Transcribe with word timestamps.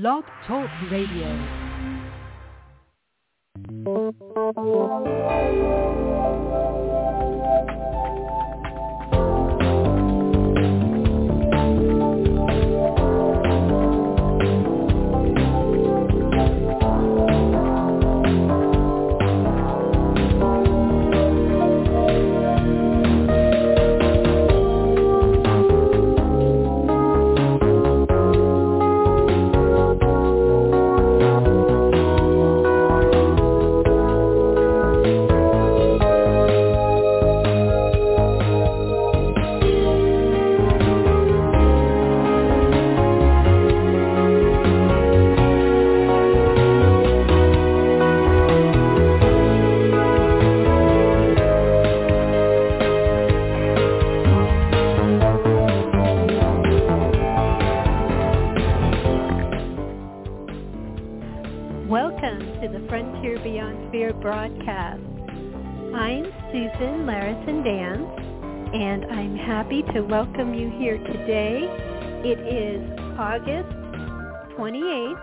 Blog 0.00 0.24
Talk 0.48 0.68
Radio. 0.90 1.28
And 68.74 69.04
I'm 69.04 69.36
happy 69.36 69.82
to 69.94 70.00
welcome 70.00 70.52
you 70.52 70.68
here 70.68 70.98
today. 70.98 71.60
It 72.24 72.40
is 72.40 72.82
August 73.16 73.72
28th, 74.58 75.14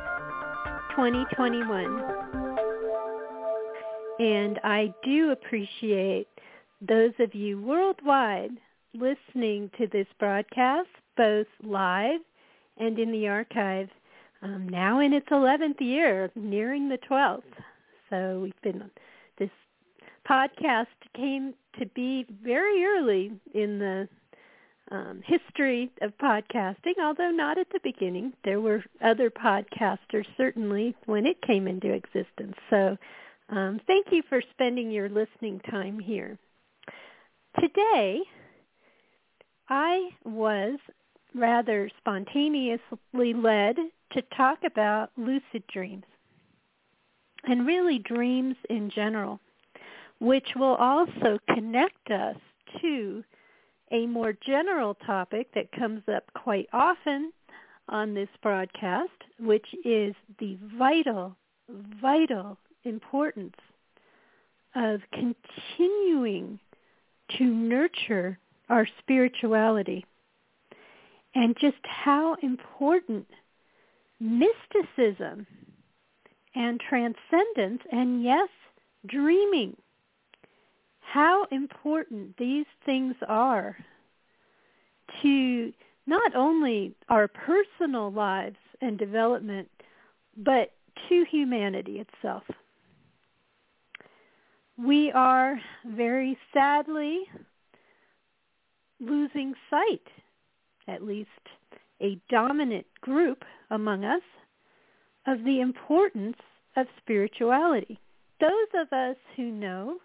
2021. 0.92 2.04
And 4.20 4.58
I 4.64 4.94
do 5.04 5.32
appreciate 5.32 6.30
those 6.80 7.12
of 7.20 7.36
you 7.36 7.62
worldwide 7.62 8.52
listening 8.94 9.70
to 9.78 9.88
this 9.88 10.08
broadcast, 10.18 10.88
both 11.18 11.48
live 11.62 12.22
and 12.78 12.98
in 12.98 13.12
the 13.12 13.28
archive 13.28 13.90
um, 14.44 14.70
now 14.70 15.02
in 15.02 15.12
its 15.12 15.28
11th 15.28 15.82
year, 15.82 16.32
nearing 16.36 16.88
the 16.88 17.00
12th. 17.00 17.42
So 18.10 18.40
we've 18.44 18.62
been, 18.64 18.90
podcast 20.28 20.88
came 21.16 21.54
to 21.80 21.86
be 21.88 22.26
very 22.44 22.84
early 22.86 23.32
in 23.54 23.80
the 23.80 24.08
um, 24.92 25.22
history 25.26 25.90
of 26.02 26.12
podcasting, 26.18 26.94
although 27.02 27.32
not 27.32 27.58
at 27.58 27.68
the 27.72 27.80
beginning. 27.84 28.34
There 28.44 28.60
were 28.60 28.84
other 29.02 29.30
podcasters 29.30 30.26
certainly 30.38 30.96
when 31.06 31.26
it 31.26 31.42
came 31.42 31.68
into 31.68 31.92
existence. 31.94 32.56
So 32.70 32.98
um, 33.50 33.80
thank 33.88 34.08
you 34.12 34.22
for 34.28 34.42
spending 34.52 34.92
your 34.92 35.10
listening 35.10 35.60
time 35.70 36.00
here. 36.00 36.38
Today, 37.60 38.22
I 39.70 40.10
was 40.26 40.78
rather 41.34 41.90
spontaneously 41.98 43.34
led 43.34 43.78
to 44.14 44.22
talk 44.36 44.60
about 44.66 45.12
lucid 45.18 45.66
dreams 45.72 46.04
and 47.46 47.66
really 47.66 48.00
dreams 48.00 48.56
in 48.70 48.90
general, 48.90 49.40
which 50.22 50.48
will 50.56 50.76
also 50.76 51.40
connect 51.50 52.12
us 52.12 52.38
to 52.80 53.24
a 53.92 54.06
more 54.06 54.34
general 54.46 54.94
topic 54.94 55.48
that 55.56 55.72
comes 55.72 56.04
up 56.16 56.24
quite 56.36 56.70
often 56.72 57.34
on 57.90 58.14
this 58.14 58.30
broadcast, 58.44 59.10
which 59.40 59.66
is 59.84 60.14
the 60.40 60.58
vital, 60.78 61.36
vital 62.00 62.56
importance 62.84 63.56
of 64.76 65.02
continuing 65.12 66.60
to 67.38 67.44
nurture 67.44 68.38
our 68.70 68.88
spirituality 69.00 70.06
and 71.34 71.58
just 71.60 71.78
how 71.84 72.36
important 72.44 73.26
mysticism 74.20 75.48
and 76.54 76.80
transcendence 76.80 77.82
and 77.92 78.24
yes, 78.24 78.50
dreaming, 79.08 79.76
how 81.14 81.46
important 81.52 82.38
these 82.38 82.66
things 82.86 83.16
are 83.28 83.76
to 85.22 85.74
not 86.08 86.34
only 86.36 86.96
our 87.10 87.28
personal 87.28 88.10
lives 88.12 88.56
and 88.80 88.98
development, 88.98 89.70
but 90.38 90.72
to 91.10 91.26
humanity 91.30 92.00
itself. 92.00 92.44
We 94.78 95.12
are 95.12 95.60
very 95.86 96.38
sadly 96.54 97.24
losing 99.02 99.54
sight, 99.70 100.08
at 100.88 101.04
least 101.04 101.30
a 102.02 102.18
dominant 102.30 102.86
group 103.02 103.44
among 103.70 104.06
us, 104.06 104.22
of 105.28 105.44
the 105.44 105.60
importance 105.60 106.38
of 106.78 106.88
spirituality. 107.02 108.00
Those 108.40 108.82
of 108.82 108.94
us 108.94 109.18
who 109.36 109.52
know, 109.52 109.98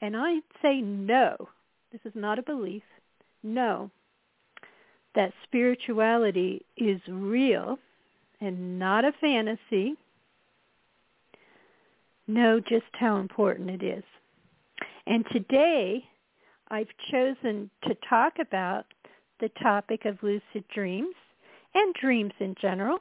and 0.00 0.16
I 0.16 0.40
say 0.62 0.80
no, 0.80 1.48
this 1.92 2.00
is 2.04 2.12
not 2.14 2.38
a 2.38 2.42
belief, 2.42 2.82
no, 3.42 3.90
that 5.14 5.32
spirituality 5.44 6.64
is 6.76 7.00
real 7.08 7.78
and 8.40 8.78
not 8.78 9.04
a 9.04 9.12
fantasy, 9.20 9.94
know 12.26 12.60
just 12.60 12.84
how 12.92 13.18
important 13.18 13.70
it 13.70 13.82
is. 13.82 14.04
And 15.06 15.24
today 15.30 16.04
I've 16.68 16.88
chosen 17.10 17.70
to 17.84 17.94
talk 18.08 18.34
about 18.40 18.86
the 19.40 19.50
topic 19.62 20.04
of 20.04 20.22
lucid 20.22 20.64
dreams 20.74 21.14
and 21.74 21.94
dreams 21.94 22.32
in 22.40 22.54
general, 22.60 22.98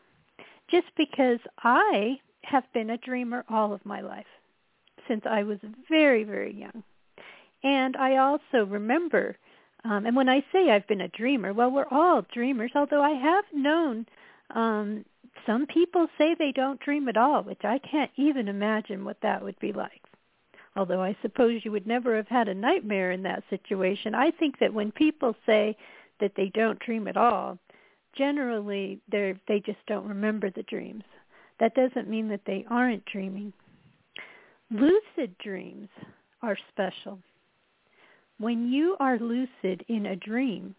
just 0.69 0.87
because 0.97 1.39
I 1.59 2.19
have 2.43 2.63
been 2.73 2.89
a 2.89 2.97
dreamer 2.97 3.45
all 3.49 3.73
of 3.73 3.85
my 3.85 4.01
life 4.01 4.25
since 5.07 5.23
I 5.25 5.43
was 5.43 5.59
very, 5.89 6.23
very 6.23 6.53
young. 6.53 6.83
And 7.63 7.95
I 7.95 8.17
also 8.17 8.65
remember, 8.65 9.37
um, 9.85 10.05
and 10.05 10.15
when 10.15 10.29
I 10.29 10.43
say 10.51 10.69
I've 10.69 10.87
been 10.87 11.01
a 11.01 11.07
dreamer, 11.07 11.53
well, 11.53 11.71
we're 11.71 11.87
all 11.91 12.25
dreamers, 12.33 12.71
although 12.75 13.01
I 13.01 13.11
have 13.11 13.45
known 13.53 14.05
um, 14.53 15.05
some 15.45 15.65
people 15.65 16.07
say 16.17 16.35
they 16.35 16.51
don't 16.51 16.79
dream 16.79 17.07
at 17.07 17.17
all, 17.17 17.43
which 17.43 17.63
I 17.63 17.79
can't 17.79 18.11
even 18.15 18.47
imagine 18.47 19.03
what 19.03 19.21
that 19.21 19.43
would 19.43 19.59
be 19.59 19.73
like. 19.73 20.01
Although 20.75 21.01
I 21.01 21.15
suppose 21.21 21.63
you 21.63 21.71
would 21.71 21.85
never 21.87 22.15
have 22.15 22.27
had 22.27 22.47
a 22.47 22.53
nightmare 22.53 23.11
in 23.11 23.23
that 23.23 23.43
situation. 23.49 24.15
I 24.15 24.31
think 24.31 24.59
that 24.59 24.73
when 24.73 24.91
people 24.91 25.35
say 25.45 25.77
that 26.19 26.33
they 26.35 26.49
don't 26.49 26.79
dream 26.79 27.07
at 27.07 27.17
all, 27.17 27.59
generally 28.15 28.99
they 29.11 29.35
they 29.47 29.59
just 29.59 29.85
don't 29.87 30.07
remember 30.07 30.49
the 30.49 30.63
dreams. 30.63 31.03
That 31.59 31.75
doesn't 31.75 32.09
mean 32.09 32.29
that 32.29 32.45
they 32.45 32.65
aren't 32.69 33.05
dreaming. 33.05 33.53
Lucid 34.73 35.37
dreams 35.37 35.89
are 36.41 36.57
special. 36.69 37.19
When 38.39 38.71
you 38.71 38.97
are 38.99 39.17
lucid 39.19 39.85
in 39.87 40.07
a 40.07 40.15
dream, 40.15 40.75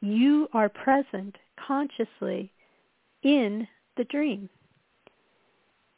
you 0.00 0.48
are 0.52 0.68
present 0.68 1.34
consciously 1.66 2.52
in 3.22 3.66
the 3.96 4.04
dream. 4.04 4.48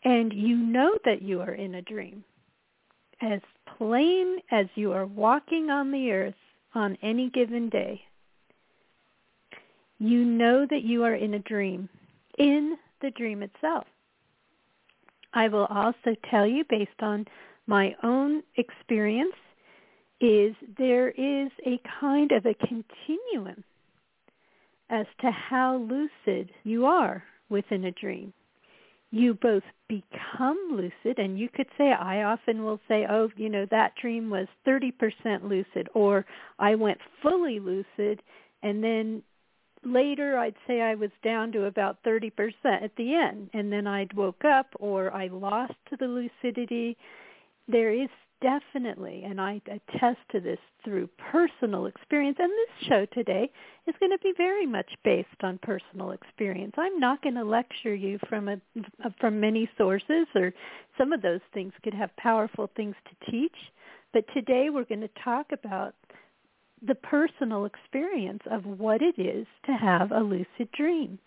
And 0.05 0.33
you 0.33 0.57
know 0.57 0.97
that 1.05 1.21
you 1.21 1.41
are 1.43 1.55
in 1.55 1.75
a 1.75 1.83
dream 1.83 2.25
as 3.21 3.41
plain 3.77 4.39
as 4.51 4.67
you 4.75 4.93
are 4.93 5.05
walking 5.05 5.69
on 5.69 5.91
the 5.91 6.11
earth 6.11 6.35
on 6.75 6.97
any 7.03 7.29
given 7.29 7.69
day 7.69 8.01
you 10.01 10.25
know 10.25 10.67
that 10.69 10.83
you 10.83 11.05
are 11.05 11.15
in 11.15 11.35
a 11.35 11.39
dream, 11.39 11.89
in 12.39 12.77
the 13.03 13.11
dream 13.11 13.43
itself. 13.43 13.85
I 15.33 15.49
will 15.49 15.67
also 15.67 16.17
tell 16.31 16.47
you 16.47 16.65
based 16.69 16.91
on 17.01 17.27
my 17.67 17.95
own 18.03 18.43
experience 18.57 19.35
is 20.21 20.55
there 20.77 21.09
is 21.11 21.51
a 21.67 21.81
kind 22.01 22.33
of 22.33 22.45
a 22.45 22.55
continuum 22.55 23.65
as 24.91 25.07
to 25.21 25.31
how 25.31 25.77
lucid 25.77 26.51
you 26.65 26.85
are 26.85 27.23
within 27.49 27.85
a 27.85 27.93
dream. 27.93 28.33
You 29.13 29.35
both 29.35 29.63
become 29.89 30.59
lucid, 30.71 31.19
and 31.19 31.39
you 31.39 31.49
could 31.49 31.67
say, 31.77 31.93
I 31.93 32.23
often 32.23 32.65
will 32.65 32.79
say, 32.87 33.07
oh, 33.11 33.29
you 33.37 33.49
know, 33.49 33.67
that 33.71 33.95
dream 34.01 34.31
was 34.31 34.47
30% 34.67 34.93
lucid, 35.49 35.89
or 35.95 36.25
I 36.59 36.77
went 36.77 36.99
fully 37.23 37.59
lucid, 37.59 38.23
and 38.63 38.85
then 38.85 39.23
later 39.85 40.39
I'd 40.39 40.57
say 40.67 40.81
I 40.81 40.95
was 40.95 41.11
down 41.23 41.53
to 41.53 41.65
about 41.65 42.03
30% 42.05 42.33
at 42.65 42.95
the 42.97 43.15
end 43.15 43.51
and 43.55 43.73
then 43.73 43.87
I'd 43.87 44.13
woke 44.13 44.45
up 44.45 44.67
or 44.79 45.13
I 45.13 45.29
lost 45.29 45.75
to 45.91 45.97
the 45.97 46.07
lucidity. 46.07 46.97
There 47.69 47.93
is 47.93 48.09
definitely, 48.41 49.23
and 49.25 49.41
I 49.41 49.61
attest 49.67 50.19
to 50.33 50.41
this 50.41 50.59
through 50.85 51.09
personal 51.31 51.87
experience, 51.87 52.39
and 52.41 52.51
this 52.51 52.89
show 52.89 53.07
today 53.07 53.51
is 53.87 53.95
going 54.01 54.13
to 54.13 54.19
be 54.23 54.33
very 54.37 54.67
much 54.67 54.91
based 55.05 55.29
on 55.43 55.59
personal 55.63 56.13
experience. 56.13 56.73
I'm 56.79 56.99
not 56.99 57.23
going 57.23 57.35
to 57.35 57.45
lecture 57.45 57.95
you 57.95 58.19
from 58.29 58.49
a, 58.49 58.59
from 59.21 59.41
many 59.41 59.69
sources, 59.77 60.27
or 60.35 60.53
some 60.97 61.13
of 61.13 61.23
those 61.23 61.41
things 61.53 61.73
could 61.83 61.95
have 61.95 62.15
powerful 62.17 62.71
things 62.77 62.95
to 63.11 63.31
teach. 63.31 63.57
But 64.13 64.25
today 64.35 64.71
we're 64.71 64.85
going 64.85 65.03
to 65.03 65.11
talk 65.23 65.47
about 65.53 65.95
the 66.87 66.95
personal 66.95 67.65
experience 67.65 68.43
of 68.51 68.65
what 68.65 69.03
it 69.03 69.19
is 69.19 69.47
to 69.67 69.73
have 69.73 70.13
a 70.13 70.21
lucid 70.21 70.71
dream, 70.77 71.19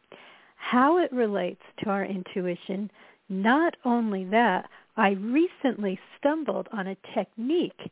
how 0.56 0.98
it 0.98 1.12
relates 1.12 1.62
to 1.84 1.90
our 1.90 2.06
intuition. 2.06 2.90
Not 3.30 3.76
only 3.86 4.26
that, 4.26 4.70
I 4.98 5.12
recently 5.12 6.00
stumbled 6.18 6.68
on 6.72 6.88
a 6.88 6.98
technique 7.14 7.92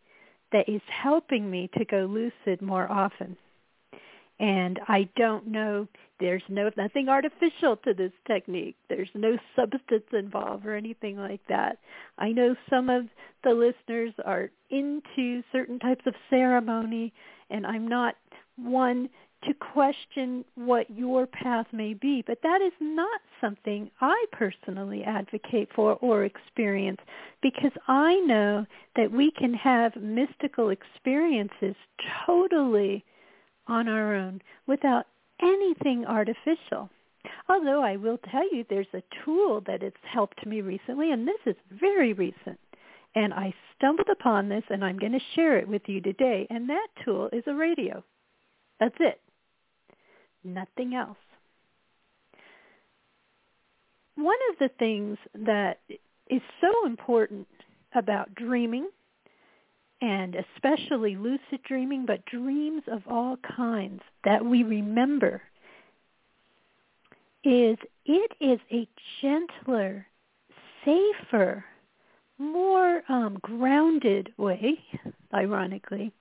that 0.51 0.67
is 0.67 0.81
helping 0.87 1.49
me 1.49 1.69
to 1.77 1.85
go 1.85 2.05
lucid 2.05 2.61
more 2.61 2.89
often. 2.91 3.37
And 4.39 4.79
I 4.87 5.07
don't 5.15 5.47
know, 5.47 5.87
there's 6.19 6.41
no 6.49 6.71
nothing 6.75 7.09
artificial 7.09 7.77
to 7.77 7.93
this 7.93 8.11
technique. 8.25 8.75
There's 8.89 9.09
no 9.13 9.37
substance 9.55 10.05
involved 10.13 10.65
or 10.65 10.75
anything 10.75 11.17
like 11.17 11.41
that. 11.47 11.77
I 12.17 12.31
know 12.31 12.55
some 12.69 12.89
of 12.89 13.05
the 13.43 13.51
listeners 13.53 14.13
are 14.25 14.49
into 14.71 15.43
certain 15.51 15.77
types 15.79 16.05
of 16.07 16.15
ceremony 16.29 17.13
and 17.51 17.65
I'm 17.65 17.87
not 17.87 18.15
one 18.55 19.09
to 19.45 19.53
question 19.55 20.45
what 20.55 20.89
your 20.89 21.25
path 21.25 21.65
may 21.71 21.93
be, 21.95 22.23
but 22.27 22.37
that 22.43 22.61
is 22.61 22.73
not 22.79 23.21
something 23.39 23.89
I 23.99 24.25
personally 24.31 25.03
advocate 25.03 25.69
for 25.75 25.95
or 25.95 26.25
experience 26.25 26.99
because 27.41 27.71
I 27.87 28.15
know 28.19 28.65
that 28.95 29.11
we 29.11 29.31
can 29.31 29.53
have 29.55 29.95
mystical 29.95 30.69
experiences 30.69 31.75
totally 32.25 33.03
on 33.67 33.87
our 33.87 34.15
own 34.15 34.41
without 34.67 35.07
anything 35.41 36.05
artificial. 36.05 36.89
Although 37.49 37.83
I 37.83 37.95
will 37.95 38.19
tell 38.29 38.47
you 38.53 38.63
there's 38.69 38.87
a 38.93 39.03
tool 39.25 39.61
that 39.65 39.81
has 39.81 39.93
helped 40.03 40.45
me 40.45 40.61
recently, 40.61 41.11
and 41.11 41.27
this 41.27 41.39
is 41.45 41.55
very 41.71 42.13
recent. 42.13 42.59
And 43.15 43.33
I 43.33 43.53
stumbled 43.77 44.07
upon 44.09 44.47
this, 44.47 44.63
and 44.69 44.85
I'm 44.85 44.97
going 44.97 45.11
to 45.11 45.19
share 45.35 45.57
it 45.57 45.67
with 45.67 45.81
you 45.87 46.01
today. 46.01 46.47
And 46.49 46.69
that 46.69 46.87
tool 47.03 47.29
is 47.33 47.43
a 47.47 47.53
radio. 47.53 48.03
That's 48.79 48.95
it 48.99 49.19
nothing 50.43 50.95
else. 50.95 51.17
One 54.15 54.37
of 54.51 54.59
the 54.59 54.69
things 54.77 55.17
that 55.45 55.79
is 56.29 56.41
so 56.59 56.85
important 56.85 57.47
about 57.95 58.33
dreaming, 58.35 58.89
and 60.01 60.35
especially 60.35 61.15
lucid 61.15 61.63
dreaming, 61.67 62.05
but 62.05 62.25
dreams 62.25 62.83
of 62.91 63.01
all 63.09 63.37
kinds 63.55 64.01
that 64.23 64.43
we 64.43 64.63
remember, 64.63 65.41
is 67.43 67.77
it 68.05 68.31
is 68.39 68.59
a 68.71 68.87
gentler, 69.21 70.05
safer, 70.85 71.65
more 72.41 73.03
um, 73.07 73.37
grounded 73.41 74.33
way, 74.37 74.79
ironically, 75.33 76.11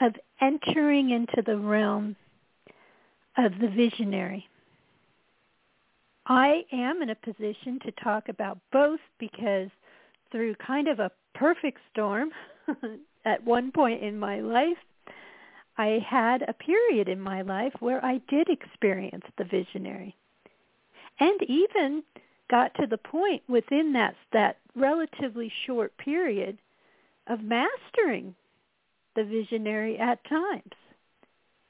of 0.00 0.14
entering 0.40 1.10
into 1.10 1.42
the 1.46 1.56
realm 1.56 2.16
of 3.36 3.52
the 3.60 3.68
visionary. 3.68 4.48
I 6.26 6.64
am 6.72 7.00
in 7.00 7.10
a 7.10 7.14
position 7.14 7.78
to 7.84 7.92
talk 8.02 8.28
about 8.28 8.58
both 8.72 9.00
because 9.18 9.68
through 10.30 10.54
kind 10.56 10.88
of 10.88 10.98
a 10.98 11.10
perfect 11.34 11.78
storm 11.90 12.30
at 13.24 13.42
one 13.44 13.72
point 13.72 14.02
in 14.02 14.18
my 14.18 14.40
life, 14.40 14.76
I 15.78 16.04
had 16.06 16.42
a 16.42 16.52
period 16.52 17.08
in 17.08 17.20
my 17.20 17.42
life 17.42 17.72
where 17.80 18.04
I 18.04 18.20
did 18.28 18.48
experience 18.48 19.24
the 19.38 19.44
visionary. 19.44 20.14
And 21.20 21.40
even 21.44 22.02
got 22.50 22.74
to 22.74 22.86
the 22.86 22.98
point 22.98 23.42
within 23.48 23.92
that 23.92 24.14
that 24.32 24.58
relatively 24.74 25.52
short 25.66 25.96
period 25.98 26.58
of 27.26 27.40
mastering 27.42 28.34
the 29.16 29.24
visionary 29.24 29.98
at 29.98 30.22
times. 30.28 30.72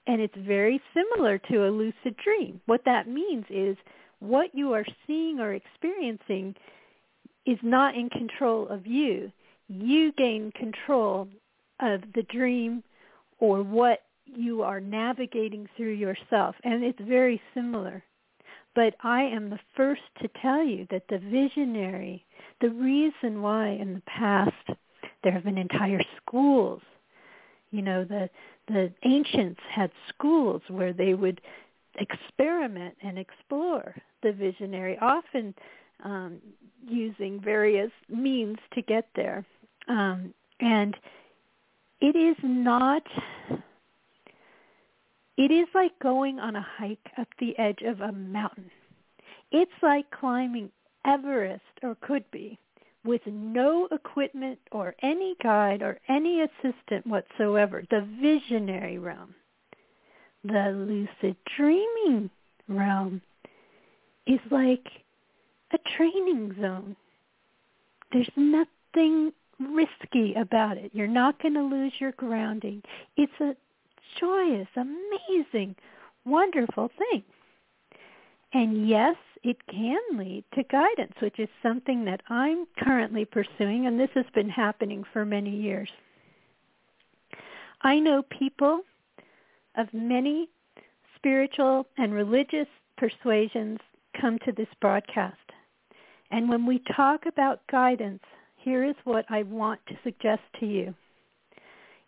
And 0.06 0.20
it's 0.20 0.34
very 0.36 0.80
similar 0.94 1.38
to 1.50 1.66
a 1.66 1.70
lucid 1.70 2.16
dream. 2.22 2.60
What 2.66 2.84
that 2.84 3.08
means 3.08 3.44
is 3.50 3.76
what 4.20 4.54
you 4.54 4.72
are 4.72 4.84
seeing 5.06 5.38
or 5.40 5.52
experiencing 5.52 6.54
is 7.46 7.58
not 7.62 7.94
in 7.94 8.08
control 8.10 8.68
of 8.68 8.86
you. 8.86 9.32
You 9.68 10.12
gain 10.12 10.52
control 10.52 11.28
of 11.80 12.00
the 12.14 12.22
dream 12.22 12.82
or 13.38 13.62
what 13.62 14.00
you 14.24 14.62
are 14.62 14.80
navigating 14.80 15.68
through 15.76 15.94
yourself. 15.94 16.56
And 16.64 16.82
it's 16.84 17.00
very 17.00 17.40
similar. 17.54 18.02
But 18.78 18.94
I 19.02 19.22
am 19.22 19.50
the 19.50 19.58
first 19.76 20.02
to 20.22 20.28
tell 20.40 20.62
you 20.62 20.86
that 20.92 21.02
the 21.08 21.18
visionary, 21.18 22.24
the 22.60 22.70
reason 22.70 23.42
why 23.42 23.70
in 23.70 23.92
the 23.94 24.02
past 24.02 24.78
there 25.24 25.32
have 25.32 25.42
been 25.42 25.58
entire 25.58 26.00
schools, 26.16 26.80
you 27.72 27.82
know, 27.82 28.04
the 28.04 28.30
the 28.68 28.92
ancients 29.02 29.58
had 29.68 29.90
schools 30.08 30.62
where 30.68 30.92
they 30.92 31.14
would 31.14 31.40
experiment 31.96 32.94
and 33.02 33.18
explore 33.18 33.96
the 34.22 34.30
visionary, 34.30 34.96
often 35.00 35.56
um, 36.04 36.38
using 36.86 37.40
various 37.40 37.90
means 38.08 38.58
to 38.74 38.82
get 38.82 39.08
there. 39.16 39.44
Um, 39.88 40.32
and 40.60 40.96
it 42.00 42.14
is 42.14 42.36
not, 42.44 43.02
it 45.38 45.52
is 45.52 45.68
like 45.72 45.96
going 46.00 46.40
on 46.40 46.56
a 46.56 46.66
hike 46.76 47.10
up 47.16 47.28
the 47.38 47.56
edge 47.58 47.82
of 47.86 48.00
a 48.00 48.12
mountain. 48.12 48.70
It's 49.52 49.70
like 49.82 50.10
climbing 50.10 50.70
Everest, 51.06 51.62
or 51.82 51.96
could 52.02 52.28
be, 52.30 52.58
with 53.04 53.22
no 53.26 53.86
equipment 53.92 54.58
or 54.72 54.94
any 55.00 55.36
guide 55.42 55.80
or 55.80 55.98
any 56.08 56.42
assistant 56.42 57.06
whatsoever, 57.06 57.84
the 57.88 58.06
visionary 58.20 58.98
realm, 58.98 59.34
the 60.44 60.70
lucid 60.70 61.36
dreaming 61.56 62.28
realm 62.68 63.22
is 64.26 64.40
like 64.50 64.86
a 65.72 65.78
training 65.96 66.56
zone. 66.60 66.96
There's 68.12 68.28
nothing 68.36 69.32
risky 69.60 70.34
about 70.34 70.76
it. 70.76 70.90
You're 70.92 71.06
not 71.06 71.40
going 71.40 71.54
to 71.54 71.62
lose 71.62 71.92
your 72.00 72.12
grounding. 72.12 72.82
It's 73.16 73.32
a 73.40 73.54
joyous, 74.18 74.68
amazing, 74.76 75.74
wonderful 76.24 76.90
thing. 76.98 77.22
And 78.52 78.88
yes, 78.88 79.16
it 79.42 79.56
can 79.70 80.00
lead 80.14 80.44
to 80.54 80.62
guidance, 80.64 81.14
which 81.20 81.38
is 81.38 81.48
something 81.62 82.04
that 82.06 82.22
I'm 82.28 82.66
currently 82.78 83.24
pursuing, 83.24 83.86
and 83.86 83.98
this 83.98 84.10
has 84.14 84.24
been 84.34 84.48
happening 84.48 85.04
for 85.12 85.24
many 85.24 85.54
years. 85.54 85.90
I 87.82 87.98
know 87.98 88.22
people 88.22 88.80
of 89.76 89.86
many 89.92 90.48
spiritual 91.16 91.86
and 91.96 92.12
religious 92.12 92.66
persuasions 92.96 93.78
come 94.20 94.38
to 94.44 94.52
this 94.52 94.68
broadcast. 94.80 95.36
And 96.30 96.48
when 96.48 96.66
we 96.66 96.82
talk 96.96 97.26
about 97.26 97.66
guidance, 97.70 98.22
here 98.56 98.84
is 98.84 98.96
what 99.04 99.24
I 99.28 99.44
want 99.44 99.80
to 99.86 99.98
suggest 100.02 100.42
to 100.60 100.66
you. 100.66 100.94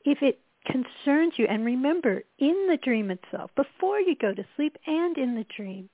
If 0.04 0.22
it 0.22 0.40
concerns 0.66 1.34
you, 1.36 1.46
and 1.48 1.64
remember, 1.64 2.22
in 2.38 2.66
the 2.68 2.78
dream 2.82 3.10
itself, 3.10 3.50
before 3.56 4.00
you 4.00 4.14
go 4.16 4.34
to 4.34 4.44
sleep 4.56 4.76
and 4.86 5.16
in 5.16 5.34
the 5.34 5.46
dream, 5.56 5.88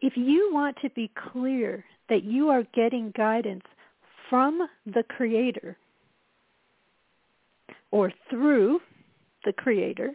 if 0.00 0.16
you 0.16 0.50
want 0.52 0.76
to 0.82 0.90
be 0.90 1.10
clear 1.32 1.84
that 2.08 2.24
you 2.24 2.50
are 2.50 2.64
getting 2.74 3.12
guidance 3.16 3.64
from 4.28 4.68
the 4.86 5.02
Creator 5.04 5.76
or 7.90 8.12
through 8.28 8.80
the 9.44 9.52
Creator, 9.52 10.12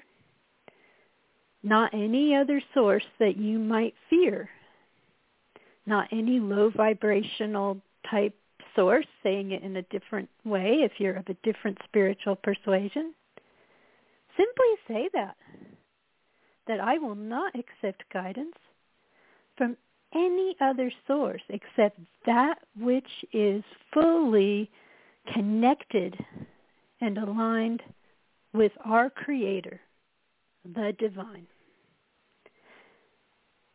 not 1.64 1.94
any 1.94 2.36
other 2.36 2.62
source 2.74 3.06
that 3.20 3.38
you 3.38 3.60
might 3.60 3.94
fear, 4.10 4.50
not 5.86 6.08
any 6.12 6.40
low 6.40 6.70
vibrational 6.70 7.78
type 8.10 8.36
source, 8.76 9.06
saying 9.24 9.52
it 9.52 9.64
in 9.64 9.76
a 9.78 9.82
different 9.84 10.30
way 10.46 10.82
if 10.84 10.92
you're 11.00 11.16
of 11.16 11.28
a 11.28 11.34
different 11.44 11.78
spiritual 11.86 12.36
persuasion. 12.36 13.14
Simply 14.40 14.68
say 14.88 15.10
that, 15.14 15.36
that 16.68 16.80
I 16.80 16.98
will 16.98 17.16
not 17.16 17.54
accept 17.56 18.04
guidance 18.14 18.56
from 19.58 19.76
any 20.14 20.56
other 20.62 20.92
source 21.06 21.42
except 21.50 22.00
that 22.26 22.60
which 22.80 23.26
is 23.34 23.64
fully 23.94 24.72
connected 25.34 26.18
and 27.02 27.18
aligned 27.18 27.84
with 28.54 28.72
our 28.86 29.10
Creator, 29.10 29.82
the 30.64 30.96
divine. 30.98 31.48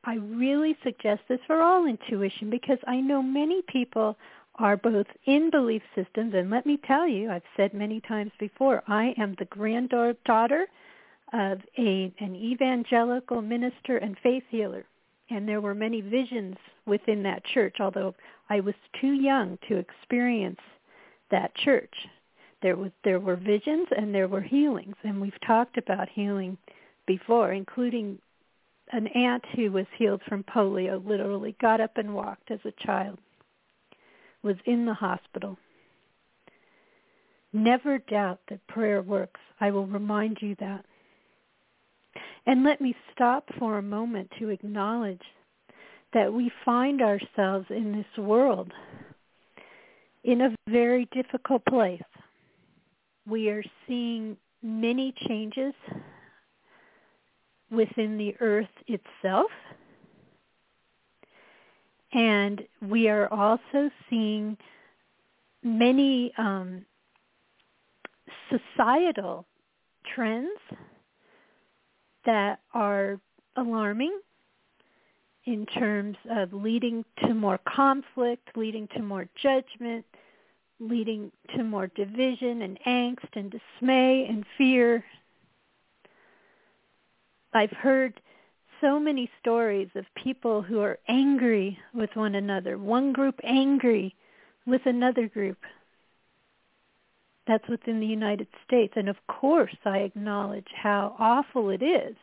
I 0.05 0.15
really 0.17 0.77
suggest 0.83 1.23
this 1.29 1.41
for 1.47 1.61
all 1.63 1.87
intuition 1.87 2.49
because 2.49 2.79
I 2.87 3.01
know 3.01 3.23
many 3.23 3.61
people 3.69 4.17
are 4.57 4.77
both 4.77 5.07
in 5.27 5.51
belief 5.51 5.83
systems, 5.95 6.35
and 6.35 6.51
let 6.51 6.67
me 6.67 6.79
tell 6.87 7.09
you, 7.09 7.31
I've 7.31 7.43
said 7.57 7.75
many 7.75 8.01
times 8.01 8.31
before, 8.39 8.83
I 8.87 9.15
am 9.19 9.35
the 9.39 9.47
granddaughter 9.47 10.67
of 11.33 11.61
a, 11.77 12.13
an 12.21 12.37
evangelical 12.37 13.43
minister 13.43 13.97
and 13.97 14.17
faith 14.23 14.45
healer. 14.49 14.85
And 15.31 15.49
there 15.49 15.61
were 15.61 15.75
many 15.75 16.01
visions 16.01 16.57
within 16.87 17.23
that 17.25 17.45
church, 17.45 17.77
although 17.81 18.15
I 18.51 18.61
was 18.61 18.75
too 19.01 19.15
young 19.15 19.59
to 19.69 19.77
experience 19.77 20.61
that 21.31 21.55
church. 21.57 21.95
There 22.63 22.77
was 22.77 22.93
there 23.03 23.21
were 23.21 23.37
visions 23.37 23.89
and 23.97 24.15
there 24.15 24.29
were 24.29 24.41
healings, 24.41 24.97
and 25.03 25.21
we've 25.21 25.41
talked 25.47 25.77
about 25.79 26.09
healing 26.09 26.57
before, 27.07 27.53
including 27.53 28.19
an 28.93 29.09
aunt 29.09 29.45
who 29.57 29.73
was 29.73 29.87
healed 29.97 30.21
from 30.29 30.45
polio, 30.45 31.05
literally 31.05 31.57
got 31.61 31.81
up 31.81 31.97
and 31.97 32.15
walked 32.15 32.51
as 32.51 32.61
a 32.65 32.87
child 32.87 33.19
was 34.45 34.57
in 34.67 34.85
the 34.87 34.95
hospital. 34.95 35.59
Never 37.53 37.99
doubt 37.99 38.41
that 38.51 38.67
prayer 38.67 39.01
works. 39.01 39.41
I 39.61 39.71
will 39.71 39.87
remind 39.87 40.39
you 40.41 40.55
that. 40.61 40.85
And 42.47 42.63
let 42.63 42.81
me 42.81 42.95
stop 43.13 43.49
for 43.59 43.79
a 43.79 43.83
moment 43.83 44.31
to 44.39 44.51
acknowledge 44.51 45.23
that 46.13 46.33
we 46.33 46.53
find 46.65 47.01
ourselves 47.01 47.67
in 47.71 47.93
this 47.93 48.25
world 48.25 48.71
in 50.25 50.41
a 50.43 50.55
very 50.71 51.09
difficult 51.13 51.65
place. 51.65 52.03
We 53.27 53.49
are 53.49 53.63
seeing 53.87 54.37
many 54.63 55.15
changes 55.27 55.75
within 57.71 58.19
the 58.19 58.35
earth 58.41 58.67
itself 58.87 59.51
and 62.15 62.63
we 62.81 63.09
are 63.09 63.29
also 63.33 63.91
seeing 64.09 64.57
many 65.63 66.33
um, 66.39 66.87
societal 68.49 69.45
trends 70.15 70.59
that 72.25 72.61
are 72.73 73.19
alarming 73.57 74.19
in 75.45 75.67
terms 75.67 76.17
of 76.31 76.53
leading 76.53 77.05
to 77.21 77.35
more 77.35 77.59
conflict, 77.69 78.49
leading 78.57 78.89
to 78.89 79.03
more 79.03 79.29
judgment, 79.43 80.05
leading 80.81 81.31
to 81.55 81.65
more 81.65 81.89
division 81.89 82.63
and 82.63 82.79
angst 82.87 83.29
and 83.35 83.51
dismay 83.51 84.27
and 84.29 84.45
fear. 84.57 85.05
I've 87.53 87.71
heard 87.73 88.21
so 88.85 89.01
many 89.01 89.31
stories 89.41 89.89
of 89.95 90.05
people 90.15 90.61
who 90.61 90.81
are 90.81 90.99
angry 91.09 91.79
with 91.95 92.11
one 92.15 92.35
another, 92.35 92.77
one 92.77 93.15
group 93.15 93.41
angry 93.43 94.15
with 94.67 94.83
another 94.85 95.27
group. 95.27 95.57
That's 97.47 97.67
within 97.67 97.99
the 97.99 98.07
United 98.07 98.47
States. 98.67 98.93
And 98.97 99.09
of 99.09 99.17
course, 99.27 99.77
I 99.87 99.99
acknowledge 99.99 100.69
how 100.75 101.17
awful 101.19 101.71
it 101.71 101.83
is 101.83 102.15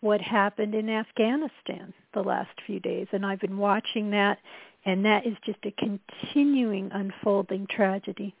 what 0.00 0.20
happened 0.20 0.76
in 0.76 0.88
Afghanistan 0.88 1.92
the 2.14 2.22
last 2.22 2.50
few 2.64 2.78
days. 2.78 3.08
And 3.10 3.26
I've 3.26 3.40
been 3.40 3.58
watching 3.58 4.10
that, 4.12 4.38
and 4.84 5.04
that 5.04 5.26
is 5.26 5.36
just 5.44 5.58
a 5.64 5.72
continuing 5.72 6.90
unfolding 6.92 7.66
tragedy. 7.66 8.32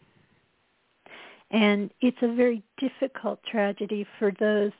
And 1.50 1.90
it's 2.00 2.22
a 2.22 2.32
very 2.32 2.62
difficult 2.78 3.40
tragedy 3.44 4.06
for 4.20 4.32
those 4.38 4.72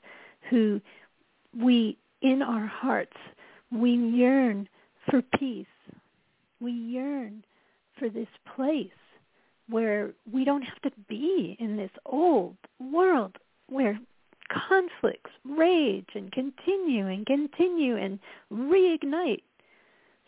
who 0.50 0.80
we 1.56 1.98
in 2.22 2.42
our 2.42 2.66
hearts, 2.66 3.16
we 3.70 3.90
yearn 3.92 4.68
for 5.10 5.22
peace. 5.38 5.66
We 6.60 6.72
yearn 6.72 7.44
for 7.98 8.08
this 8.08 8.28
place 8.56 8.88
where 9.68 10.12
we 10.30 10.44
don't 10.44 10.62
have 10.62 10.80
to 10.82 10.92
be 11.08 11.56
in 11.58 11.76
this 11.76 11.90
old 12.06 12.56
world 12.80 13.36
where 13.68 13.98
conflicts 14.68 15.30
rage 15.44 16.08
and 16.14 16.30
continue 16.32 17.06
and 17.06 17.24
continue 17.26 17.96
and 17.96 18.18
reignite. 18.52 19.42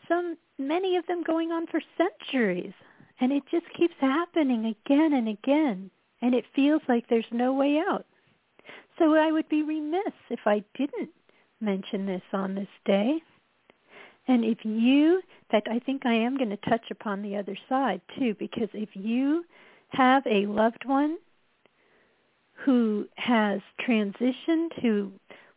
Some, 0.08 0.36
many 0.58 0.96
of 0.96 1.06
them 1.06 1.22
going 1.22 1.52
on 1.52 1.66
for 1.66 1.80
centuries. 1.96 2.72
And 3.20 3.32
it 3.32 3.44
just 3.50 3.66
keeps 3.76 3.94
happening 4.00 4.66
again 4.66 5.12
and 5.12 5.28
again. 5.28 5.90
And 6.20 6.34
it 6.34 6.44
feels 6.54 6.82
like 6.88 7.08
there's 7.08 7.24
no 7.30 7.52
way 7.52 7.78
out. 7.78 8.06
So 8.98 9.14
I 9.14 9.30
would 9.30 9.48
be 9.48 9.62
remiss 9.62 10.12
if 10.30 10.40
I 10.46 10.64
didn't 10.76 11.10
mention 11.60 12.06
this 12.06 12.22
on 12.32 12.54
this 12.54 12.68
day. 12.84 13.22
And 14.26 14.44
if 14.44 14.58
you, 14.64 15.20
fact, 15.50 15.68
I 15.70 15.78
think 15.78 16.04
I 16.04 16.14
am 16.14 16.36
going 16.36 16.50
to 16.50 16.56
touch 16.68 16.90
upon 16.90 17.22
the 17.22 17.36
other 17.36 17.56
side 17.68 18.00
too, 18.18 18.34
because 18.38 18.68
if 18.72 18.88
you 18.94 19.44
have 19.90 20.26
a 20.26 20.46
loved 20.46 20.84
one 20.84 21.18
who 22.64 23.06
has 23.16 23.60
transitioned, 23.86 24.80
who 24.80 25.12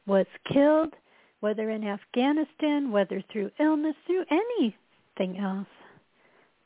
was 0.06 0.26
killed, 0.52 0.94
whether 1.40 1.70
in 1.70 1.84
Afghanistan, 1.84 2.92
whether 2.92 3.24
through 3.32 3.52
illness, 3.60 3.96
through 4.06 4.26
anything 4.30 5.40
else, 5.40 5.68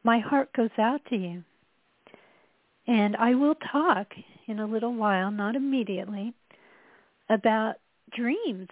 my 0.03 0.19
heart 0.19 0.51
goes 0.53 0.71
out 0.77 1.01
to 1.09 1.15
you. 1.15 1.43
And 2.87 3.15
I 3.15 3.35
will 3.35 3.55
talk 3.71 4.07
in 4.47 4.59
a 4.59 4.65
little 4.65 4.93
while, 4.93 5.31
not 5.31 5.55
immediately, 5.55 6.33
about 7.29 7.75
dreams 8.13 8.67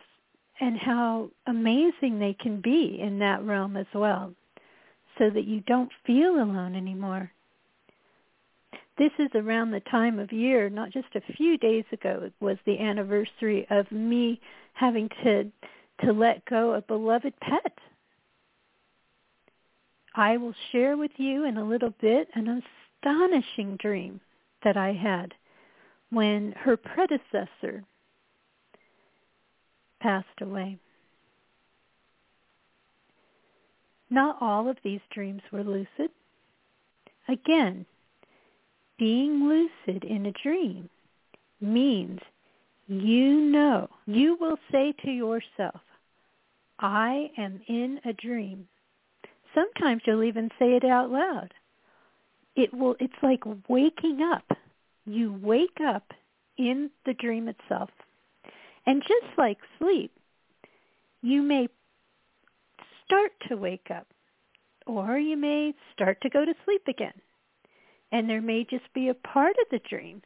and 0.60 0.78
how 0.78 1.30
amazing 1.48 2.20
they 2.20 2.36
can 2.40 2.62
be 2.62 3.00
in 3.02 3.20
that 3.20 3.44
realm 3.44 3.78
as 3.78 3.86
well 3.94 4.34
so 5.18 5.30
that 5.30 5.46
you 5.46 5.62
don't 5.62 5.92
feel 6.06 6.36
alone 6.36 6.76
anymore. 6.76 7.32
This 8.98 9.12
is 9.18 9.30
around 9.34 9.72
the 9.72 9.80
time 9.92 10.20
of 10.20 10.34
year, 10.34 10.70
not 10.70 10.92
just 10.92 11.08
a 11.16 11.34
few 11.34 11.58
days 11.58 11.86
ago, 11.94 12.30
was 12.42 12.58
the 12.66 12.80
anniversary 12.80 13.66
of 13.70 13.90
me 13.92 14.42
having 14.74 15.10
to 15.24 15.52
to 16.06 16.14
let 16.14 16.46
go 16.46 16.74
a 16.74 16.82
beloved 16.82 17.34
pet. 17.42 17.78
I 20.16 20.38
will 20.38 20.56
share 20.72 20.96
with 20.96 21.12
you 21.18 21.46
in 21.46 21.58
a 21.58 21.64
little 21.64 21.94
bit 22.02 22.30
an 22.36 22.64
astonishing 23.02 23.78
dream 23.78 24.22
that 24.64 24.78
I 24.78 24.94
had 24.94 25.34
when 26.10 26.54
her 26.54 26.78
predecessor 26.78 27.84
passed 30.00 30.28
away. 30.42 30.78
Not 34.10 34.38
all 34.42 34.68
of 34.68 34.78
these 34.84 35.02
dreams 35.14 35.42
were 35.52 35.64
lucid. 35.64 36.12
Again, 37.28 37.86
being 38.98 39.48
lucid 39.48 40.04
in 40.04 40.26
a 40.26 40.32
dream 40.44 40.90
means 41.62 42.20
you 42.88 43.40
know, 43.40 43.88
you 44.08 44.36
will 44.42 44.58
say 44.72 44.94
to 45.04 45.12
yourself, 45.12 45.80
I 46.80 47.30
am 47.38 47.62
in 47.68 48.00
a 48.04 48.14
dream. 48.14 48.68
Sometimes 49.54 50.02
you'll 50.06 50.24
even 50.24 50.50
say 50.58 50.76
it 50.76 50.84
out 50.84 51.12
loud. 51.12 51.54
It 52.56 52.74
will 52.74 52.96
it's 53.00 53.14
like 53.22 53.44
waking 53.68 54.22
up. 54.22 54.58
You 55.06 55.40
wake 55.42 55.78
up 55.86 56.12
in 56.58 56.90
the 57.06 57.14
dream 57.14 57.48
itself. 57.48 57.92
And 58.90 59.04
just 59.04 59.38
like 59.38 59.60
sleep, 59.78 60.12
you 61.22 61.44
may 61.44 61.68
start 63.06 63.32
to 63.48 63.56
wake 63.56 63.90
up 63.96 64.08
or 64.88 65.20
you 65.20 65.38
may 65.38 65.76
start 65.94 66.20
to 66.22 66.30
go 66.30 66.44
to 66.44 66.56
sleep 66.66 66.82
again. 66.88 67.14
And 68.12 68.28
there 68.28 68.42
may 68.42 68.66
just 68.68 68.92
be 68.96 69.10
a 69.10 69.14
part 69.14 69.56
of 69.62 69.68
the 69.70 69.88
dream 69.88 70.24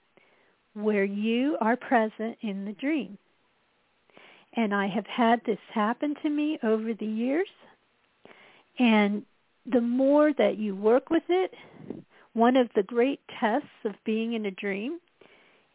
where 0.75 1.03
you 1.03 1.58
are 1.60 1.75
present 1.75 2.38
in 2.39 2.63
the 2.63 2.72
dream. 2.72 3.17
And 4.55 4.74
I 4.74 4.88
have 4.88 5.08
had 5.08 5.41
this 5.46 5.60
happen 5.74 6.15
to 6.24 6.29
me 6.29 6.58
over 6.63 6.93
the 6.93 7.05
years. 7.05 7.50
And 8.79 9.25
the 9.65 9.82
more 9.82 10.32
that 10.38 10.58
you 10.58 10.74
work 10.74 11.10
with 11.10 11.24
it, 11.27 11.53
one 12.32 12.55
of 12.55 12.70
the 12.77 12.84
great 12.84 13.20
tests 13.41 13.67
of 13.84 13.91
being 14.05 14.32
in 14.32 14.46
a 14.46 14.51
dream 14.51 15.00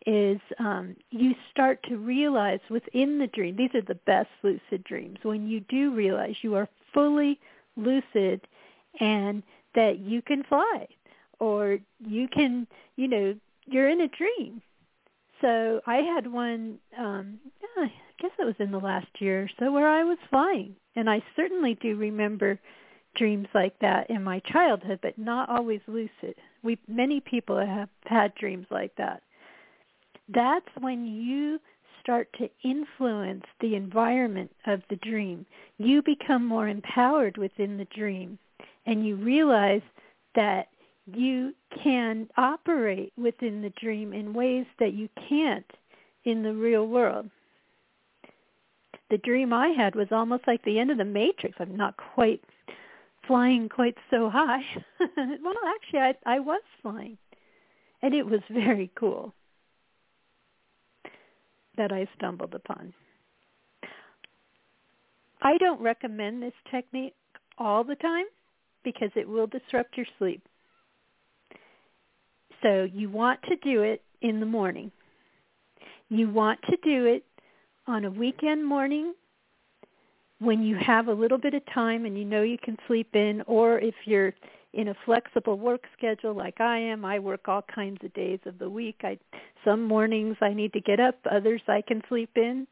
is 0.08 0.40
um, 0.58 0.96
you 1.10 1.34
start 1.50 1.82
to 1.82 1.98
realize 1.98 2.60
within 2.70 3.18
the 3.18 3.26
dream, 3.26 3.56
these 3.56 3.74
are 3.74 3.82
the 3.82 4.00
best 4.06 4.30
lucid 4.42 4.82
dreams, 4.84 5.18
when 5.22 5.46
you 5.46 5.60
do 5.68 5.94
realize 5.94 6.34
you 6.40 6.54
are 6.54 6.66
fully 6.94 7.38
lucid 7.76 8.40
and 9.00 9.42
that 9.74 9.98
you 9.98 10.22
can 10.22 10.42
fly 10.44 10.88
or 11.40 11.78
you 12.00 12.26
can, 12.26 12.66
you 12.96 13.06
know, 13.06 13.34
you're 13.66 13.90
in 13.90 14.00
a 14.00 14.08
dream. 14.08 14.62
So 15.42 15.82
I 15.86 15.96
had 15.96 16.26
one, 16.26 16.78
um, 16.98 17.38
I 17.76 17.92
guess 18.18 18.30
it 18.38 18.46
was 18.46 18.56
in 18.58 18.70
the 18.70 18.78
last 18.78 19.08
year 19.18 19.42
or 19.42 19.50
so, 19.58 19.70
where 19.70 19.88
I 19.88 20.04
was 20.04 20.18
flying. 20.30 20.74
And 20.96 21.10
I 21.10 21.22
certainly 21.36 21.74
do 21.82 21.96
remember 21.96 22.58
dreams 23.14 23.48
like 23.54 23.78
that 23.80 24.08
in 24.08 24.24
my 24.24 24.40
childhood, 24.40 25.00
but 25.02 25.18
not 25.18 25.50
always 25.50 25.80
lucid. 25.86 26.34
We 26.62 26.78
many 26.88 27.20
people 27.20 27.58
have 27.58 27.90
had 28.06 28.34
dreams 28.36 28.66
like 28.70 28.94
that 28.96 29.22
that's 30.28 30.68
when 30.80 31.06
you 31.06 31.58
start 32.02 32.28
to 32.38 32.48
influence 32.64 33.44
the 33.60 33.74
environment 33.74 34.50
of 34.66 34.80
the 34.88 34.96
dream. 34.96 35.44
You 35.78 36.02
become 36.02 36.44
more 36.44 36.68
empowered 36.68 37.36
within 37.36 37.76
the 37.76 37.86
dream 37.86 38.38
and 38.86 39.06
you 39.06 39.16
realize 39.16 39.82
that 40.34 40.68
you 41.06 41.52
can 41.82 42.28
operate 42.36 43.12
within 43.16 43.62
the 43.62 43.72
dream 43.80 44.12
in 44.12 44.34
ways 44.34 44.66
that 44.78 44.94
you 44.94 45.08
can't 45.28 45.70
in 46.24 46.42
the 46.42 46.52
real 46.52 46.86
world. 46.86 47.30
The 49.10 49.18
dream 49.18 49.52
I 49.52 49.68
had 49.68 49.94
was 49.94 50.08
almost 50.10 50.46
like 50.46 50.64
the 50.64 50.78
end 50.78 50.90
of 50.90 50.98
the 50.98 51.04
matrix. 51.04 51.56
I'm 51.58 51.76
not 51.76 51.96
quite 52.14 52.42
flying 53.26 53.68
quite 53.68 53.96
so 54.10 54.28
high. 54.30 54.62
well, 54.98 55.54
actually 55.76 56.00
I 56.00 56.14
I 56.26 56.40
was 56.40 56.62
flying. 56.82 57.16
And 58.00 58.14
it 58.14 58.26
was 58.26 58.40
very 58.50 58.90
cool 58.94 59.34
that 61.78 61.92
I 61.92 62.06
stumbled 62.16 62.54
upon. 62.54 62.92
I 65.40 65.56
don't 65.58 65.80
recommend 65.80 66.42
this 66.42 66.52
technique 66.70 67.14
all 67.56 67.84
the 67.84 67.94
time 67.94 68.26
because 68.84 69.10
it 69.16 69.26
will 69.26 69.46
disrupt 69.46 69.96
your 69.96 70.06
sleep. 70.18 70.42
So 72.62 72.88
you 72.92 73.08
want 73.08 73.40
to 73.44 73.56
do 73.56 73.82
it 73.82 74.02
in 74.20 74.40
the 74.40 74.46
morning. 74.46 74.90
You 76.08 76.28
want 76.28 76.60
to 76.68 76.76
do 76.82 77.06
it 77.06 77.24
on 77.86 78.04
a 78.04 78.10
weekend 78.10 78.66
morning 78.66 79.14
when 80.40 80.62
you 80.62 80.76
have 80.76 81.08
a 81.08 81.12
little 81.12 81.38
bit 81.38 81.54
of 81.54 81.62
time 81.72 82.04
and 82.04 82.16
you 82.18 82.24
know 82.24 82.42
you 82.42 82.58
can 82.58 82.76
sleep 82.86 83.14
in 83.14 83.42
or 83.46 83.78
if 83.78 83.94
you're 84.04 84.34
in 84.74 84.88
a 84.88 84.94
flexible 85.04 85.58
work 85.58 85.84
schedule 85.96 86.34
like 86.34 86.60
I 86.60 86.78
am. 86.78 87.04
I 87.04 87.18
work 87.18 87.48
all 87.48 87.62
kinds 87.62 87.98
of 88.04 88.12
days 88.12 88.40
of 88.46 88.58
the 88.58 88.68
week. 88.68 89.00
I 89.02 89.18
some 89.64 89.84
mornings 89.84 90.36
I 90.40 90.52
need 90.52 90.72
to 90.74 90.80
get 90.80 91.00
up, 91.00 91.16
others 91.30 91.62
I 91.68 91.82
can 91.82 92.02
sleep 92.08 92.30
in. 92.36 92.66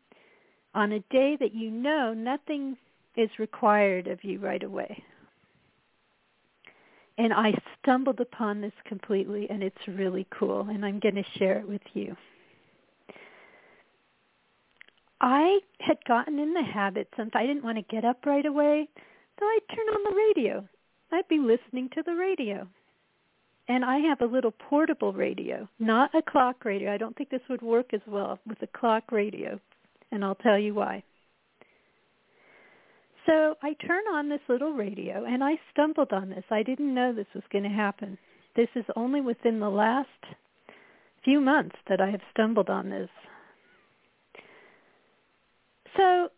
On 0.74 0.92
a 0.92 1.00
day 1.10 1.36
that 1.40 1.54
you 1.54 1.70
know 1.70 2.12
nothing 2.12 2.76
is 3.16 3.30
required 3.38 4.08
of 4.08 4.22
you 4.22 4.38
right 4.38 4.62
away. 4.62 5.02
And 7.18 7.32
I 7.32 7.54
stumbled 7.80 8.20
upon 8.20 8.60
this 8.60 8.74
completely 8.84 9.48
and 9.48 9.62
it's 9.62 9.88
really 9.88 10.26
cool 10.30 10.68
and 10.68 10.84
I'm 10.84 11.00
going 11.00 11.14
to 11.14 11.24
share 11.38 11.58
it 11.58 11.66
with 11.66 11.80
you. 11.94 12.14
I 15.18 15.60
had 15.80 15.96
gotten 16.06 16.38
in 16.38 16.52
the 16.52 16.62
habit 16.62 17.08
since 17.16 17.30
I 17.32 17.46
didn't 17.46 17.64
want 17.64 17.78
to 17.78 17.82
get 17.94 18.04
up 18.04 18.26
right 18.26 18.44
away, 18.44 18.86
so 19.40 19.46
I'd 19.46 19.74
turn 19.74 19.86
on 19.88 20.04
the 20.04 20.14
radio 20.14 20.68
I'd 21.12 21.28
be 21.28 21.38
listening 21.38 21.90
to 21.94 22.02
the 22.02 22.14
radio. 22.14 22.66
And 23.68 23.84
I 23.84 23.98
have 23.98 24.20
a 24.20 24.32
little 24.32 24.52
portable 24.52 25.12
radio, 25.12 25.68
not 25.80 26.14
a 26.14 26.22
clock 26.22 26.64
radio. 26.64 26.92
I 26.92 26.98
don't 26.98 27.16
think 27.16 27.30
this 27.30 27.40
would 27.50 27.62
work 27.62 27.92
as 27.92 28.00
well 28.06 28.38
with 28.46 28.62
a 28.62 28.68
clock 28.78 29.10
radio, 29.10 29.58
and 30.12 30.24
I'll 30.24 30.36
tell 30.36 30.58
you 30.58 30.72
why. 30.72 31.02
So 33.26 33.56
I 33.60 33.74
turn 33.84 34.04
on 34.12 34.28
this 34.28 34.40
little 34.48 34.72
radio, 34.72 35.24
and 35.24 35.42
I 35.42 35.54
stumbled 35.72 36.12
on 36.12 36.30
this. 36.30 36.44
I 36.48 36.62
didn't 36.62 36.94
know 36.94 37.12
this 37.12 37.26
was 37.34 37.42
going 37.50 37.64
to 37.64 37.70
happen. 37.70 38.16
This 38.54 38.68
is 38.76 38.84
only 38.94 39.20
within 39.20 39.58
the 39.58 39.68
last 39.68 40.08
few 41.24 41.40
months 41.40 41.74
that 41.88 42.00
I 42.00 42.10
have 42.10 42.20
stumbled 42.30 42.70
on 42.70 42.88
this. 42.88 43.10
So 45.96 46.28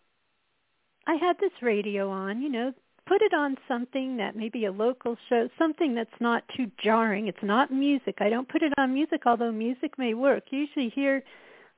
I 1.07 1.15
had 1.21 1.37
this 1.39 1.53
radio 1.61 2.09
on, 2.11 2.41
you 2.41 2.49
know, 2.49 2.73
put 3.09 3.23
it 3.23 3.33
on 3.33 3.57
something 3.67 4.19
that 4.19 4.37
maybe 4.37 4.67
a 4.67 4.73
local 4.73 5.17
show, 5.29 5.49
something 5.59 5.95
that's 5.95 6.21
not 6.21 6.45
too 6.55 6.71
jarring. 6.83 7.27
It's 7.27 7.43
not 7.43 7.73
music. 7.73 8.17
I 8.21 8.29
don't 8.29 8.49
put 8.49 8.63
it 8.63 8.73
on 8.77 8.93
music, 8.93 9.23
although 9.25 9.51
music 9.51 9.99
may 9.99 10.13
work. 10.13 10.45
Usually 10.51 10.91
here 10.91 11.23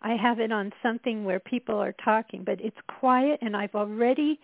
I 0.03 0.15
have 0.15 0.41
it 0.41 0.51
on 0.51 0.73
something 0.83 1.25
where 1.25 1.39
people 1.39 1.77
are 1.77 1.95
talking, 2.05 2.43
but 2.43 2.61
it's 2.61 2.77
quiet 2.99 3.39
and 3.43 3.57
I've 3.57 3.75
already 3.75 4.41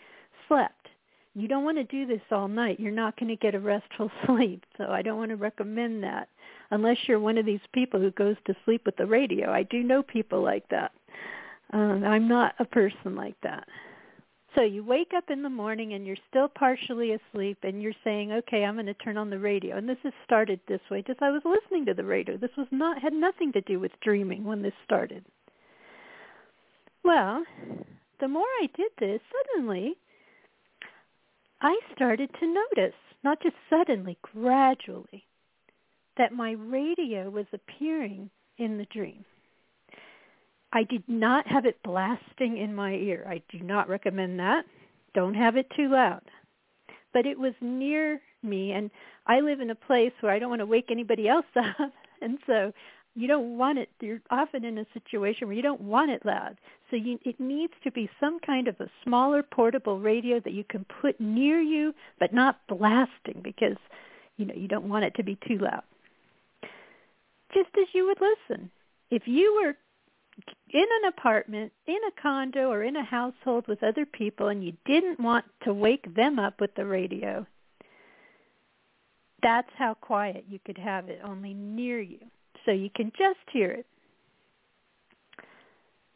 slept. 0.46 0.88
You 1.34 1.48
don't 1.48 1.64
want 1.64 1.76
to 1.78 1.84
do 1.84 2.06
this 2.06 2.22
all 2.30 2.48
night. 2.48 2.78
You're 2.78 2.92
not 2.92 3.18
going 3.18 3.28
to 3.28 3.36
get 3.36 3.54
a 3.54 3.60
restful 3.60 4.10
sleep. 4.26 4.64
So 4.78 4.86
I 4.90 5.02
don't 5.02 5.18
want 5.18 5.30
to 5.30 5.36
recommend 5.36 6.04
that 6.04 6.28
unless 6.70 6.96
you're 7.06 7.20
one 7.20 7.36
of 7.36 7.46
these 7.46 7.60
people 7.72 8.00
who 8.00 8.10
goes 8.12 8.36
to 8.46 8.56
sleep 8.64 8.82
with 8.86 8.96
the 8.96 9.06
radio. 9.06 9.50
I 9.50 9.64
do 9.64 9.82
know 9.82 10.02
people 10.02 10.42
like 10.42 10.68
that. 10.68 10.92
Um, 11.72 12.04
I'm 12.04 12.28
not 12.28 12.54
a 12.60 12.64
person 12.64 13.16
like 13.16 13.36
that. 13.42 13.66
So 14.56 14.62
you 14.62 14.82
wake 14.82 15.12
up 15.14 15.24
in 15.28 15.42
the 15.42 15.50
morning 15.50 15.92
and 15.92 16.06
you're 16.06 16.16
still 16.30 16.48
partially 16.48 17.12
asleep 17.12 17.58
and 17.62 17.82
you're 17.82 17.92
saying, 18.02 18.32
okay, 18.32 18.64
I'm 18.64 18.74
going 18.74 18.86
to 18.86 18.94
turn 18.94 19.18
on 19.18 19.28
the 19.28 19.38
radio. 19.38 19.76
And 19.76 19.86
this 19.86 19.98
has 20.02 20.14
started 20.24 20.60
this 20.66 20.80
way 20.90 21.04
just 21.06 21.20
I 21.20 21.30
was 21.30 21.42
listening 21.44 21.84
to 21.86 21.94
the 21.94 22.04
radio. 22.04 22.38
This 22.38 22.56
was 22.56 22.66
not 22.70 23.02
had 23.02 23.12
nothing 23.12 23.52
to 23.52 23.60
do 23.60 23.78
with 23.78 23.92
dreaming 24.02 24.44
when 24.44 24.62
this 24.62 24.72
started. 24.82 25.26
Well, 27.04 27.44
the 28.18 28.28
more 28.28 28.46
I 28.62 28.68
did 28.74 28.92
this, 28.98 29.20
suddenly 29.54 29.94
I 31.60 31.78
started 31.94 32.30
to 32.40 32.46
notice, 32.46 32.96
not 33.22 33.42
just 33.42 33.56
suddenly, 33.68 34.16
gradually, 34.22 35.24
that 36.16 36.32
my 36.32 36.52
radio 36.52 37.28
was 37.28 37.46
appearing 37.52 38.30
in 38.56 38.78
the 38.78 38.86
dream. 38.86 39.24
I 40.76 40.82
did 40.82 41.04
not 41.08 41.46
have 41.46 41.64
it 41.64 41.82
blasting 41.82 42.58
in 42.58 42.74
my 42.74 42.92
ear. 42.92 43.24
I 43.26 43.40
do 43.50 43.64
not 43.64 43.88
recommend 43.88 44.38
that. 44.40 44.66
Don't 45.14 45.32
have 45.32 45.56
it 45.56 45.70
too 45.74 45.88
loud. 45.88 46.20
But 47.14 47.24
it 47.24 47.38
was 47.38 47.54
near 47.62 48.20
me 48.42 48.72
and 48.72 48.90
I 49.26 49.40
live 49.40 49.60
in 49.60 49.70
a 49.70 49.74
place 49.74 50.12
where 50.20 50.30
I 50.30 50.38
don't 50.38 50.50
want 50.50 50.60
to 50.60 50.66
wake 50.66 50.90
anybody 50.90 51.28
else 51.28 51.46
up. 51.56 51.92
And 52.20 52.36
so 52.46 52.74
you 53.14 53.26
don't 53.26 53.56
want 53.56 53.78
it 53.78 53.88
you're 54.02 54.20
often 54.28 54.66
in 54.66 54.76
a 54.76 54.84
situation 54.92 55.46
where 55.48 55.56
you 55.56 55.62
don't 55.62 55.80
want 55.80 56.10
it 56.10 56.26
loud. 56.26 56.58
So 56.90 56.96
you, 56.96 57.18
it 57.24 57.40
needs 57.40 57.72
to 57.84 57.90
be 57.90 58.10
some 58.20 58.38
kind 58.38 58.68
of 58.68 58.78
a 58.78 58.90
smaller 59.02 59.42
portable 59.42 59.98
radio 59.98 60.40
that 60.40 60.52
you 60.52 60.64
can 60.64 60.84
put 61.00 61.18
near 61.18 61.58
you 61.58 61.94
but 62.20 62.34
not 62.34 62.60
blasting 62.68 63.40
because 63.42 63.78
you 64.36 64.44
know 64.44 64.54
you 64.54 64.68
don't 64.68 64.90
want 64.90 65.06
it 65.06 65.14
to 65.14 65.22
be 65.22 65.38
too 65.48 65.56
loud. 65.56 65.84
Just 67.54 67.70
as 67.80 67.86
you 67.94 68.04
would 68.04 68.18
listen. 68.20 68.70
If 69.08 69.22
you 69.26 69.62
were 69.62 69.74
in 70.70 70.82
an 70.82 71.08
apartment, 71.08 71.72
in 71.86 71.96
a 71.96 72.20
condo, 72.20 72.70
or 72.70 72.82
in 72.82 72.96
a 72.96 73.04
household 73.04 73.66
with 73.66 73.82
other 73.82 74.04
people 74.04 74.48
and 74.48 74.64
you 74.64 74.72
didn't 74.84 75.20
want 75.20 75.44
to 75.64 75.72
wake 75.72 76.14
them 76.14 76.38
up 76.38 76.60
with 76.60 76.74
the 76.74 76.84
radio, 76.84 77.46
that's 79.42 79.70
how 79.76 79.94
quiet 79.94 80.44
you 80.48 80.58
could 80.64 80.78
have 80.78 81.08
it, 81.08 81.20
only 81.24 81.54
near 81.54 82.00
you. 82.00 82.18
So 82.64 82.72
you 82.72 82.90
can 82.94 83.12
just 83.18 83.38
hear 83.52 83.70
it. 83.70 83.86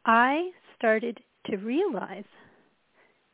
I 0.05 0.51
started 0.77 1.21
to 1.47 1.57
realize 1.57 2.25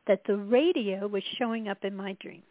that 0.06 0.22
the 0.26 0.36
radio 0.36 1.06
was 1.06 1.22
showing 1.38 1.68
up 1.68 1.84
in 1.84 1.96
my 1.96 2.16
dream. 2.20 2.42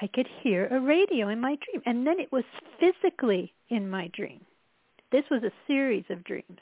I 0.00 0.08
could 0.08 0.28
hear 0.42 0.66
a 0.68 0.80
radio 0.80 1.28
in 1.28 1.40
my 1.40 1.56
dream, 1.56 1.82
and 1.86 2.06
then 2.06 2.18
it 2.18 2.30
was 2.32 2.44
physically 2.78 3.52
in 3.68 3.88
my 3.88 4.10
dream. 4.12 4.40
This 5.10 5.24
was 5.30 5.42
a 5.42 5.52
series 5.66 6.04
of 6.10 6.24
dreams 6.24 6.58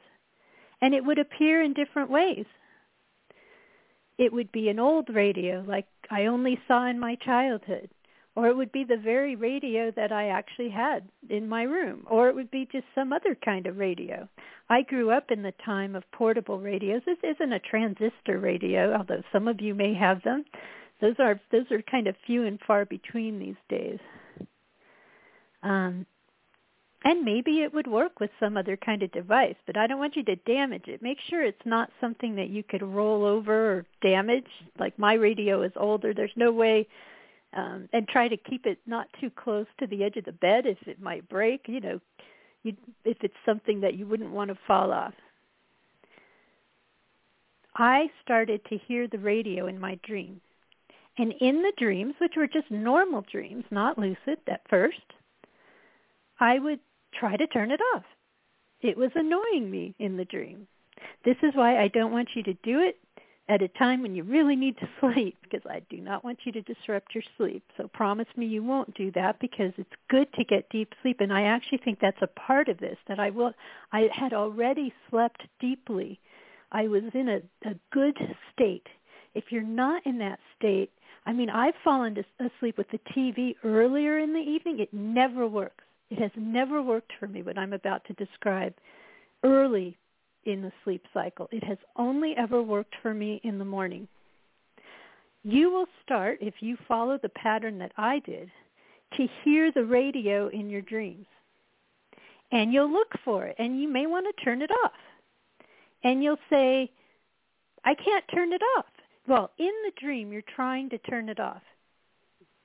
and 0.82 0.94
it 0.94 1.04
would 1.04 1.18
appear 1.18 1.62
in 1.62 1.72
different 1.72 2.10
ways. 2.10 2.46
It 4.18 4.32
would 4.32 4.52
be 4.52 4.68
an 4.68 4.78
old 4.78 5.08
radio 5.08 5.64
like 5.66 5.86
I 6.10 6.26
only 6.26 6.58
saw 6.68 6.86
in 6.88 6.98
my 6.98 7.16
childhood, 7.16 7.88
or 8.36 8.48
it 8.48 8.56
would 8.56 8.72
be 8.72 8.84
the 8.84 8.96
very 8.96 9.36
radio 9.36 9.90
that 9.96 10.12
I 10.12 10.28
actually 10.28 10.70
had 10.70 11.08
in 11.28 11.48
my 11.48 11.62
room, 11.62 12.06
or 12.08 12.28
it 12.28 12.34
would 12.34 12.50
be 12.50 12.68
just 12.70 12.84
some 12.94 13.12
other 13.12 13.36
kind 13.44 13.66
of 13.66 13.78
radio. 13.78 14.28
I 14.68 14.82
grew 14.82 15.10
up 15.10 15.30
in 15.30 15.42
the 15.42 15.54
time 15.64 15.96
of 15.96 16.04
portable 16.12 16.60
radios. 16.60 17.02
This 17.04 17.18
isn't 17.22 17.52
a 17.52 17.58
transistor 17.58 18.38
radio, 18.38 18.94
although 18.94 19.22
some 19.32 19.48
of 19.48 19.60
you 19.60 19.74
may 19.74 19.94
have 19.94 20.22
them. 20.22 20.44
Those 21.00 21.16
are 21.18 21.40
those 21.50 21.70
are 21.70 21.82
kind 21.82 22.06
of 22.06 22.14
few 22.26 22.44
and 22.44 22.58
far 22.66 22.84
between 22.84 23.38
these 23.38 23.56
days. 23.68 23.98
Um, 25.62 26.06
and 27.04 27.24
maybe 27.24 27.60
it 27.60 27.72
would 27.72 27.86
work 27.86 28.20
with 28.20 28.30
some 28.38 28.56
other 28.56 28.76
kind 28.76 29.02
of 29.02 29.10
device, 29.12 29.56
but 29.66 29.76
I 29.76 29.86
don't 29.86 29.98
want 29.98 30.16
you 30.16 30.24
to 30.24 30.36
damage 30.36 30.86
it. 30.86 31.02
Make 31.02 31.18
sure 31.28 31.42
it's 31.42 31.64
not 31.64 31.90
something 32.00 32.36
that 32.36 32.50
you 32.50 32.62
could 32.62 32.82
roll 32.82 33.24
over 33.24 33.72
or 33.72 33.86
damage. 34.02 34.48
Like 34.78 34.98
my 34.98 35.14
radio 35.14 35.62
is 35.62 35.72
older. 35.76 36.12
There's 36.12 36.30
no 36.36 36.52
way 36.52 36.86
um 37.52 37.88
and 37.92 38.06
try 38.06 38.28
to 38.28 38.36
keep 38.36 38.64
it 38.64 38.78
not 38.86 39.08
too 39.20 39.30
close 39.30 39.66
to 39.78 39.86
the 39.86 40.04
edge 40.04 40.16
of 40.16 40.24
the 40.24 40.32
bed 40.32 40.66
if 40.66 40.78
it 40.86 41.00
might 41.00 41.28
break, 41.28 41.62
you 41.66 41.80
know, 41.80 42.00
you 42.62 42.76
if 43.04 43.16
it's 43.22 43.34
something 43.46 43.80
that 43.80 43.94
you 43.94 44.06
wouldn't 44.06 44.30
want 44.30 44.50
to 44.50 44.58
fall 44.66 44.92
off. 44.92 45.14
I 47.76 48.10
started 48.22 48.60
to 48.66 48.76
hear 48.76 49.08
the 49.08 49.18
radio 49.18 49.66
in 49.66 49.80
my 49.80 49.98
dream. 50.02 50.40
And 51.18 51.32
in 51.40 51.62
the 51.62 51.72
dreams, 51.76 52.14
which 52.20 52.34
were 52.36 52.46
just 52.46 52.70
normal 52.70 53.24
dreams, 53.30 53.64
not 53.70 53.98
lucid 53.98 54.38
at 54.46 54.62
first, 54.68 54.96
I 56.38 56.58
would 56.58 56.80
try 57.18 57.36
to 57.36 57.46
turn 57.46 57.70
it 57.70 57.80
off. 57.94 58.04
It 58.80 58.96
was 58.96 59.10
annoying 59.14 59.70
me 59.70 59.94
in 59.98 60.16
the 60.16 60.24
dream. 60.24 60.66
This 61.24 61.36
is 61.42 61.54
why 61.54 61.78
I 61.78 61.88
don't 61.88 62.12
want 62.12 62.28
you 62.34 62.42
to 62.44 62.54
do 62.62 62.80
it 62.80 62.98
at 63.48 63.62
a 63.62 63.68
time 63.68 64.00
when 64.00 64.14
you 64.14 64.22
really 64.22 64.56
need 64.56 64.76
to 64.78 64.88
sleep 65.00 65.36
because 65.42 65.62
I 65.68 65.82
do 65.90 65.98
not 65.98 66.24
want 66.24 66.40
you 66.44 66.52
to 66.52 66.62
disrupt 66.62 67.14
your 67.14 67.24
sleep. 67.36 67.62
So 67.76 67.88
promise 67.88 68.28
me 68.36 68.46
you 68.46 68.62
won't 68.62 68.94
do 68.94 69.10
that 69.12 69.40
because 69.40 69.72
it's 69.76 69.90
good 70.08 70.32
to 70.34 70.44
get 70.44 70.68
deep 70.70 70.92
sleep 71.02 71.20
and 71.20 71.32
I 71.32 71.42
actually 71.42 71.78
think 71.78 71.98
that's 72.00 72.22
a 72.22 72.26
part 72.26 72.68
of 72.68 72.78
this 72.78 72.96
that 73.08 73.18
I 73.18 73.30
will 73.30 73.52
I 73.92 74.08
had 74.14 74.32
already 74.32 74.92
slept 75.08 75.42
deeply 75.60 76.20
I 76.72 76.88
was 76.88 77.02
in 77.14 77.28
a, 77.28 77.68
a 77.68 77.74
good 77.92 78.16
state. 78.52 78.86
If 79.34 79.44
you're 79.50 79.62
not 79.62 80.06
in 80.06 80.18
that 80.18 80.38
state, 80.56 80.90
I 81.26 81.32
mean, 81.32 81.50
I've 81.50 81.74
fallen 81.84 82.16
asleep 82.38 82.78
with 82.78 82.90
the 82.90 83.00
TV 83.16 83.54
earlier 83.64 84.18
in 84.18 84.32
the 84.32 84.40
evening. 84.40 84.80
It 84.80 84.92
never 84.92 85.46
works. 85.46 85.84
It 86.10 86.18
has 86.18 86.30
never 86.36 86.82
worked 86.82 87.12
for 87.18 87.28
me 87.28 87.42
what 87.42 87.58
I'm 87.58 87.72
about 87.72 88.04
to 88.06 88.12
describe 88.14 88.74
early 89.42 89.96
in 90.44 90.62
the 90.62 90.72
sleep 90.84 91.04
cycle. 91.14 91.48
It 91.52 91.64
has 91.64 91.78
only 91.96 92.34
ever 92.36 92.62
worked 92.62 92.94
for 93.02 93.14
me 93.14 93.40
in 93.44 93.58
the 93.58 93.64
morning. 93.64 94.08
You 95.42 95.70
will 95.70 95.86
start, 96.04 96.38
if 96.40 96.54
you 96.60 96.76
follow 96.88 97.18
the 97.18 97.28
pattern 97.30 97.78
that 97.78 97.92
I 97.96 98.18
did, 98.20 98.50
to 99.16 99.28
hear 99.44 99.72
the 99.72 99.84
radio 99.84 100.48
in 100.48 100.68
your 100.68 100.82
dreams. 100.82 101.26
And 102.52 102.72
you'll 102.72 102.92
look 102.92 103.12
for 103.24 103.46
it, 103.46 103.56
and 103.58 103.80
you 103.80 103.88
may 103.88 104.06
want 104.06 104.26
to 104.26 104.44
turn 104.44 104.60
it 104.60 104.70
off. 104.84 104.92
And 106.02 106.22
you'll 106.22 106.36
say, 106.50 106.90
I 107.84 107.94
can't 107.94 108.24
turn 108.34 108.52
it 108.52 108.62
off. 108.76 108.86
Well, 109.28 109.50
in 109.58 109.72
the 109.84 109.92
dream, 110.00 110.32
you're 110.32 110.42
trying 110.54 110.90
to 110.90 110.98
turn 110.98 111.28
it 111.28 111.38
off. 111.38 111.62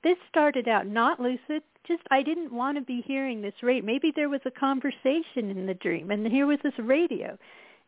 This 0.06 0.18
started 0.28 0.68
out 0.68 0.86
not 0.86 1.18
lucid, 1.18 1.64
just 1.84 2.02
I 2.12 2.22
didn't 2.22 2.52
want 2.52 2.78
to 2.78 2.80
be 2.80 3.02
hearing 3.04 3.42
this 3.42 3.60
radio. 3.60 3.84
Maybe 3.84 4.12
there 4.14 4.28
was 4.28 4.40
a 4.46 4.52
conversation 4.52 5.50
in 5.50 5.66
the 5.66 5.74
dream, 5.74 6.12
and 6.12 6.24
here 6.28 6.46
was 6.46 6.60
this 6.62 6.78
radio. 6.78 7.36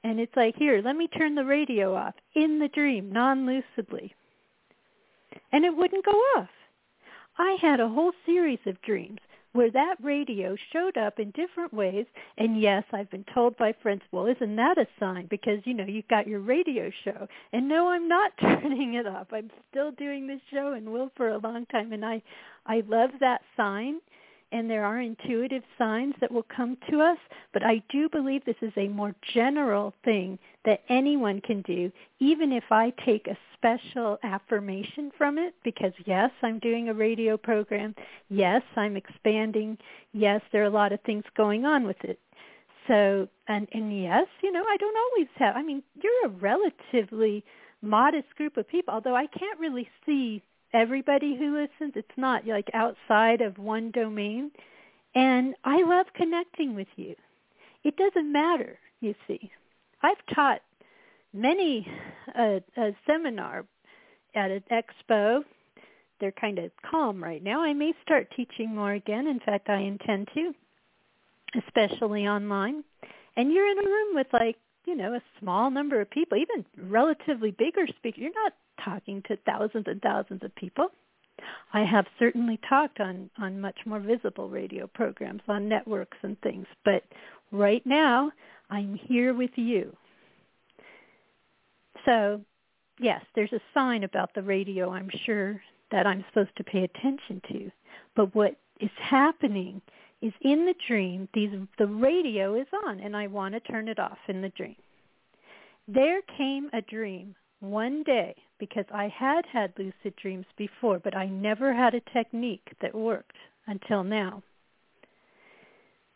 And 0.03 0.19
it's 0.19 0.35
like, 0.35 0.57
here, 0.57 0.83
let 0.85 0.97
me 0.97 1.07
turn 1.07 1.37
the 1.37 1.45
radio 1.45 1.95
off 1.95 2.17
in 2.35 2.59
the 2.59 2.67
dream, 2.67 3.13
non-lucidly. 3.13 4.17
And 5.53 5.65
it 5.65 5.77
wouldn't 5.77 6.05
go 6.05 6.19
off. 6.37 6.49
I 7.39 7.57
had 7.61 7.79
a 7.79 7.89
whole 7.89 8.11
series 8.27 8.67
of 8.67 8.83
dreams 8.83 9.21
where 9.53 9.71
that 9.71 9.97
radio 10.03 10.57
showed 10.73 10.97
up 10.97 11.19
in 11.19 11.31
different 11.31 11.73
ways. 11.73 12.07
And 12.37 12.61
yes, 12.61 12.85
I've 12.93 13.11
been 13.11 13.25
told 13.35 13.57
by 13.57 13.75
friends, 13.83 14.03
well, 14.13 14.27
isn't 14.27 14.57
that 14.57 14.79
a 14.79 14.87
sign? 15.01 15.27
Because, 15.29 15.59
you 15.65 15.75
know, 15.75 15.85
you've 15.87 16.09
got 16.09 16.27
your 16.27 16.41
radio 16.41 16.91
show. 17.05 17.27
And 17.53 17.69
no, 17.69 17.89
I'm 17.89 18.09
not 18.09 18.33
turning 18.41 18.95
it 18.95 19.07
off. 19.07 19.29
I'm 19.33 19.51
still 19.71 19.93
doing 19.93 20.27
this 20.27 20.41
show 20.53 20.73
and 20.73 20.93
will 20.93 21.11
for 21.17 21.29
a 21.31 21.39
long 21.39 21.67
time. 21.67 21.93
And 21.93 22.05
I, 22.05 22.23
I 22.67 22.83
love 22.87 23.11
that 23.21 23.41
sign 23.57 24.01
and 24.53 24.71
there 24.71 24.85
are 24.85 25.01
intuitive 25.01 25.63
signs 25.77 26.15
that 26.21 26.33
will 26.33 26.47
come 26.55 26.77
to 26.91 27.01
us, 27.01 27.19
but 27.53 27.63
I 27.63 27.83
do 27.91 28.09
believe 28.09 28.45
this 28.45 28.57
is 28.63 28.73
a 28.77 28.89
more 28.89 29.15
general 29.35 29.95
thing 30.05 30.39
that 30.65 30.83
anyone 30.89 31.41
can 31.41 31.63
do, 31.63 31.93
even 32.19 32.53
if 32.53 32.65
I 32.71 32.93
take 33.05 33.27
a 33.27 33.37
special 33.55 34.19
affirmation 34.23 35.11
from 35.19 35.39
it, 35.39 35.55
because 35.65 35.93
yes, 36.07 36.31
I'm 36.43 36.59
doing 36.61 36.89
a 36.89 36.95
radio 36.95 37.37
program. 37.37 37.95
Yes, 38.31 38.63
I'm 38.77 38.97
expanding. 38.97 39.77
Yes, 40.13 40.41
there 40.53 40.63
are 40.63 40.67
a 40.67 40.71
lot 40.71 40.93
of 40.93 41.01
things 41.03 41.25
going 41.37 41.65
on 41.65 41.87
with 41.87 42.03
it. 42.05 42.19
So, 42.87 43.29
and, 43.49 43.69
and 43.73 44.03
yes, 44.03 44.27
you 44.43 44.51
know, 44.51 44.65
I 44.67 44.77
don't 44.79 44.97
always 44.97 45.29
have, 45.37 45.57
I 45.57 45.63
mean, 45.63 45.83
you're 46.03 46.27
a 46.27 46.37
relatively 46.41 47.45
modest 47.83 48.35
group 48.37 48.57
of 48.57 48.67
people, 48.69 48.95
although 48.95 49.15
I 49.15 49.27
can't 49.27 49.61
really 49.61 49.89
see 50.07 50.43
everybody 50.73 51.37
who 51.37 51.55
listens. 51.55 51.95
It's 51.97 52.09
not 52.17 52.47
like 52.47 52.69
outside 52.75 53.41
of 53.41 53.59
one 53.59 53.91
domain. 53.91 54.51
And 55.15 55.55
I 55.65 55.83
love 55.85 56.07
connecting 56.15 56.75
with 56.75 56.89
you. 56.97 57.15
It 57.85 57.97
doesn't 57.97 58.31
matter, 58.33 58.79
you 59.01 59.15
see. 59.27 59.51
I've 60.03 60.35
taught 60.35 60.61
many 61.33 61.87
a, 62.37 62.61
a 62.77 62.91
seminar 63.07 63.65
at 64.35 64.51
an 64.51 64.65
expo. 64.71 65.41
They're 66.21 66.33
kind 66.33 66.59
of 66.59 66.71
calm 66.89 67.23
right 67.23 67.43
now. 67.43 67.63
I 67.63 67.73
may 67.73 67.93
start 68.03 68.29
teaching 68.37 68.75
more 68.75 68.93
again. 68.93 69.27
In 69.27 69.41
fact, 69.41 69.69
I 69.69 69.79
intend 69.79 70.29
to, 70.35 70.53
especially 71.67 72.27
online. 72.27 72.85
And 73.37 73.53
you're 73.53 73.71
in 73.71 73.79
a 73.79 73.89
room 73.89 74.15
with 74.15 74.27
like, 74.33 74.57
you 74.89 74.97
know, 74.97 75.13
a 75.13 75.23
small 75.39 75.71
number 75.71 76.01
of 76.01 76.11
people, 76.11 76.39
even 76.39 76.65
relatively 76.91 77.51
bigger 77.51 77.87
speakers. 77.87 78.23
You're 78.23 78.31
not 78.45 78.55
talking 78.83 79.23
to 79.29 79.37
thousands 79.45 79.85
and 79.87 80.01
thousands 80.01 80.43
of 80.43 80.55
people. 80.55 80.87
I 81.75 81.85
have 81.85 82.07
certainly 82.19 82.59
talked 82.67 82.99
on, 82.99 83.29
on 83.39 83.61
much 83.61 83.79
more 83.85 84.01
visible 84.01 84.49
radio 84.49 84.87
programs, 84.87 85.43
on 85.47 85.69
networks 85.69 86.17
and 86.23 86.41
things, 86.41 86.67
but 86.87 87.05
right 87.53 87.85
now 87.85 88.33
I'm 88.71 88.95
here 88.95 89.35
with 89.35 89.51
you. 89.57 89.95
So, 92.07 92.41
yes, 92.99 93.23
there's 93.35 93.53
a 93.53 93.61
sign 93.75 94.05
about 94.05 94.35
the 94.35 94.43
radio, 94.43 94.91
I'm 94.91 95.11
sure, 95.27 95.61
that 95.91 96.07
I'm 96.07 96.25
supposed 96.31 96.57
to 96.57 96.65
pay 96.65 96.85
attention 96.85 97.43
to. 97.53 97.71
But 98.17 98.35
what 98.35 98.57
is 98.81 98.91
happening 98.99 99.83
is 100.21 100.33
in 100.41 100.67
the 100.67 100.75
dream, 100.87 101.29
these, 101.33 101.51
the 101.79 101.87
radio 101.87 102.55
is 102.55 102.67
on, 102.87 103.01
and 103.01 103.17
I 103.17 103.27
want 103.29 103.55
to 103.55 103.61
turn 103.61 103.89
it 103.89 103.99
off 103.99 104.19
in 104.29 104.43
the 104.43 104.49
dream. 104.51 104.77
There 105.87 106.21
came 106.37 106.69
a 106.73 106.83
dream 106.83 107.35
one 107.61 108.03
day 108.03 108.35
because 108.59 108.85
I 108.93 109.09
had 109.17 109.45
had 109.53 109.73
lucid 109.79 110.15
dreams 110.21 110.47
before, 110.57 110.99
but 110.99 111.17
I 111.17 111.27
never 111.27 111.73
had 111.73 111.95
a 111.95 112.13
technique 112.13 112.69
that 112.83 112.95
worked 112.95 113.37
until 113.67 114.05
now. 114.05 114.43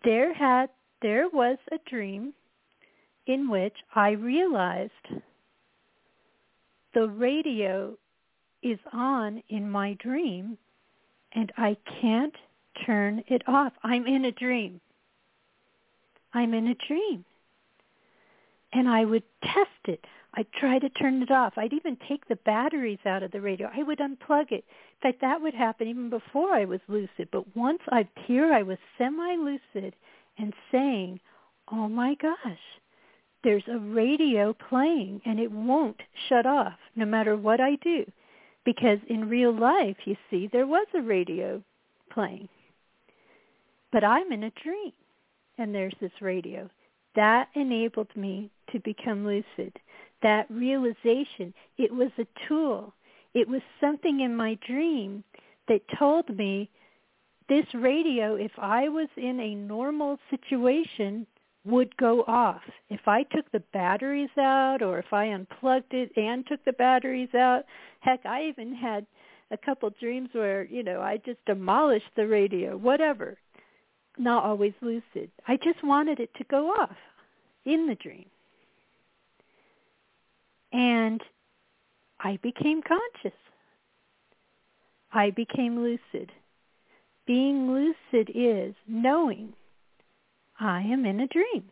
There 0.04 0.34
had 0.34 0.68
there 1.00 1.28
was 1.28 1.58
a 1.72 1.78
dream 1.88 2.32
in 3.26 3.48
which 3.48 3.74
I 3.94 4.10
realized 4.10 4.92
the 6.94 7.08
radio 7.08 7.96
is 8.62 8.78
on 8.92 9.42
in 9.48 9.68
my 9.70 9.96
dream 10.00 10.58
and 11.34 11.50
I 11.56 11.76
can't 12.00 12.34
turn 12.86 13.22
it 13.28 13.42
off. 13.46 13.72
I'm 13.82 14.06
in 14.06 14.24
a 14.24 14.32
dream. 14.32 14.80
I'm 16.34 16.54
in 16.54 16.68
a 16.68 16.74
dream. 16.86 17.24
And 18.72 18.88
I 18.88 19.04
would 19.04 19.24
test 19.42 19.68
it. 19.84 20.04
I'd 20.34 20.50
try 20.52 20.78
to 20.78 20.88
turn 20.88 21.22
it 21.22 21.30
off. 21.30 21.54
I'd 21.58 21.74
even 21.74 21.98
take 22.08 22.26
the 22.26 22.36
batteries 22.36 22.98
out 23.04 23.22
of 23.22 23.32
the 23.32 23.40
radio. 23.40 23.70
I 23.74 23.82
would 23.82 23.98
unplug 23.98 24.50
it. 24.50 24.64
In 24.64 25.02
fact, 25.02 25.20
that 25.20 25.42
would 25.42 25.52
happen 25.52 25.88
even 25.88 26.08
before 26.08 26.54
I 26.54 26.64
was 26.64 26.80
lucid. 26.88 27.28
But 27.30 27.54
once 27.54 27.80
I 27.90 28.08
here 28.26 28.52
I 28.52 28.62
was 28.62 28.78
semi-lucid 28.96 29.94
and 30.38 30.54
saying, 30.70 31.20
"Oh 31.70 31.86
my 31.86 32.14
gosh, 32.14 32.80
there's 33.44 33.68
a 33.68 33.78
radio 33.78 34.54
playing 34.54 35.20
and 35.26 35.38
it 35.38 35.52
won't 35.52 36.00
shut 36.28 36.46
off 36.46 36.78
no 36.96 37.04
matter 37.04 37.36
what 37.36 37.60
I 37.60 37.74
do." 37.76 38.10
Because 38.64 39.00
in 39.08 39.28
real 39.28 39.52
life, 39.52 40.06
you 40.06 40.16
see, 40.30 40.46
there 40.46 40.66
was 40.66 40.86
a 40.94 41.02
radio 41.02 41.62
playing. 42.10 42.48
But 43.92 44.04
I'm 44.04 44.32
in 44.32 44.44
a 44.44 44.52
dream 44.62 44.92
and 45.58 45.74
there's 45.74 45.94
this 46.00 46.12
radio. 46.20 46.68
That 47.14 47.48
enabled 47.54 48.14
me 48.16 48.50
to 48.72 48.80
become 48.80 49.26
lucid 49.26 49.78
that 50.22 50.46
realization. 50.50 51.52
It 51.78 51.92
was 51.92 52.10
a 52.18 52.26
tool. 52.48 52.94
It 53.34 53.48
was 53.48 53.60
something 53.80 54.20
in 54.20 54.36
my 54.36 54.58
dream 54.66 55.24
that 55.68 55.80
told 55.98 56.36
me 56.36 56.70
this 57.48 57.66
radio, 57.74 58.36
if 58.36 58.52
I 58.58 58.88
was 58.88 59.08
in 59.16 59.40
a 59.40 59.54
normal 59.54 60.18
situation, 60.30 61.26
would 61.64 61.96
go 61.96 62.24
off. 62.26 62.62
If 62.88 63.06
I 63.06 63.24
took 63.24 63.50
the 63.52 63.62
batteries 63.72 64.30
out 64.38 64.82
or 64.82 64.98
if 64.98 65.12
I 65.12 65.26
unplugged 65.26 65.92
it 65.92 66.12
and 66.16 66.46
took 66.46 66.64
the 66.64 66.72
batteries 66.72 67.34
out, 67.34 67.64
heck, 68.00 68.24
I 68.24 68.46
even 68.46 68.74
had 68.74 69.06
a 69.50 69.56
couple 69.56 69.90
dreams 70.00 70.30
where, 70.32 70.64
you 70.64 70.82
know, 70.82 71.00
I 71.00 71.18
just 71.18 71.44
demolished 71.46 72.10
the 72.16 72.26
radio, 72.26 72.76
whatever. 72.76 73.38
Not 74.18 74.44
always 74.44 74.74
lucid. 74.80 75.30
I 75.48 75.56
just 75.56 75.82
wanted 75.82 76.20
it 76.20 76.30
to 76.36 76.44
go 76.44 76.70
off 76.70 76.96
in 77.64 77.86
the 77.86 77.94
dream. 77.94 78.26
And 80.72 81.20
I 82.20 82.38
became 82.42 82.82
conscious. 82.82 83.38
I 85.12 85.30
became 85.30 85.80
lucid. 85.80 86.32
Being 87.26 87.72
lucid 87.72 88.30
is 88.34 88.74
knowing 88.86 89.52
I 90.58 90.80
am 90.80 91.04
in 91.04 91.20
a 91.20 91.26
dream. 91.26 91.64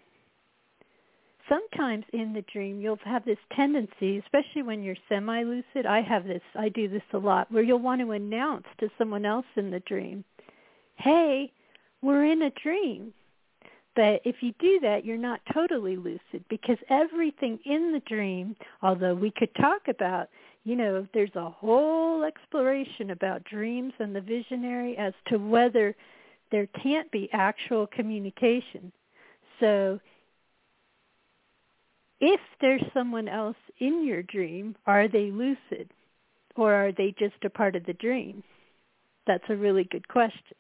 Sometimes 1.49 2.05
in 2.13 2.33
the 2.33 2.45
dream 2.53 2.81
you'll 2.81 2.99
have 3.05 3.25
this 3.25 3.39
tendency, 3.55 4.19
especially 4.19 4.63
when 4.63 4.83
you're 4.83 4.97
semi-lucid, 5.09 5.85
I 5.87 6.01
have 6.03 6.25
this, 6.25 6.43
I 6.55 6.69
do 6.69 6.89
this 6.89 7.03
a 7.13 7.19
lot, 7.19 7.51
where 7.51 7.63
you'll 7.63 7.81
want 7.81 8.01
to 8.03 8.13
announce 8.13 8.67
to 8.79 8.89
someone 8.97 9.25
else 9.25 9.47
in 9.57 9.71
the 9.71 9.81
dream, 9.81 10.25
hey, 10.97 11.51
we're 12.03 12.25
in 12.25 12.43
a 12.43 12.51
dream. 12.63 13.13
But 13.97 14.21
if 14.25 14.37
you 14.41 14.53
do 14.61 14.79
that, 14.81 15.05
you're 15.05 15.17
not 15.17 15.41
totally 15.53 15.97
lucid 15.97 16.45
because 16.49 16.79
everything 16.89 17.59
in 17.65 17.93
the 17.93 18.01
dream, 18.07 18.57
although 18.83 19.15
we 19.15 19.33
could 19.33 19.55
talk 19.57 19.89
about, 19.89 20.29
you 20.65 20.77
know, 20.77 21.07
there's 21.13 21.35
a 21.35 21.51
whole 21.51 22.23
exploration 22.23 23.11
about 23.11 23.45
dreams 23.45 23.93
and 23.99 24.15
the 24.15 24.21
visionary 24.21 24.97
as 24.97 25.13
to 25.27 25.39
whether 25.39 25.97
there 26.53 26.69
can't 26.83 27.11
be 27.11 27.29
actual 27.33 27.87
communication. 27.87 28.93
So 29.59 29.99
if 32.21 32.41
there's 32.61 32.83
someone 32.95 33.29
else 33.29 33.57
in 33.79 34.07
your 34.07 34.23
dream, 34.23 34.77
are 34.87 35.09
they 35.09 35.31
lucid 35.31 35.91
or 36.57 36.75
are 36.75 36.93
they 36.93 37.15
just 37.19 37.45
a 37.45 37.51
part 37.51 37.77
of 37.77 37.85
the 37.87 37.93
dream? 37.95 38.43
That's 39.27 39.45
a 39.49 39.57
really 39.57 39.85
good 39.85 40.07
question. 40.09 40.57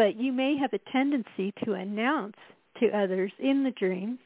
But 0.00 0.18
you 0.18 0.32
may 0.32 0.56
have 0.56 0.72
a 0.72 0.90
tendency 0.90 1.52
to 1.62 1.74
announce 1.74 2.36
to 2.80 2.88
others 2.88 3.32
in 3.38 3.64
the 3.64 3.70
dream, 3.70 4.18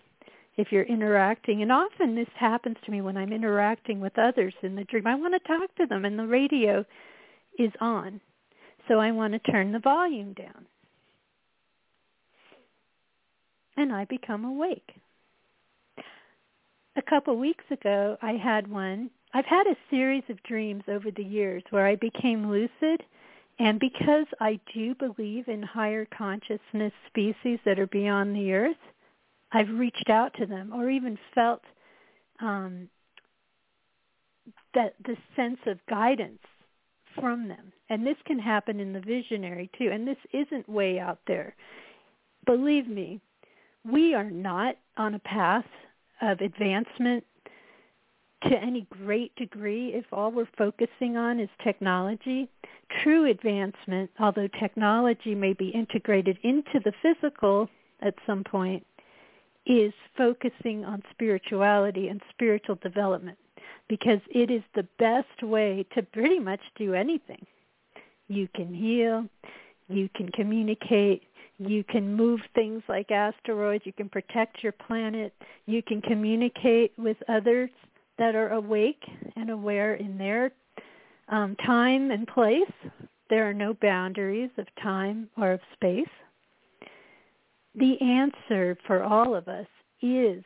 if 0.57 0.69
you're 0.71 0.85
interacting. 0.85 1.63
And 1.63 1.73
often 1.73 2.15
this 2.15 2.29
happens 2.39 2.77
to 2.85 2.93
me 2.93 3.01
when 3.01 3.17
I'm 3.17 3.33
interacting 3.33 4.01
with 4.01 4.17
others 4.17 4.55
in 4.63 4.77
the 4.77 4.85
dream. 4.85 5.09
I 5.09 5.17
want 5.17 5.35
to 5.35 5.41
talk 5.41 5.75
to 5.75 5.87
them 5.87 6.05
and 6.05 6.17
the 6.17 6.29
radio 6.29 6.85
is 7.59 7.73
on. 7.81 8.21
So 8.87 9.01
I 9.01 9.11
want 9.11 9.33
to 9.33 9.51
turn 9.51 9.73
the 9.73 9.81
volume 9.81 10.33
down. 10.35 10.65
And 13.77 13.93
I 13.93 14.05
become 14.05 14.45
awake. 14.45 14.93
A 16.95 17.03
couple 17.03 17.37
weeks 17.37 17.65
ago, 17.73 18.17
I 18.23 18.35
had 18.35 18.71
one. 18.71 19.11
I've 19.33 19.45
had 19.45 19.67
a 19.67 19.91
series 19.91 20.23
of 20.29 20.41
dreams 20.45 20.85
over 20.87 21.11
the 21.11 21.25
years 21.25 21.65
where 21.71 21.89
I 21.89 21.97
became 21.97 22.49
lucid 22.49 23.03
and 23.59 23.79
because 23.79 24.27
I 24.41 24.59
do 24.75 24.95
believe 24.95 25.49
in 25.49 25.63
higher 25.63 26.07
consciousness 26.17 26.93
species 27.07 27.59
that 27.65 27.79
are 27.79 27.87
beyond 27.87 28.35
the 28.35 28.53
earth, 28.53 28.77
I've 29.53 29.71
reached 29.71 30.11
out 30.11 30.35
to 30.39 30.47
them 30.47 30.73
or 30.75 30.91
even 30.91 31.17
felt 31.35 31.63
um, 32.41 32.89
that 34.75 34.95
the 35.05 35.17
sense 35.37 35.61
of 35.67 35.79
guidance 35.89 36.41
from 37.15 37.47
them. 37.47 37.73
And 37.89 38.05
this 38.05 38.17
can 38.27 38.41
happen 38.41 38.81
in 38.81 38.93
the 38.93 39.01
visionary 39.01 39.71
too. 39.79 39.91
And 39.93 40.07
this 40.07 40.17
isn't 40.33 40.69
way 40.69 40.99
out 40.99 41.21
there. 41.29 41.55
Believe 42.47 42.89
me, 42.89 43.21
we 43.85 44.15
are 44.15 44.31
not 44.31 44.77
on 44.97 45.15
a 45.15 45.21
path 45.21 45.67
of 46.21 46.41
advancement 46.41 47.25
to 48.49 48.57
any 48.57 48.87
great 48.91 49.35
degree 49.37 49.89
if 49.95 50.05
all 50.13 50.31
we're 50.31 50.49
focusing 50.57 51.17
on 51.17 51.41
is 51.41 51.49
technology. 51.63 52.49
True 53.03 53.31
advancement, 53.31 54.11
although 54.21 54.49
technology 54.61 55.35
may 55.35 55.53
be 55.53 55.69
integrated 55.69 56.39
into 56.43 56.81
the 56.85 56.93
physical 57.03 57.69
at 58.01 58.15
some 58.27 58.45
point, 58.45 58.85
is 59.67 59.93
focusing 60.17 60.85
on 60.85 61.03
spirituality 61.11 62.09
and 62.09 62.21
spiritual 62.31 62.77
development 62.77 63.39
because 63.89 64.21
it 64.31 64.51
is 64.51 64.63
the 64.75 64.87
best 64.99 65.43
way 65.43 65.87
to 65.95 66.03
pretty 66.03 66.39
much 66.39 66.61
do 66.77 66.95
anything. 66.95 67.45
You 68.29 68.49
can 68.55 68.73
heal, 68.75 69.27
you 69.89 70.09
can 70.15 70.31
communicate, 70.31 71.23
you 71.59 71.85
can 71.85 72.15
move 72.15 72.41
things 72.55 72.83
like 72.89 73.11
asteroids, 73.11 73.85
you 73.87 73.93
can 73.93 74.09
protect 74.09 74.63
your 74.63 74.73
planet, 74.73 75.33
you 75.67 75.83
can 75.83 76.01
communicate 76.01 76.93
with 76.99 77.17
others 77.29 77.71
that 78.19 78.35
are 78.35 78.51
awake 78.51 79.03
and 79.37 79.51
aware 79.51 79.95
in 79.95 80.19
their 80.19 80.53
um, 81.29 81.57
time 81.67 82.11
and 82.11 82.27
place. 82.27 82.73
There 83.31 83.49
are 83.49 83.55
no 83.55 83.75
boundaries 83.75 84.51
of 84.59 84.67
time 84.83 85.29
or 85.37 85.53
of 85.53 85.61
space. 85.73 86.07
The 87.75 88.01
answer 88.01 88.77
for 88.87 89.03
all 89.03 89.35
of 89.35 89.49
us 89.49 89.67
is 90.01 90.45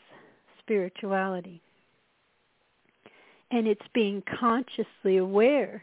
spirituality. 0.60 1.60
And 3.50 3.66
it's 3.66 3.80
being 3.94 4.22
consciously 4.38 5.16
aware 5.18 5.82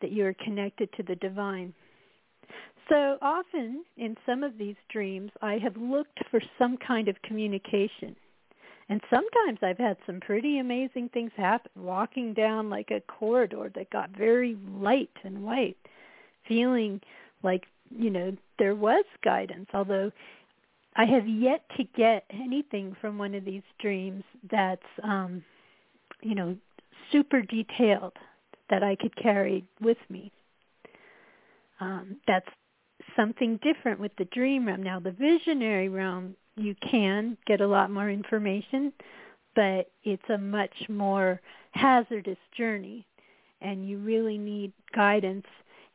that 0.00 0.12
you're 0.12 0.34
connected 0.34 0.88
to 0.96 1.02
the 1.02 1.16
divine. 1.16 1.72
So 2.88 3.18
often 3.22 3.84
in 3.96 4.16
some 4.26 4.42
of 4.42 4.58
these 4.58 4.76
dreams, 4.92 5.30
I 5.42 5.58
have 5.58 5.76
looked 5.76 6.18
for 6.30 6.40
some 6.58 6.76
kind 6.76 7.08
of 7.08 7.20
communication 7.22 8.16
and 8.90 9.00
sometimes 9.08 9.60
I've 9.62 9.78
had 9.78 9.96
some 10.04 10.18
pretty 10.18 10.58
amazing 10.58 11.10
things 11.14 11.30
happen, 11.36 11.70
walking 11.76 12.34
down 12.34 12.68
like 12.68 12.90
a 12.90 13.00
corridor 13.02 13.70
that 13.76 13.88
got 13.90 14.10
very 14.10 14.56
light 14.68 15.16
and 15.22 15.44
white, 15.44 15.76
feeling 16.48 17.00
like, 17.44 17.66
you 17.96 18.10
know, 18.10 18.36
there 18.58 18.74
was 18.74 19.04
guidance, 19.22 19.68
although 19.72 20.10
I 20.96 21.04
have 21.04 21.28
yet 21.28 21.62
to 21.76 21.84
get 21.96 22.24
anything 22.30 22.96
from 23.00 23.16
one 23.16 23.36
of 23.36 23.44
these 23.44 23.62
dreams 23.78 24.24
that's, 24.50 24.82
um, 25.04 25.44
you 26.20 26.34
know, 26.34 26.56
super 27.12 27.42
detailed 27.42 28.14
that 28.70 28.82
I 28.82 28.96
could 28.96 29.14
carry 29.14 29.64
with 29.80 29.98
me. 30.08 30.32
Um, 31.78 32.16
that's 32.26 32.48
something 33.14 33.60
different 33.62 34.00
with 34.00 34.12
the 34.18 34.24
dream 34.26 34.66
realm. 34.66 34.82
Now, 34.82 34.98
the 34.98 35.12
visionary 35.12 35.88
realm 35.88 36.34
you 36.60 36.74
can 36.90 37.36
get 37.46 37.60
a 37.60 37.66
lot 37.66 37.90
more 37.90 38.10
information, 38.10 38.92
but 39.54 39.90
it's 40.04 40.28
a 40.32 40.38
much 40.38 40.74
more 40.88 41.40
hazardous 41.72 42.38
journey 42.56 43.06
and 43.60 43.88
you 43.88 43.98
really 43.98 44.38
need 44.38 44.72
guidance 44.94 45.46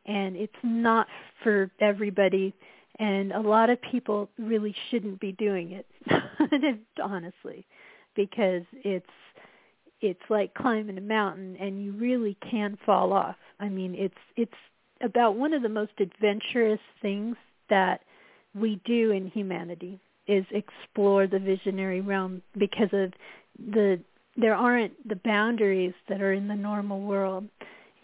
and 0.06 0.36
it's 0.36 0.52
not 0.62 1.06
for 1.42 1.70
everybody 1.80 2.54
and 2.98 3.32
a 3.32 3.40
lot 3.40 3.68
of 3.68 3.78
people 3.82 4.30
really 4.38 4.74
shouldn't 4.90 5.20
be 5.20 5.32
doing 5.32 5.72
it 5.72 5.86
honestly 7.02 7.66
because 8.14 8.62
it's 8.84 9.06
it's 10.00 10.20
like 10.28 10.52
climbing 10.54 10.98
a 10.98 11.02
mountain 11.02 11.56
and 11.58 11.82
you 11.82 11.92
really 11.92 12.36
can 12.50 12.76
fall 12.84 13.12
off. 13.12 13.36
I 13.60 13.68
mean 13.68 13.94
it's 13.94 14.14
it's 14.36 14.52
about 15.02 15.36
one 15.36 15.52
of 15.52 15.62
the 15.62 15.68
most 15.68 15.92
adventurous 15.98 16.80
things 17.02 17.36
that 17.68 18.00
we 18.54 18.80
do 18.84 19.10
in 19.10 19.26
humanity 19.28 20.00
is 20.26 20.44
explore 20.50 21.26
the 21.26 21.38
visionary 21.38 22.00
realm 22.00 22.42
because 22.56 22.88
of 22.92 23.12
the 23.72 24.00
there 24.36 24.54
aren't 24.54 25.08
the 25.08 25.16
boundaries 25.16 25.94
that 26.08 26.20
are 26.20 26.32
in 26.32 26.46
the 26.46 26.54
normal 26.54 27.00
world. 27.00 27.48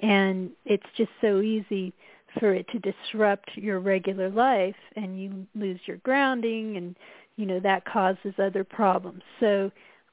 And 0.01 0.51
it's 0.65 0.87
just 0.97 1.11
so 1.21 1.41
easy 1.41 1.93
for 2.41 2.55
it 2.55 2.67
to 2.69 2.79
disrupt 2.79 3.51
your 3.55 3.81
regular 3.81 4.31
life 4.31 4.75
and 4.97 5.21
you 5.21 5.47
lose 5.55 5.81
your 5.87 5.99
grounding 5.99 6.79
and 6.79 6.97
you 7.37 7.47
know 7.47 7.61
that 7.61 7.85
causes 7.85 8.35
other 8.39 8.65
problems. 8.65 9.23
So 9.41 9.71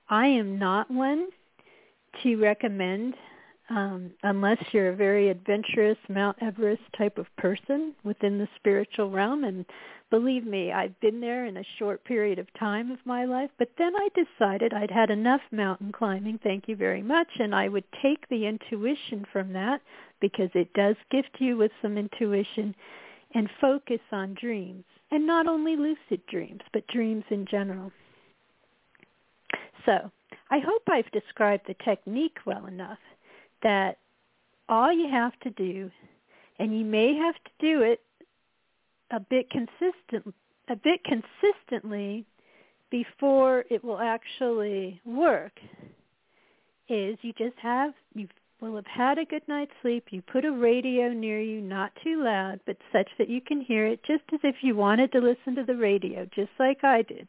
i 0.10 0.28
am 0.28 0.58
not 0.58 0.90
one 0.92 1.30
to 2.24 2.36
recommend 2.38 3.14
um, 3.70 4.12
unless 4.24 4.58
you're 4.72 4.90
a 4.90 4.96
very 4.96 5.30
adventurous 5.30 5.98
Mount 6.10 6.38
Everest 6.42 6.82
type 6.98 7.18
of 7.18 7.28
person 7.38 7.94
within 8.04 8.38
the 8.38 8.48
spiritual 8.56 9.12
realm. 9.12 9.44
And 9.44 9.66
believe 10.10 10.46
me, 10.46 10.72
I've 10.72 11.00
been 11.00 11.22
there 11.22 11.46
in 11.46 11.58
a 11.58 11.64
short 11.78 12.04
period 12.04 12.40
of 12.40 12.48
time 12.60 12.92
of 12.92 12.98
my 13.06 13.26
life, 13.26 13.52
but 13.60 13.70
then 13.78 13.94
I 13.96 14.10
decided 14.16 14.74
I'd 14.74 14.92
had 14.92 15.12
enough 15.12 15.42
mountain 15.52 15.92
climbing, 15.92 16.40
thank 16.42 16.68
you 16.68 16.76
very 16.76 17.04
much, 17.04 17.28
and 17.38 17.54
I 17.54 17.68
would 17.68 17.86
take 18.02 18.28
the 18.28 18.48
intuition 18.48 19.26
from 19.32 19.54
that 19.54 19.82
because 20.20 20.50
it 20.56 20.74
does 20.74 20.96
gift 21.12 21.38
you 21.40 21.56
with 21.56 21.72
some 21.82 21.98
intuition 21.98 22.76
and 23.36 23.50
focus 23.62 24.02
on 24.12 24.36
dreams. 24.40 24.84
And 25.12 25.26
not 25.26 25.48
only 25.48 25.76
lucid 25.76 26.26
dreams, 26.28 26.62
but 26.74 26.88
dreams 26.88 27.24
in 27.30 27.46
general. 27.46 27.92
So, 29.86 30.12
I 30.52 30.60
hope 30.60 30.84
I've 30.88 31.12
described 31.12 31.64
the 31.68 31.76
technique 31.86 32.38
well 32.46 32.66
enough 32.66 32.98
that 33.64 33.98
all 34.68 34.92
you 34.92 35.10
have 35.10 35.38
to 35.42 35.50
do, 35.50 35.90
and 36.60 36.78
you 36.78 36.86
may 36.86 37.16
have 37.16 37.36
to 37.36 37.52
do 37.60 37.82
it 37.82 38.02
a 39.12 39.20
bit 39.20 39.50
consistent, 39.50 40.34
a 40.68 40.76
bit 40.76 41.02
consistently 41.04 42.26
before 42.92 43.66
it 43.70 43.84
will 43.84 44.00
actually 44.00 45.02
work, 45.06 45.54
is 46.88 47.18
you 47.22 47.34
just 47.34 47.58
have 47.62 47.94
you 48.14 48.28
will 48.62 48.76
have 48.76 48.86
had 48.86 49.18
a 49.18 49.26
good 49.26 49.48
night's 49.48 49.72
sleep. 49.82 50.06
You 50.10 50.22
put 50.22 50.44
a 50.44 50.52
radio 50.52 51.14
near 51.14 51.40
you, 51.40 51.62
not 51.62 51.92
too 52.04 52.24
loud, 52.24 52.60
but 52.66 52.78
such 52.92 53.08
that 53.18 53.30
you 53.30 53.42
can 53.42 53.62
hear 53.62 53.86
it, 53.88 54.04
just 54.04 54.24
as 54.34 54.40
if 54.44 54.56
you 54.62 54.76
wanted 54.76 55.12
to 55.14 55.20
listen 55.20 55.56
to 55.56 55.64
the 55.64 55.76
radio, 55.76 56.28
just 56.36 56.52
like 56.60 56.84
I 56.84 57.04
did. 57.04 57.28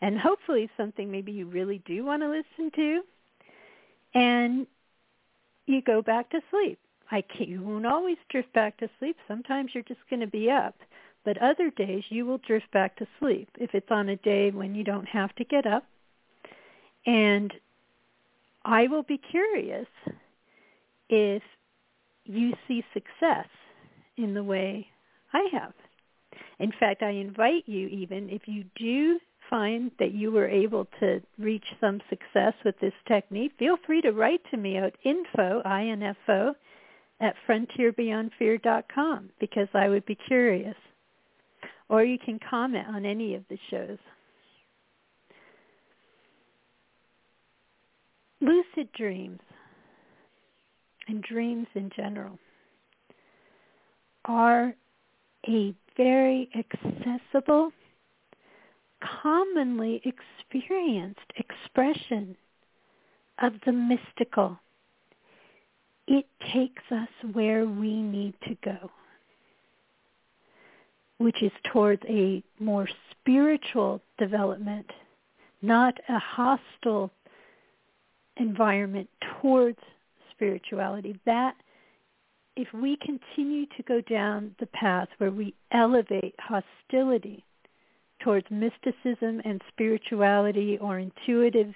And 0.00 0.18
hopefully 0.18 0.68
something 0.76 1.10
maybe 1.10 1.30
you 1.30 1.46
really 1.46 1.80
do 1.86 2.04
want 2.04 2.22
to 2.22 2.28
listen 2.28 2.72
to. 2.74 3.02
And 4.14 4.66
you 5.66 5.82
go 5.82 6.02
back 6.02 6.30
to 6.30 6.40
sleep. 6.50 6.78
I 7.10 7.22
can't, 7.22 7.48
you 7.48 7.62
won't 7.62 7.86
always 7.86 8.16
drift 8.30 8.52
back 8.52 8.78
to 8.78 8.88
sleep. 8.98 9.16
Sometimes 9.28 9.72
you're 9.74 9.82
just 9.84 10.00
going 10.08 10.20
to 10.20 10.26
be 10.26 10.50
up. 10.50 10.74
But 11.24 11.38
other 11.38 11.70
days 11.70 12.04
you 12.08 12.26
will 12.26 12.38
drift 12.38 12.70
back 12.72 12.96
to 12.96 13.06
sleep 13.20 13.48
if 13.58 13.74
it's 13.74 13.90
on 13.90 14.08
a 14.08 14.16
day 14.16 14.50
when 14.50 14.74
you 14.74 14.82
don't 14.82 15.08
have 15.08 15.34
to 15.36 15.44
get 15.44 15.66
up. 15.66 15.84
And 17.06 17.52
I 18.64 18.86
will 18.88 19.02
be 19.02 19.18
curious 19.18 19.86
if 21.08 21.42
you 22.24 22.54
see 22.66 22.84
success 22.92 23.46
in 24.16 24.34
the 24.34 24.44
way 24.44 24.88
I 25.32 25.48
have. 25.52 25.74
In 26.58 26.72
fact, 26.78 27.02
I 27.02 27.10
invite 27.10 27.64
you 27.66 27.88
even, 27.88 28.30
if 28.30 28.42
you 28.46 28.64
do 28.76 29.18
find 29.52 29.90
that 29.98 30.14
you 30.14 30.32
were 30.32 30.48
able 30.48 30.86
to 30.98 31.20
reach 31.38 31.66
some 31.78 32.00
success 32.08 32.54
with 32.64 32.74
this 32.80 32.94
technique, 33.06 33.52
feel 33.58 33.76
free 33.86 34.00
to 34.00 34.10
write 34.10 34.40
to 34.50 34.56
me 34.56 34.78
at 34.78 34.94
info, 35.04 35.60
I-N-F-O, 35.66 36.54
at 37.20 37.34
frontierbeyondfear.com 37.46 39.28
because 39.38 39.68
I 39.74 39.90
would 39.90 40.06
be 40.06 40.16
curious. 40.26 40.74
Or 41.90 42.02
you 42.02 42.16
can 42.18 42.40
comment 42.48 42.88
on 42.88 43.04
any 43.04 43.34
of 43.34 43.42
the 43.50 43.58
shows. 43.70 43.98
Lucid 48.40 48.90
dreams 48.96 49.40
and 51.08 51.22
dreams 51.22 51.66
in 51.74 51.90
general 51.94 52.38
are 54.24 54.74
a 55.46 55.74
very 55.98 56.48
accessible 56.56 57.70
commonly 59.22 60.02
experienced 60.04 61.20
expression 61.36 62.36
of 63.40 63.54
the 63.66 63.72
mystical. 63.72 64.58
It 66.06 66.26
takes 66.52 66.82
us 66.90 67.08
where 67.32 67.64
we 67.66 68.02
need 68.02 68.34
to 68.48 68.56
go, 68.64 68.90
which 71.18 71.42
is 71.42 71.52
towards 71.72 72.02
a 72.08 72.42
more 72.58 72.88
spiritual 73.10 74.00
development, 74.18 74.90
not 75.62 75.94
a 76.08 76.18
hostile 76.18 77.10
environment 78.36 79.08
towards 79.40 79.78
spirituality. 80.32 81.18
That 81.24 81.54
if 82.56 82.68
we 82.72 82.96
continue 82.96 83.66
to 83.76 83.82
go 83.84 84.00
down 84.00 84.54
the 84.60 84.66
path 84.66 85.08
where 85.18 85.30
we 85.30 85.54
elevate 85.70 86.34
hostility 86.38 87.44
towards 88.22 88.46
mysticism 88.50 89.40
and 89.44 89.60
spirituality 89.68 90.78
or 90.80 90.98
intuitive 90.98 91.74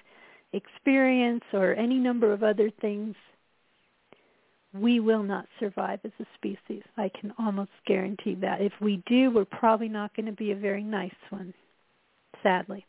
experience 0.53 1.43
or 1.53 1.73
any 1.73 1.97
number 1.97 2.31
of 2.31 2.43
other 2.43 2.71
things, 2.81 3.15
we 4.73 4.99
will 4.99 5.23
not 5.23 5.45
survive 5.59 5.99
as 6.03 6.11
a 6.19 6.25
species. 6.35 6.83
I 6.97 7.09
can 7.19 7.33
almost 7.39 7.71
guarantee 7.85 8.35
that. 8.41 8.61
If 8.61 8.73
we 8.81 9.03
do, 9.07 9.31
we're 9.31 9.45
probably 9.45 9.89
not 9.89 10.15
going 10.15 10.27
to 10.27 10.31
be 10.31 10.51
a 10.51 10.55
very 10.55 10.83
nice 10.83 11.11
one, 11.29 11.53
sadly. 12.43 12.85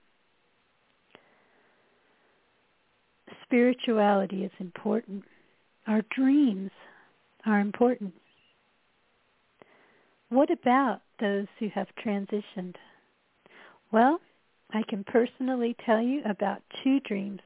Spirituality 3.44 4.44
is 4.44 4.52
important. 4.58 5.24
Our 5.86 6.02
dreams 6.14 6.70
are 7.46 7.60
important. 7.60 8.12
What 10.28 10.50
about 10.50 11.00
those 11.20 11.46
who 11.58 11.68
have 11.74 11.86
transitioned? 12.04 12.74
Well, 13.90 14.20
I 14.72 14.82
can 14.82 15.04
personally 15.04 15.74
tell 15.84 16.00
you 16.00 16.22
about 16.24 16.62
two 16.82 17.00
dreams. 17.00 17.40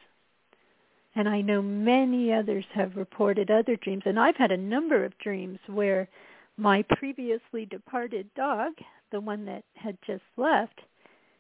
And 1.15 1.29
I 1.29 1.41
know 1.41 1.61
many 1.61 2.33
others 2.33 2.65
have 2.75 2.97
reported 2.97 3.51
other 3.51 3.77
dreams. 3.77 4.03
And 4.07 4.19
I've 4.19 4.37
had 4.37 4.51
a 4.51 4.57
number 4.57 5.05
of 5.05 5.19
dreams 5.19 5.59
where 5.67 6.09
my 6.57 6.83
previously 6.83 7.67
departed 7.67 8.29
dog, 8.35 8.73
the 9.11 9.21
one 9.21 9.45
that 9.45 9.65
had 9.75 9.99
just 10.07 10.23
left, 10.37 10.81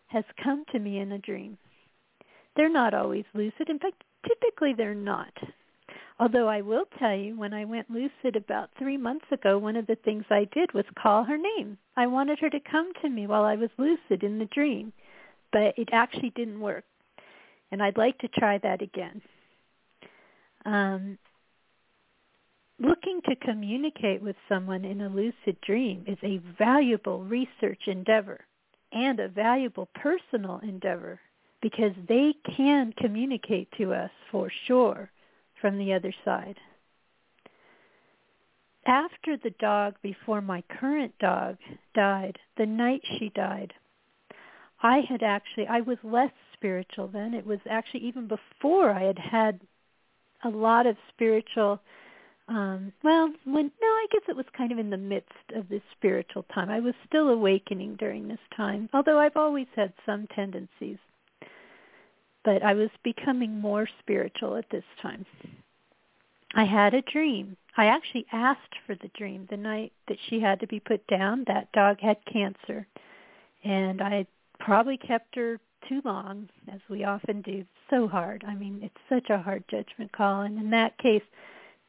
has 0.06 0.24
come 0.42 0.64
to 0.72 0.78
me 0.78 0.98
in 0.98 1.12
a 1.12 1.18
dream. 1.18 1.56
They're 2.54 2.68
not 2.68 2.92
always 2.92 3.24
lucid. 3.34 3.70
In 3.70 3.78
fact, 3.78 4.04
typically 4.28 4.74
they're 4.74 4.94
not. 4.94 5.32
Although 6.22 6.46
I 6.46 6.60
will 6.60 6.84
tell 7.00 7.16
you, 7.16 7.36
when 7.36 7.52
I 7.52 7.64
went 7.64 7.90
lucid 7.90 8.36
about 8.36 8.70
three 8.78 8.96
months 8.96 9.24
ago, 9.32 9.58
one 9.58 9.74
of 9.74 9.88
the 9.88 9.96
things 9.96 10.24
I 10.30 10.44
did 10.52 10.72
was 10.72 10.84
call 10.96 11.24
her 11.24 11.36
name. 11.36 11.76
I 11.96 12.06
wanted 12.06 12.38
her 12.38 12.48
to 12.48 12.60
come 12.60 12.92
to 13.02 13.08
me 13.08 13.26
while 13.26 13.42
I 13.42 13.56
was 13.56 13.70
lucid 13.76 14.22
in 14.22 14.38
the 14.38 14.44
dream, 14.44 14.92
but 15.50 15.76
it 15.76 15.88
actually 15.90 16.30
didn't 16.30 16.60
work. 16.60 16.84
And 17.72 17.82
I'd 17.82 17.96
like 17.96 18.18
to 18.18 18.28
try 18.28 18.58
that 18.58 18.82
again. 18.82 19.20
Um, 20.64 21.18
looking 22.78 23.20
to 23.28 23.34
communicate 23.34 24.22
with 24.22 24.36
someone 24.48 24.84
in 24.84 25.00
a 25.00 25.08
lucid 25.08 25.60
dream 25.60 26.04
is 26.06 26.18
a 26.22 26.38
valuable 26.56 27.24
research 27.24 27.88
endeavor 27.88 28.38
and 28.92 29.18
a 29.18 29.26
valuable 29.26 29.88
personal 29.96 30.60
endeavor 30.62 31.18
because 31.60 31.94
they 32.08 32.32
can 32.56 32.94
communicate 32.96 33.72
to 33.78 33.92
us 33.92 34.10
for 34.30 34.48
sure 34.68 35.10
from 35.62 35.78
the 35.78 35.94
other 35.94 36.12
side. 36.26 36.58
After 38.84 39.36
the 39.36 39.54
dog 39.60 39.94
before 40.02 40.42
my 40.42 40.62
current 40.68 41.14
dog 41.20 41.56
died, 41.94 42.38
the 42.58 42.66
night 42.66 43.00
she 43.18 43.30
died, 43.30 43.72
I 44.82 45.02
had 45.08 45.22
actually, 45.22 45.68
I 45.68 45.80
was 45.80 45.98
less 46.02 46.32
spiritual 46.52 47.06
then. 47.06 47.32
It 47.32 47.46
was 47.46 47.60
actually 47.70 48.00
even 48.00 48.26
before 48.26 48.90
I 48.90 49.04
had 49.04 49.18
had 49.18 49.60
a 50.44 50.48
lot 50.50 50.86
of 50.86 50.96
spiritual 51.14 51.80
um 52.48 52.92
well 53.04 53.32
when 53.44 53.70
no 53.80 53.86
i 53.86 54.06
guess 54.10 54.22
it 54.28 54.34
was 54.34 54.44
kind 54.56 54.72
of 54.72 54.78
in 54.78 54.90
the 54.90 54.96
midst 54.96 55.30
of 55.54 55.68
this 55.68 55.82
spiritual 55.96 56.44
time 56.52 56.68
i 56.70 56.80
was 56.80 56.94
still 57.06 57.28
awakening 57.28 57.94
during 57.94 58.26
this 58.26 58.40
time 58.56 58.88
although 58.92 59.16
i've 59.16 59.36
always 59.36 59.68
had 59.76 59.92
some 60.04 60.26
tendencies 60.34 60.98
but 62.44 62.62
I 62.62 62.74
was 62.74 62.90
becoming 63.02 63.60
more 63.60 63.88
spiritual 64.00 64.56
at 64.56 64.70
this 64.70 64.84
time. 65.00 65.24
I 66.54 66.64
had 66.64 66.94
a 66.94 67.02
dream. 67.02 67.56
I 67.76 67.86
actually 67.86 68.26
asked 68.32 68.74
for 68.86 68.94
the 68.94 69.10
dream 69.16 69.46
the 69.50 69.56
night 69.56 69.92
that 70.08 70.18
she 70.28 70.40
had 70.40 70.60
to 70.60 70.66
be 70.66 70.80
put 70.80 71.06
down. 71.06 71.44
That 71.46 71.72
dog 71.72 72.00
had 72.00 72.18
cancer. 72.30 72.86
And 73.64 74.02
I 74.02 74.26
probably 74.58 74.98
kept 74.98 75.34
her 75.36 75.58
too 75.88 76.02
long, 76.04 76.48
as 76.72 76.80
we 76.88 77.04
often 77.04 77.40
do. 77.42 77.64
So 77.90 78.06
hard. 78.06 78.44
I 78.46 78.54
mean, 78.54 78.80
it's 78.82 78.94
such 79.08 79.30
a 79.30 79.42
hard 79.42 79.64
judgment 79.70 80.12
call. 80.12 80.42
And 80.42 80.58
in 80.58 80.70
that 80.70 80.98
case, 80.98 81.22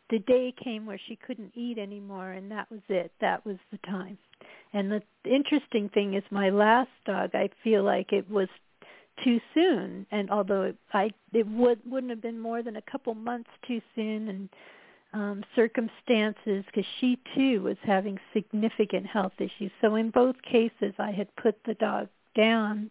the 0.10 0.20
day 0.20 0.54
came 0.64 0.86
where 0.86 1.00
she 1.08 1.16
couldn't 1.16 1.54
eat 1.56 1.78
anymore, 1.78 2.32
and 2.32 2.52
that 2.52 2.70
was 2.70 2.82
it. 2.90 3.12
That 3.20 3.46
was 3.46 3.58
the 3.72 3.80
time. 3.80 4.18
And 4.74 4.92
the 4.92 5.02
interesting 5.26 5.90
thing 5.90 6.14
is 6.14 6.24
my 6.32 6.50
last 6.50 6.90
dog, 7.06 7.32
I 7.34 7.50
feel 7.64 7.84
like 7.84 8.12
it 8.12 8.30
was 8.30 8.48
too 9.24 9.40
soon. 9.54 10.06
And 10.12 10.30
although 10.30 10.74
I 10.94 11.12
it 11.34 11.48
would 11.48 11.80
wouldn't 11.86 12.10
have 12.10 12.22
been 12.22 12.40
more 12.40 12.62
than 12.62 12.78
a 12.78 12.82
couple 12.82 13.14
months 13.14 13.50
too 13.68 13.82
soon 13.96 14.30
and 14.30 14.50
um 15.14 15.44
circumstances 15.56 16.64
because 16.66 16.86
she 17.00 17.20
too 17.36 17.62
was 17.62 17.78
having 17.84 18.20
significant 18.34 19.06
health 19.06 19.34
issues. 19.40 19.72
So 19.82 19.96
in 19.96 20.10
both 20.10 20.42
cases 20.42 20.94
I 20.98 21.12
had 21.12 21.36
put 21.36 21.56
the 21.66 21.76
dog 21.76 22.08
down. 22.36 22.90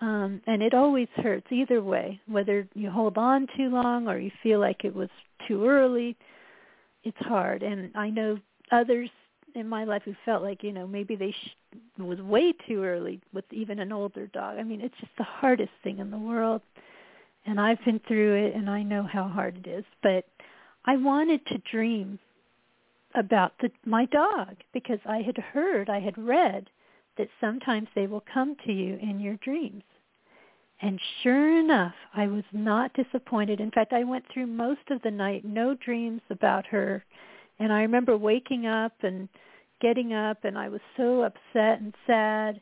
Um 0.00 0.40
and 0.46 0.62
it 0.62 0.74
always 0.74 1.08
hurts 1.16 1.46
either 1.50 1.82
way 1.82 2.20
whether 2.26 2.68
you 2.74 2.90
hold 2.90 3.18
on 3.18 3.46
too 3.56 3.68
long 3.68 4.08
or 4.08 4.18
you 4.18 4.30
feel 4.42 4.60
like 4.60 4.84
it 4.84 4.94
was 4.94 5.10
too 5.48 5.66
early 5.66 6.16
it's 7.04 7.18
hard. 7.18 7.62
And 7.62 7.90
I 7.94 8.10
know 8.10 8.38
others 8.70 9.10
in 9.54 9.68
my 9.68 9.84
life 9.84 10.02
who 10.04 10.14
felt 10.24 10.42
like 10.42 10.62
you 10.62 10.72
know 10.72 10.86
maybe 10.86 11.16
they 11.16 11.32
sh- 11.32 11.56
was 11.98 12.20
way 12.20 12.52
too 12.66 12.82
early 12.82 13.20
with 13.32 13.44
even 13.50 13.78
an 13.78 13.92
older 13.92 14.26
dog. 14.28 14.58
I 14.58 14.62
mean, 14.62 14.80
it's 14.80 14.98
just 15.00 15.12
the 15.18 15.24
hardest 15.24 15.72
thing 15.82 15.98
in 15.98 16.10
the 16.10 16.18
world, 16.18 16.62
and 17.46 17.60
I've 17.60 17.84
been 17.84 18.00
through 18.06 18.46
it, 18.46 18.54
and 18.54 18.68
I 18.68 18.82
know 18.82 19.02
how 19.02 19.28
hard 19.28 19.56
it 19.64 19.68
is. 19.68 19.84
But 20.02 20.24
I 20.84 20.96
wanted 20.96 21.46
to 21.46 21.58
dream 21.70 22.18
about 23.14 23.52
the, 23.60 23.70
my 23.84 24.06
dog 24.06 24.56
because 24.72 24.98
I 25.06 25.18
had 25.18 25.36
heard, 25.36 25.88
I 25.88 26.00
had 26.00 26.16
read 26.18 26.68
that 27.18 27.28
sometimes 27.40 27.88
they 27.94 28.06
will 28.06 28.24
come 28.32 28.56
to 28.64 28.72
you 28.72 28.98
in 29.00 29.20
your 29.20 29.36
dreams. 29.36 29.82
And 30.80 30.98
sure 31.22 31.58
enough, 31.58 31.94
I 32.14 32.26
was 32.26 32.42
not 32.52 32.92
disappointed. 32.94 33.60
In 33.60 33.70
fact, 33.70 33.92
I 33.92 34.02
went 34.02 34.24
through 34.32 34.46
most 34.48 34.90
of 34.90 35.00
the 35.02 35.10
night, 35.10 35.44
no 35.44 35.74
dreams 35.74 36.22
about 36.30 36.66
her 36.66 37.04
and 37.62 37.72
I 37.72 37.82
remember 37.82 38.16
waking 38.16 38.66
up 38.66 38.92
and 39.02 39.28
getting 39.80 40.12
up 40.12 40.38
and 40.42 40.58
I 40.58 40.68
was 40.68 40.80
so 40.96 41.22
upset 41.22 41.80
and 41.80 41.94
sad. 42.08 42.60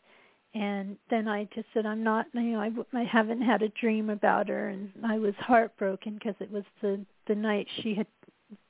And 0.52 0.98
then 1.08 1.26
I 1.26 1.48
just 1.54 1.68
said, 1.72 1.86
I'm 1.86 2.02
not, 2.02 2.26
you 2.34 2.42
know, 2.42 2.60
I, 2.60 2.98
I 2.98 3.04
haven't 3.04 3.40
had 3.40 3.62
a 3.62 3.70
dream 3.70 4.10
about 4.10 4.48
her. 4.48 4.68
And 4.68 4.90
I 5.02 5.18
was 5.18 5.32
heartbroken 5.38 6.14
because 6.14 6.34
it 6.38 6.50
was 6.50 6.64
the, 6.82 7.00
the 7.28 7.34
night 7.34 7.66
she 7.82 7.94
had 7.94 8.06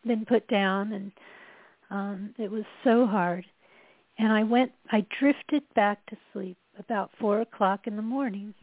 been 0.07 0.25
put 0.25 0.47
down 0.47 0.93
and 0.93 1.13
um, 1.91 2.35
it 2.39 2.51
was 2.51 2.65
so 2.85 3.07
hard. 3.07 3.45
And 4.17 4.33
I 4.33 4.45
went, 4.45 4.71
I 4.93 5.05
drifted 5.19 5.65
back 5.75 6.07
to 6.11 6.17
sleep 6.33 6.59
about 6.79 7.11
four 7.19 7.41
o'clock 7.41 7.89
in 7.89 7.97
the 7.97 8.03
morning. 8.03 8.55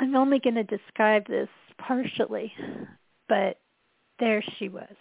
I'm 0.00 0.16
only 0.16 0.38
going 0.38 0.54
to 0.54 0.64
describe 0.64 1.26
this 1.26 1.50
partially, 1.76 2.54
but 3.28 3.58
there 4.22 4.42
she 4.56 4.68
was. 4.68 4.94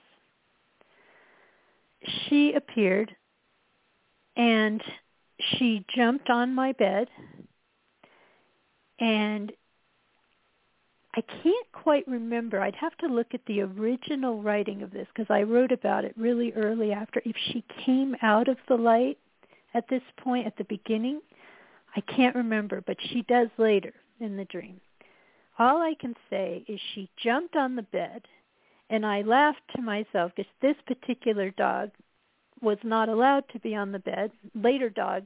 She 2.28 2.54
appeared 2.54 3.16
and 4.36 4.82
she 5.38 5.86
jumped 5.96 6.32
on 6.32 6.56
my 6.56 6.72
bed 6.72 7.08
and 9.00 9.52
I 11.16 11.22
can't 11.22 11.72
quite 11.72 12.08
remember. 12.08 12.62
I'd 12.62 12.76
have 12.76 12.98
to 12.98 13.08
look 13.08 13.36
at 13.36 13.46
the 13.46 13.62
original 13.62 14.42
writing 14.42 14.82
of 14.82 14.90
this 14.90 15.08
because 15.14 15.30
I 15.30 15.44
wrote 15.44 15.72
about 15.72 16.04
it 16.04 16.16
really 16.18 16.52
early 16.54 16.92
after. 16.92 17.22
If 17.24 17.36
she 17.52 17.64
came 17.86 18.16
out 18.24 18.48
of 18.48 18.58
the 18.68 18.76
light 18.76 19.20
at 19.76 19.88
this 19.88 20.02
point 20.18 20.48
at 20.48 20.58
the 20.58 20.64
beginning, 20.64 21.22
I 21.96 22.02
can't 22.02 22.36
remember, 22.36 22.82
but 22.88 22.98
she 23.10 23.22
does 23.24 23.50
later 23.60 23.94
in 24.20 24.36
the 24.36 24.46
dream. 24.46 24.82
All 25.60 25.80
I 25.80 25.94
can 26.00 26.16
say 26.32 26.66
is 26.68 26.80
she 26.96 27.08
jumped 27.24 27.56
on 27.56 27.76
the 27.76 27.84
bed 27.84 28.24
and 28.92 29.06
I 29.06 29.22
laughed 29.22 29.62
to 29.76 29.82
myself 29.82 30.34
because 30.36 30.52
this 30.62 30.76
particular 30.86 31.50
dog 31.52 31.92
was 32.62 32.78
not 32.84 33.10
allowed 33.10 33.46
to 33.54 33.60
be 33.60 33.74
on 33.74 33.92
the 33.92 34.00
bed. 34.00 34.32
Later 34.54 34.90
dog 34.90 35.26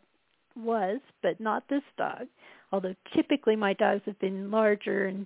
was, 0.56 1.00
but 1.24 1.40
not 1.42 1.68
this 1.68 1.84
dog. 1.98 2.28
Although 2.72 2.96
typically 3.14 3.56
my 3.56 3.74
dogs 3.74 4.04
have 4.06 4.20
been 4.20 4.52
larger 4.52 5.06
and 5.06 5.26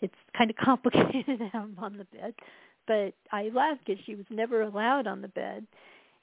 it's 0.00 0.14
kind 0.36 0.50
of 0.50 0.56
complicated 0.62 1.40
them 1.52 1.76
on 1.78 1.96
the 1.96 2.04
bed. 2.04 2.34
But 2.88 3.14
I 3.32 3.50
laughed 3.54 3.86
because 3.86 4.04
she 4.04 4.16
was 4.16 4.26
never 4.30 4.62
allowed 4.62 5.06
on 5.06 5.22
the 5.22 5.28
bed. 5.28 5.64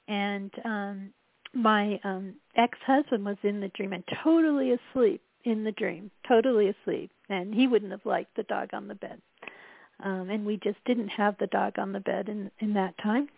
And 0.06 0.52
um 0.66 1.10
my 1.54 1.98
um 2.04 2.34
ex-husband 2.56 3.24
was 3.24 3.36
in 3.42 3.60
the 3.60 3.68
dream 3.68 3.94
and 3.94 4.04
totally 4.22 4.72
asleep 4.72 5.22
in 5.44 5.64
the 5.64 5.72
dream, 5.72 6.10
totally 6.26 6.68
asleep, 6.68 7.10
and 7.28 7.54
he 7.54 7.66
wouldn't 7.66 7.92
have 7.92 8.04
liked 8.04 8.34
the 8.36 8.42
dog 8.44 8.70
on 8.72 8.88
the 8.88 8.94
bed. 8.94 9.20
Um 10.02 10.30
and 10.30 10.44
we 10.44 10.56
just 10.56 10.82
didn't 10.84 11.08
have 11.08 11.36
the 11.38 11.46
dog 11.48 11.78
on 11.78 11.92
the 11.92 12.00
bed 12.00 12.28
in 12.28 12.50
in 12.60 12.74
that 12.74 12.96
time. 12.98 13.28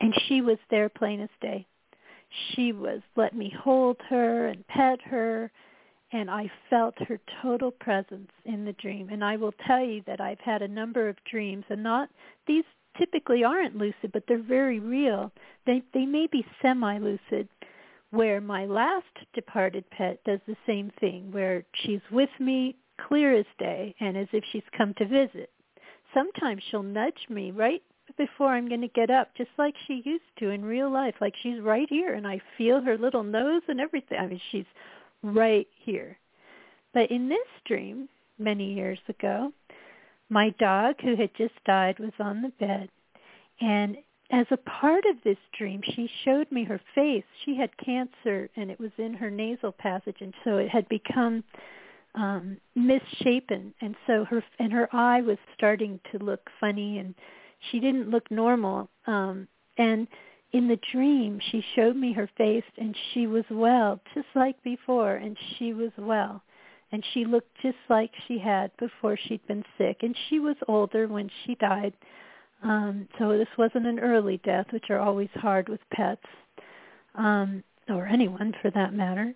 And 0.00 0.14
she 0.26 0.40
was 0.40 0.58
there 0.70 0.88
plain 0.88 1.20
as 1.20 1.28
day. 1.40 1.66
She 2.54 2.72
was 2.72 3.00
let 3.16 3.34
me 3.34 3.52
hold 3.62 3.96
her 4.08 4.46
and 4.46 4.66
pet 4.66 5.00
her 5.02 5.50
and 6.12 6.30
I 6.30 6.50
felt 6.68 6.94
her 7.06 7.20
total 7.40 7.70
presence 7.70 8.30
in 8.44 8.64
the 8.64 8.72
dream. 8.74 9.10
And 9.10 9.24
I 9.24 9.36
will 9.36 9.54
tell 9.66 9.84
you 9.84 10.02
that 10.06 10.20
I've 10.20 10.40
had 10.40 10.60
a 10.60 10.68
number 10.68 11.08
of 11.08 11.16
dreams 11.30 11.64
and 11.68 11.82
not 11.82 12.08
these 12.46 12.64
typically 12.98 13.44
aren't 13.44 13.76
lucid, 13.76 14.10
but 14.12 14.24
they're 14.26 14.42
very 14.42 14.80
real. 14.80 15.32
They 15.66 15.82
they 15.94 16.06
may 16.06 16.26
be 16.26 16.44
semi-lucid, 16.60 17.48
where 18.10 18.40
my 18.40 18.66
last 18.66 19.06
departed 19.34 19.88
pet 19.90 20.22
does 20.24 20.40
the 20.46 20.56
same 20.66 20.90
thing, 21.00 21.30
where 21.30 21.64
she's 21.74 22.00
with 22.10 22.30
me 22.38 22.76
clear 23.08 23.36
as 23.36 23.46
day 23.58 23.94
and 24.00 24.16
as 24.16 24.28
if 24.32 24.44
she's 24.52 24.62
come 24.76 24.94
to 24.94 25.06
visit. 25.06 25.50
Sometimes 26.14 26.62
she'll 26.70 26.82
nudge 26.82 27.26
me 27.28 27.50
right 27.50 27.82
before 28.16 28.48
I'm 28.48 28.68
going 28.68 28.80
to 28.80 28.88
get 28.88 29.10
up, 29.10 29.28
just 29.36 29.50
like 29.58 29.74
she 29.86 30.02
used 30.04 30.24
to 30.38 30.50
in 30.50 30.64
real 30.64 30.90
life, 30.90 31.14
like 31.20 31.34
she's 31.42 31.60
right 31.60 31.88
here, 31.88 32.14
and 32.14 32.26
I 32.26 32.40
feel 32.58 32.80
her 32.80 32.98
little 32.98 33.22
nose 33.22 33.62
and 33.68 33.80
everything. 33.80 34.18
I 34.18 34.26
mean, 34.26 34.40
she's 34.50 34.66
right 35.22 35.68
here. 35.84 36.18
But 36.92 37.10
in 37.10 37.28
this 37.28 37.38
dream, 37.66 38.08
many 38.38 38.74
years 38.74 38.98
ago, 39.08 39.52
my 40.28 40.50
dog, 40.58 40.96
who 41.02 41.16
had 41.16 41.30
just 41.36 41.54
died, 41.64 41.98
was 41.98 42.12
on 42.18 42.42
the 42.42 42.52
bed. 42.64 42.88
And 43.60 43.96
as 44.30 44.46
a 44.50 44.56
part 44.56 45.04
of 45.06 45.16
this 45.24 45.38
dream, 45.56 45.80
she 45.84 46.08
showed 46.24 46.50
me 46.50 46.64
her 46.64 46.80
face. 46.94 47.24
She 47.44 47.56
had 47.56 47.76
cancer, 47.84 48.48
and 48.56 48.70
it 48.70 48.80
was 48.80 48.92
in 48.98 49.14
her 49.14 49.30
nasal 49.30 49.72
passage, 49.72 50.16
and 50.20 50.34
so 50.44 50.56
it 50.56 50.68
had 50.68 50.88
become 50.88 51.44
um, 52.14 52.58
misshapen. 52.74 53.74
And 53.80 53.94
so 54.06 54.24
her 54.24 54.42
and 54.58 54.72
her 54.72 54.88
eye 54.94 55.20
was 55.20 55.38
starting 55.56 56.00
to 56.12 56.18
look 56.18 56.50
funny, 56.60 56.98
and 56.98 57.14
she 57.70 57.80
didn't 57.80 58.10
look 58.10 58.30
normal. 58.30 58.88
Um, 59.06 59.48
and 59.78 60.08
in 60.52 60.68
the 60.68 60.78
dream, 60.92 61.40
she 61.50 61.64
showed 61.74 61.96
me 61.96 62.12
her 62.12 62.28
face, 62.36 62.64
and 62.78 62.96
she 63.12 63.26
was 63.26 63.44
well, 63.50 64.00
just 64.14 64.28
like 64.34 64.62
before, 64.62 65.16
and 65.16 65.36
she 65.56 65.72
was 65.72 65.92
well 65.96 66.42
and 66.92 67.04
she 67.12 67.24
looked 67.24 67.54
just 67.62 67.78
like 67.88 68.10
she 68.26 68.38
had 68.38 68.70
before 68.78 69.16
she'd 69.16 69.46
been 69.46 69.64
sick 69.78 69.98
and 70.02 70.16
she 70.28 70.38
was 70.38 70.56
older 70.68 71.06
when 71.06 71.30
she 71.44 71.54
died 71.56 71.92
um 72.62 73.08
so 73.18 73.36
this 73.36 73.48
wasn't 73.56 73.86
an 73.86 73.98
early 73.98 74.38
death 74.38 74.66
which 74.72 74.90
are 74.90 74.98
always 74.98 75.28
hard 75.34 75.68
with 75.68 75.80
pets 75.92 76.26
um 77.14 77.62
or 77.88 78.06
anyone 78.06 78.54
for 78.60 78.70
that 78.70 78.94
matter 78.94 79.34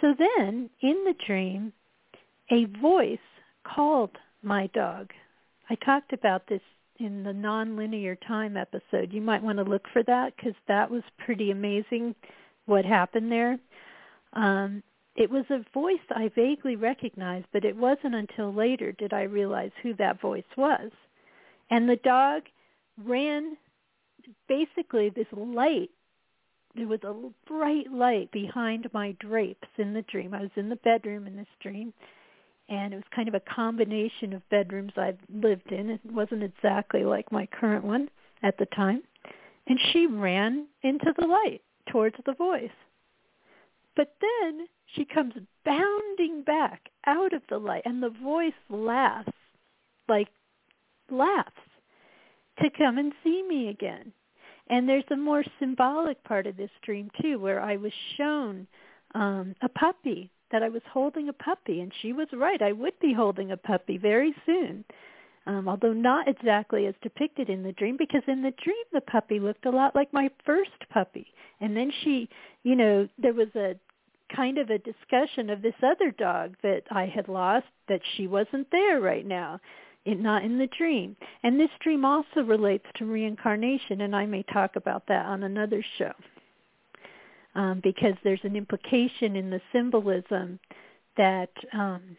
so 0.00 0.14
then 0.18 0.70
in 0.80 1.04
the 1.04 1.14
dream 1.26 1.72
a 2.50 2.64
voice 2.80 3.18
called 3.64 4.16
my 4.42 4.66
dog 4.68 5.10
i 5.70 5.74
talked 5.76 6.12
about 6.12 6.46
this 6.48 6.60
in 6.98 7.22
the 7.22 7.32
nonlinear 7.32 8.16
time 8.26 8.56
episode 8.56 9.12
you 9.12 9.20
might 9.20 9.42
want 9.42 9.58
to 9.58 9.64
look 9.64 9.84
for 9.92 10.02
that 10.02 10.32
because 10.36 10.54
that 10.66 10.90
was 10.90 11.02
pretty 11.24 11.50
amazing 11.50 12.14
what 12.66 12.84
happened 12.84 13.30
there 13.30 13.58
um 14.34 14.82
it 15.18 15.28
was 15.28 15.44
a 15.50 15.64
voice 15.74 15.98
I 16.10 16.30
vaguely 16.36 16.76
recognized, 16.76 17.46
but 17.52 17.64
it 17.64 17.76
wasn't 17.76 18.14
until 18.14 18.54
later 18.54 18.92
did 18.92 19.12
I 19.12 19.22
realize 19.22 19.72
who 19.82 19.92
that 19.94 20.20
voice 20.20 20.44
was. 20.56 20.92
And 21.70 21.88
the 21.88 21.96
dog 21.96 22.42
ran 23.04 23.56
basically 24.48 25.10
this 25.10 25.26
light. 25.32 25.90
There 26.76 26.86
was 26.86 27.02
a 27.02 27.14
bright 27.48 27.90
light 27.92 28.30
behind 28.30 28.88
my 28.94 29.16
drapes 29.18 29.66
in 29.76 29.92
the 29.92 30.02
dream. 30.02 30.34
I 30.34 30.42
was 30.42 30.50
in 30.54 30.68
the 30.68 30.76
bedroom 30.76 31.26
in 31.26 31.34
this 31.34 31.46
dream, 31.60 31.92
and 32.68 32.92
it 32.92 32.96
was 32.96 33.04
kind 33.14 33.28
of 33.28 33.34
a 33.34 33.40
combination 33.40 34.32
of 34.32 34.48
bedrooms 34.50 34.92
I've 34.96 35.18
lived 35.32 35.72
in. 35.72 35.90
It 35.90 36.00
wasn't 36.04 36.42
exactly 36.42 37.04
like 37.04 37.30
my 37.32 37.46
current 37.46 37.84
one 37.84 38.08
at 38.42 38.58
the 38.58 38.66
time. 38.66 39.02
And 39.66 39.78
she 39.92 40.06
ran 40.06 40.66
into 40.82 41.12
the 41.18 41.26
light 41.26 41.62
towards 41.90 42.16
the 42.24 42.34
voice. 42.34 42.70
But 43.96 44.14
then 44.20 44.66
she 44.94 45.04
comes 45.04 45.34
bounding 45.64 46.42
back 46.42 46.90
out 47.06 47.32
of 47.32 47.42
the 47.48 47.58
light 47.58 47.82
and 47.84 48.02
the 48.02 48.14
voice 48.22 48.52
laughs, 48.70 49.32
like 50.08 50.28
laughs, 51.10 51.50
to 52.62 52.70
come 52.70 52.98
and 52.98 53.12
see 53.24 53.42
me 53.42 53.68
again. 53.68 54.12
And 54.68 54.88
there's 54.88 55.04
a 55.10 55.16
more 55.16 55.44
symbolic 55.58 56.22
part 56.24 56.46
of 56.46 56.56
this 56.56 56.70
dream 56.82 57.10
too, 57.20 57.38
where 57.38 57.60
I 57.60 57.76
was 57.76 57.92
shown 58.16 58.66
um, 59.14 59.54
a 59.62 59.68
puppy, 59.68 60.30
that 60.50 60.62
I 60.62 60.68
was 60.68 60.82
holding 60.92 61.28
a 61.28 61.32
puppy, 61.32 61.80
and 61.80 61.92
she 62.00 62.12
was 62.12 62.28
right. 62.32 62.60
I 62.60 62.72
would 62.72 62.98
be 63.00 63.12
holding 63.12 63.52
a 63.52 63.56
puppy 63.56 63.98
very 63.98 64.34
soon. 64.46 64.84
Um, 65.46 65.66
although 65.66 65.94
not 65.94 66.28
exactly 66.28 66.86
as 66.86 66.94
depicted 67.02 67.48
in 67.48 67.62
the 67.62 67.72
dream, 67.72 67.96
because 67.96 68.22
in 68.26 68.42
the 68.42 68.52
dream 68.62 68.84
the 68.92 69.00
puppy 69.00 69.40
looked 69.40 69.64
a 69.64 69.70
lot 69.70 69.94
like 69.94 70.12
my 70.12 70.28
first 70.44 70.88
puppy. 70.90 71.26
And 71.60 71.74
then 71.74 71.90
she, 72.02 72.28
you 72.64 72.76
know, 72.76 73.08
there 73.18 73.32
was 73.32 73.48
a 73.56 73.74
kind 74.34 74.58
of 74.58 74.68
a 74.68 74.78
discussion 74.78 75.48
of 75.48 75.62
this 75.62 75.74
other 75.82 76.10
dog 76.10 76.54
that 76.62 76.82
I 76.90 77.06
had 77.06 77.28
lost, 77.28 77.66
that 77.88 78.02
she 78.16 78.26
wasn't 78.26 78.70
there 78.70 79.00
right 79.00 79.26
now, 79.26 79.58
in, 80.04 80.22
not 80.22 80.44
in 80.44 80.58
the 80.58 80.68
dream. 80.78 81.16
And 81.42 81.58
this 81.58 81.70
dream 81.80 82.04
also 82.04 82.42
relates 82.44 82.84
to 82.96 83.06
reincarnation, 83.06 84.02
and 84.02 84.14
I 84.14 84.26
may 84.26 84.42
talk 84.42 84.76
about 84.76 85.04
that 85.08 85.24
on 85.24 85.42
another 85.42 85.82
show. 85.96 86.12
Um, 87.58 87.80
because 87.82 88.14
there's 88.22 88.44
an 88.44 88.54
implication 88.54 89.34
in 89.34 89.50
the 89.50 89.60
symbolism 89.72 90.60
that 91.16 91.50
um, 91.72 92.16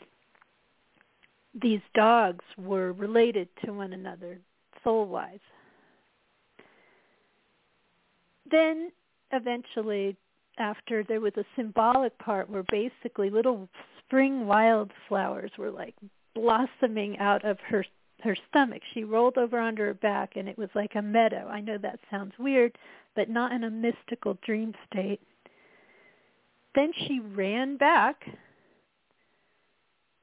these 1.62 1.80
dogs 1.96 2.44
were 2.58 2.92
related 2.92 3.48
to 3.64 3.72
one 3.72 3.94
another 3.94 4.38
soul-wise. 4.84 5.40
Then 8.52 8.92
eventually 9.32 10.18
after 10.58 11.06
there 11.06 11.22
was 11.22 11.32
a 11.38 11.46
symbolic 11.56 12.18
part 12.20 12.50
where 12.50 12.66
basically 12.70 13.30
little 13.30 13.70
spring 14.00 14.46
wildflowers 14.46 15.52
were 15.58 15.72
like 15.72 15.96
blossoming 16.36 17.18
out 17.20 17.46
of 17.46 17.58
her 17.62 17.86
her 18.24 18.36
stomach. 18.50 18.82
She 18.94 19.04
rolled 19.04 19.38
over 19.38 19.60
onto 19.60 19.84
her 19.84 19.94
back 19.94 20.34
and 20.36 20.48
it 20.48 20.58
was 20.58 20.70
like 20.76 20.96
a 20.96 21.02
meadow. 21.02 21.48
I 21.48 21.62
know 21.62 21.78
that 21.78 22.00
sounds 22.12 22.34
weird, 22.38 22.78
but 23.16 23.30
not 23.30 23.52
in 23.52 23.64
a 23.64 23.70
mystical 23.70 24.38
dream 24.46 24.74
state. 24.92 25.22
Then 26.76 26.92
she 27.08 27.20
ran 27.20 27.78
back 27.78 28.26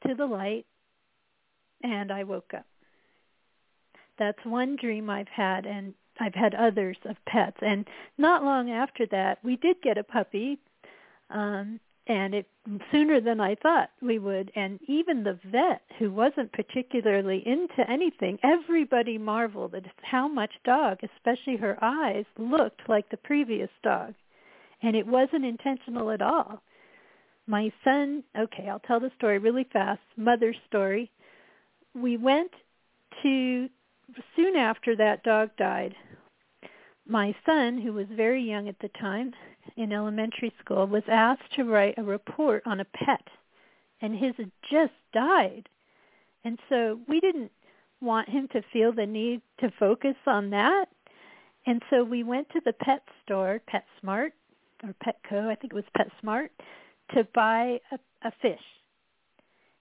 to 0.06 0.14
the 0.14 0.26
light 0.26 0.66
and 1.82 2.12
I 2.12 2.24
woke 2.24 2.52
up. 2.54 2.66
That's 4.18 4.44
one 4.44 4.76
dream 4.76 5.10
I've 5.10 5.28
had 5.28 5.66
and 5.66 5.94
I've 6.18 6.34
had 6.34 6.54
others 6.54 6.96
of 7.04 7.16
pets, 7.26 7.58
and 7.60 7.86
not 8.18 8.42
long 8.42 8.70
after 8.70 9.06
that, 9.06 9.38
we 9.44 9.56
did 9.56 9.82
get 9.82 9.98
a 9.98 10.04
puppy, 10.04 10.58
um, 11.30 11.80
and 12.06 12.34
it 12.34 12.46
sooner 12.92 13.20
than 13.20 13.40
I 13.40 13.56
thought 13.56 13.90
we 14.00 14.18
would. 14.18 14.52
And 14.54 14.78
even 14.86 15.24
the 15.24 15.38
vet, 15.50 15.82
who 15.98 16.12
wasn't 16.12 16.52
particularly 16.52 17.42
into 17.46 17.88
anything, 17.90 18.38
everybody 18.42 19.18
marveled 19.18 19.74
at 19.74 19.84
how 20.02 20.28
much 20.28 20.52
dog, 20.64 20.98
especially 21.02 21.56
her 21.56 21.78
eyes, 21.82 22.24
looked 22.38 22.88
like 22.88 23.08
the 23.10 23.16
previous 23.16 23.70
dog, 23.82 24.14
and 24.82 24.94
it 24.94 25.06
wasn't 25.06 25.44
intentional 25.44 26.10
at 26.10 26.22
all. 26.22 26.62
My 27.46 27.72
son, 27.84 28.24
okay, 28.38 28.68
I'll 28.68 28.80
tell 28.80 29.00
the 29.00 29.12
story 29.16 29.38
really 29.38 29.66
fast. 29.72 30.00
Mother's 30.16 30.56
story. 30.68 31.10
We 31.94 32.16
went 32.16 32.50
to 33.22 33.68
soon 34.34 34.56
after 34.56 34.94
that 34.96 35.22
dog 35.22 35.50
died, 35.56 35.94
my 37.08 37.34
son, 37.44 37.80
who 37.80 37.92
was 37.92 38.06
very 38.10 38.42
young 38.42 38.68
at 38.68 38.78
the 38.80 38.90
time 39.00 39.32
in 39.76 39.92
elementary 39.92 40.52
school, 40.60 40.86
was 40.86 41.02
asked 41.08 41.52
to 41.54 41.64
write 41.64 41.98
a 41.98 42.02
report 42.02 42.62
on 42.66 42.80
a 42.80 42.84
pet, 42.84 43.26
and 44.00 44.14
his 44.16 44.34
had 44.36 44.50
just 44.70 44.92
died. 45.12 45.68
And 46.44 46.58
so 46.68 47.00
we 47.08 47.20
didn't 47.20 47.50
want 48.00 48.28
him 48.28 48.48
to 48.52 48.62
feel 48.72 48.92
the 48.92 49.06
need 49.06 49.40
to 49.60 49.72
focus 49.78 50.16
on 50.26 50.50
that. 50.50 50.86
And 51.66 51.82
so 51.90 52.04
we 52.04 52.22
went 52.22 52.48
to 52.50 52.60
the 52.64 52.72
pet 52.74 53.02
store, 53.24 53.60
PetSmart, 53.68 54.30
or 54.84 54.94
Petco, 55.04 55.48
I 55.48 55.54
think 55.56 55.72
it 55.72 55.74
was 55.74 55.84
PetSmart, 55.98 56.50
to 57.14 57.26
buy 57.34 57.80
a, 57.90 57.98
a 58.22 58.32
fish 58.42 58.60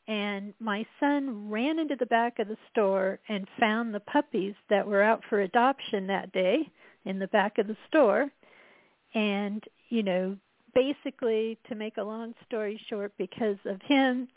and 0.08 0.54
my 0.60 0.86
son 1.00 1.50
ran 1.50 1.80
into 1.80 1.96
the 1.96 2.06
back 2.06 2.40
of 2.40 2.48
the 2.48 2.58
store 2.72 3.20
and 3.28 3.48
found 3.60 3.94
the 3.94 4.00
puppies 4.02 4.54
that 4.70 4.86
were 4.86 5.02
out 5.02 5.22
for 5.30 5.42
adoption 5.42 6.08
that 6.08 6.32
day 6.32 6.70
in 7.06 7.18
the 7.18 7.28
back 7.28 7.58
of 7.58 7.68
the 7.68 7.78
store 7.88 8.30
and 9.16 9.64
you 9.90 10.04
know 10.04 10.38
basically 10.74 11.58
to 11.70 11.76
make 11.76 11.98
a 11.98 12.04
long 12.04 12.34
story 12.46 12.80
short 12.90 13.14
because 13.18 13.58
of 13.66 13.82
him 13.82 14.28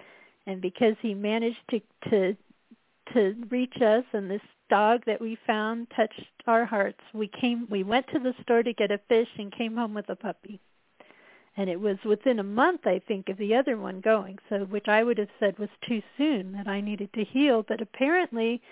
and 0.46 0.60
because 0.62 0.94
he 1.02 1.14
managed 1.14 1.58
to 1.70 1.80
to 2.08 2.36
to 3.12 3.34
reach 3.50 3.74
us 3.80 4.04
and 4.12 4.30
this 4.30 4.42
dog 4.68 5.02
that 5.06 5.20
we 5.20 5.38
found 5.46 5.88
touched 5.96 6.22
our 6.46 6.64
hearts. 6.64 7.00
We 7.12 7.28
came 7.28 7.66
we 7.70 7.82
went 7.82 8.06
to 8.08 8.18
the 8.18 8.34
store 8.42 8.62
to 8.62 8.72
get 8.72 8.90
a 8.90 9.00
fish 9.08 9.28
and 9.38 9.52
came 9.52 9.76
home 9.76 9.94
with 9.94 10.08
a 10.08 10.16
puppy. 10.16 10.60
And 11.56 11.68
it 11.68 11.80
was 11.80 11.96
within 12.04 12.38
a 12.38 12.44
month 12.44 12.82
I 12.86 13.00
think 13.08 13.28
of 13.28 13.36
the 13.36 13.56
other 13.56 13.76
one 13.76 14.00
going, 14.00 14.38
so 14.48 14.60
which 14.60 14.86
I 14.86 15.02
would 15.02 15.18
have 15.18 15.28
said 15.40 15.58
was 15.58 15.70
too 15.88 16.02
soon 16.16 16.52
that 16.52 16.68
I 16.68 16.80
needed 16.80 17.12
to 17.14 17.24
heal, 17.24 17.64
but 17.66 17.80
apparently 17.80 18.62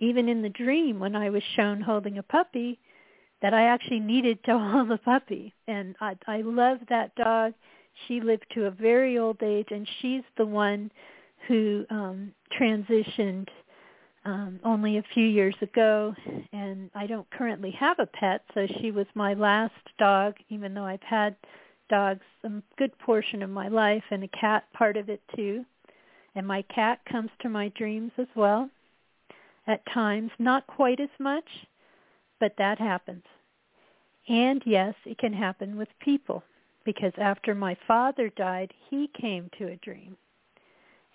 even 0.00 0.28
in 0.28 0.42
the 0.42 0.48
dream 0.48 0.98
when 0.98 1.14
I 1.14 1.30
was 1.30 1.42
shown 1.56 1.80
holding 1.80 2.18
a 2.18 2.22
puppy 2.22 2.78
that 3.42 3.54
I 3.54 3.64
actually 3.64 4.00
needed 4.00 4.42
to 4.44 4.58
hold 4.58 4.90
a 4.90 4.98
puppy. 4.98 5.54
And 5.66 5.96
I 6.00 6.16
I 6.26 6.42
love 6.42 6.78
that 6.88 7.14
dog. 7.14 7.54
She 8.06 8.20
lived 8.20 8.46
to 8.54 8.66
a 8.66 8.70
very 8.70 9.18
old 9.18 9.42
age 9.42 9.68
and 9.70 9.88
she's 10.00 10.22
the 10.36 10.46
one 10.46 10.90
who 11.46 11.84
um 11.90 12.32
transitioned 12.58 13.48
um, 14.24 14.60
only 14.62 14.98
a 14.98 15.04
few 15.14 15.24
years 15.24 15.54
ago, 15.62 16.14
and 16.52 16.90
I 16.94 17.06
don't 17.06 17.28
currently 17.30 17.70
have 17.72 17.98
a 17.98 18.04
pet, 18.04 18.42
so 18.52 18.66
she 18.80 18.90
was 18.90 19.06
my 19.14 19.32
last 19.32 19.72
dog, 19.98 20.34
even 20.50 20.74
though 20.74 20.84
I've 20.84 21.02
had 21.02 21.34
dogs 21.88 22.24
a 22.44 22.50
good 22.76 22.96
portion 22.98 23.42
of 23.42 23.48
my 23.48 23.68
life 23.68 24.02
and 24.10 24.22
a 24.22 24.28
cat 24.28 24.64
part 24.74 24.98
of 24.98 25.08
it 25.08 25.22
too. 25.34 25.64
And 26.34 26.46
my 26.46 26.62
cat 26.62 27.00
comes 27.10 27.30
to 27.40 27.48
my 27.48 27.68
dreams 27.68 28.12
as 28.18 28.26
well 28.34 28.68
at 29.66 29.80
times, 29.92 30.30
not 30.38 30.66
quite 30.66 31.00
as 31.00 31.08
much, 31.18 31.48
but 32.40 32.54
that 32.58 32.78
happens. 32.78 33.24
And 34.28 34.62
yes, 34.66 34.94
it 35.04 35.18
can 35.18 35.32
happen 35.32 35.76
with 35.76 35.88
people 36.00 36.42
because 36.84 37.12
after 37.18 37.54
my 37.54 37.76
father 37.86 38.30
died, 38.36 38.72
he 38.90 39.10
came 39.18 39.50
to 39.58 39.68
a 39.68 39.76
dream 39.76 40.16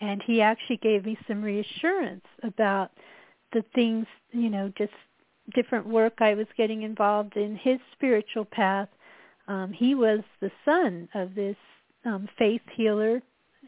and 0.02 0.22
he 0.24 0.42
actually 0.42 0.78
gave 0.78 1.06
me 1.06 1.18
some 1.28 1.42
reassurance 1.42 2.26
about 2.44 2.92
the 3.54 3.64
things, 3.76 4.06
you 4.32 4.50
know, 4.50 4.72
just 4.78 4.94
different 5.54 5.88
work 5.88 6.14
I 6.20 6.34
was 6.34 6.48
getting 6.58 6.84
involved 6.84 7.38
in 7.38 7.56
his 7.56 7.80
spiritual 7.94 8.46
path. 8.46 8.90
Um, 9.48 9.72
he 9.72 9.94
was 9.96 10.22
the 10.42 10.52
son 10.66 11.08
of 11.14 11.36
this 11.36 11.58
um, 12.06 12.28
faith 12.38 12.62
healer, 12.76 13.22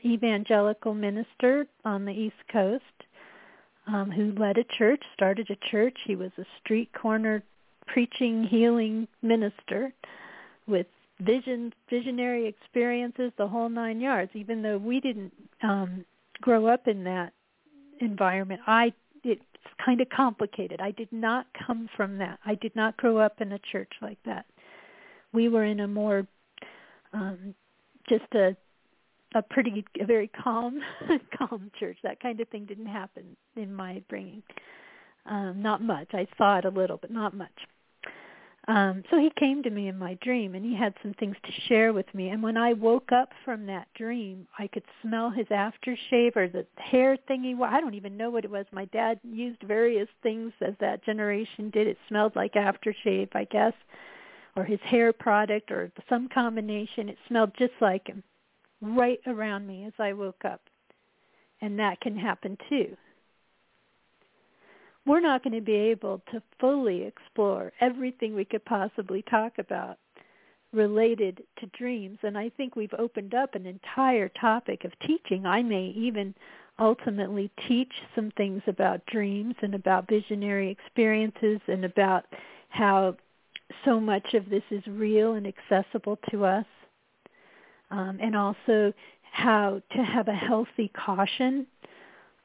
evangelical 0.03 0.93
minister 0.93 1.67
on 1.83 2.05
the 2.05 2.11
East 2.11 2.35
Coast 2.51 2.83
um, 3.87 4.11
who 4.11 4.31
led 4.33 4.57
a 4.57 4.63
church, 4.77 5.01
started 5.13 5.49
a 5.49 5.69
church. 5.69 5.97
He 6.05 6.15
was 6.15 6.31
a 6.37 6.45
street 6.61 6.89
corner 6.93 7.43
preaching, 7.87 8.43
healing 8.43 9.07
minister 9.21 9.93
with 10.67 10.87
vision, 11.19 11.73
visionary 11.89 12.47
experiences, 12.47 13.31
the 13.37 13.47
whole 13.47 13.69
nine 13.69 14.01
yards. 14.01 14.31
Even 14.33 14.61
though 14.61 14.77
we 14.77 14.99
didn't 14.99 15.31
um, 15.61 16.03
grow 16.41 16.67
up 16.67 16.87
in 16.87 17.03
that 17.03 17.33
environment. 17.99 18.61
I 18.67 18.93
it's 19.23 19.41
kind 19.83 20.01
of 20.01 20.09
complicated. 20.09 20.79
I 20.81 20.91
did 20.91 21.11
not 21.11 21.47
come 21.65 21.89
from 21.95 22.17
that. 22.19 22.39
I 22.45 22.55
did 22.55 22.75
not 22.75 22.95
grow 22.97 23.17
up 23.17 23.41
in 23.41 23.51
a 23.53 23.59
church 23.71 23.91
like 24.01 24.19
that. 24.25 24.45
We 25.33 25.49
were 25.49 25.65
in 25.65 25.79
a 25.79 25.87
more 25.87 26.27
um 27.13 27.55
just 28.07 28.33
a 28.33 28.55
a 29.35 29.41
pretty 29.41 29.85
a 29.99 30.05
very 30.05 30.27
calm 30.27 30.79
calm 31.37 31.69
church. 31.79 31.97
That 32.03 32.19
kind 32.19 32.39
of 32.39 32.47
thing 32.49 32.65
didn't 32.65 32.87
happen 32.87 33.35
in 33.55 33.73
my 33.73 34.01
bringing. 34.09 34.41
Um 35.25 35.61
not 35.61 35.83
much. 35.83 36.07
I 36.13 36.27
saw 36.37 36.57
it 36.57 36.65
a 36.65 36.69
little, 36.69 36.97
but 36.97 37.11
not 37.11 37.35
much. 37.35 37.51
Um, 38.67 39.03
so 39.11 39.19
he 39.19 39.29
came 39.37 39.61
to 39.63 39.69
me 39.69 39.89
in 39.89 39.97
my 39.97 40.15
dream 40.21 40.55
and 40.55 40.65
he 40.65 40.75
had 40.75 40.95
some 41.03 41.13
things 41.13 41.35
to 41.43 41.51
share 41.67 41.93
with 41.93 42.11
me. 42.15 42.29
And 42.29 42.41
when 42.41 42.57
I 42.57 42.73
woke 42.73 43.11
up 43.11 43.29
from 43.43 43.67
that 43.67 43.87
dream, 43.93 44.47
I 44.57 44.67
could 44.67 44.83
smell 45.03 45.29
his 45.29 45.45
aftershave 45.47 46.35
or 46.35 46.47
the 46.47 46.65
hair 46.77 47.15
thingy. 47.29 47.55
I 47.61 47.79
don't 47.79 47.93
even 47.93 48.17
know 48.17 48.31
what 48.31 48.43
it 48.43 48.49
was. 48.49 48.65
My 48.71 48.85
dad 48.85 49.19
used 49.23 49.61
various 49.61 50.07
things 50.23 50.51
as 50.61 50.73
that 50.79 51.05
generation 51.05 51.69
did. 51.69 51.85
It 51.85 51.97
smelled 52.07 52.35
like 52.35 52.53
aftershave, 52.53 53.29
I 53.35 53.43
guess, 53.43 53.73
or 54.55 54.63
his 54.63 54.79
hair 54.81 55.13
product 55.13 55.69
or 55.69 55.91
some 56.09 56.27
combination. 56.27 57.09
It 57.09 57.17
smelled 57.27 57.51
just 57.59 57.73
like 57.81 58.07
him 58.07 58.23
right 58.81 59.19
around 59.27 59.67
me 59.67 59.85
as 59.85 59.93
I 59.99 60.13
woke 60.13 60.45
up. 60.45 60.61
And 61.61 61.79
that 61.79 62.01
can 62.01 62.17
happen 62.17 62.57
too 62.69 62.97
we're 65.05 65.19
not 65.19 65.43
going 65.43 65.53
to 65.53 65.61
be 65.61 65.73
able 65.73 66.21
to 66.31 66.41
fully 66.59 67.03
explore 67.03 67.71
everything 67.79 68.33
we 68.33 68.45
could 68.45 68.65
possibly 68.65 69.21
talk 69.21 69.53
about 69.59 69.97
related 70.73 71.43
to 71.59 71.67
dreams. 71.77 72.17
And 72.23 72.37
I 72.37 72.49
think 72.49 72.75
we've 72.75 72.93
opened 72.97 73.33
up 73.33 73.55
an 73.55 73.65
entire 73.65 74.29
topic 74.29 74.83
of 74.83 74.91
teaching. 75.05 75.45
I 75.45 75.61
may 75.61 75.93
even 75.95 76.33
ultimately 76.79 77.51
teach 77.67 77.93
some 78.15 78.31
things 78.31 78.61
about 78.67 79.05
dreams 79.05 79.55
and 79.61 79.75
about 79.75 80.09
visionary 80.09 80.69
experiences 80.69 81.61
and 81.67 81.85
about 81.85 82.25
how 82.69 83.15
so 83.85 83.99
much 83.99 84.33
of 84.33 84.49
this 84.49 84.63
is 84.71 84.85
real 84.87 85.33
and 85.33 85.47
accessible 85.47 86.17
to 86.31 86.45
us. 86.45 86.65
Um, 87.95 88.19
and 88.21 88.35
also 88.35 88.93
how 89.31 89.81
to 89.91 89.97
have 90.03 90.27
a 90.27 90.33
healthy 90.33 90.91
caution 91.05 91.65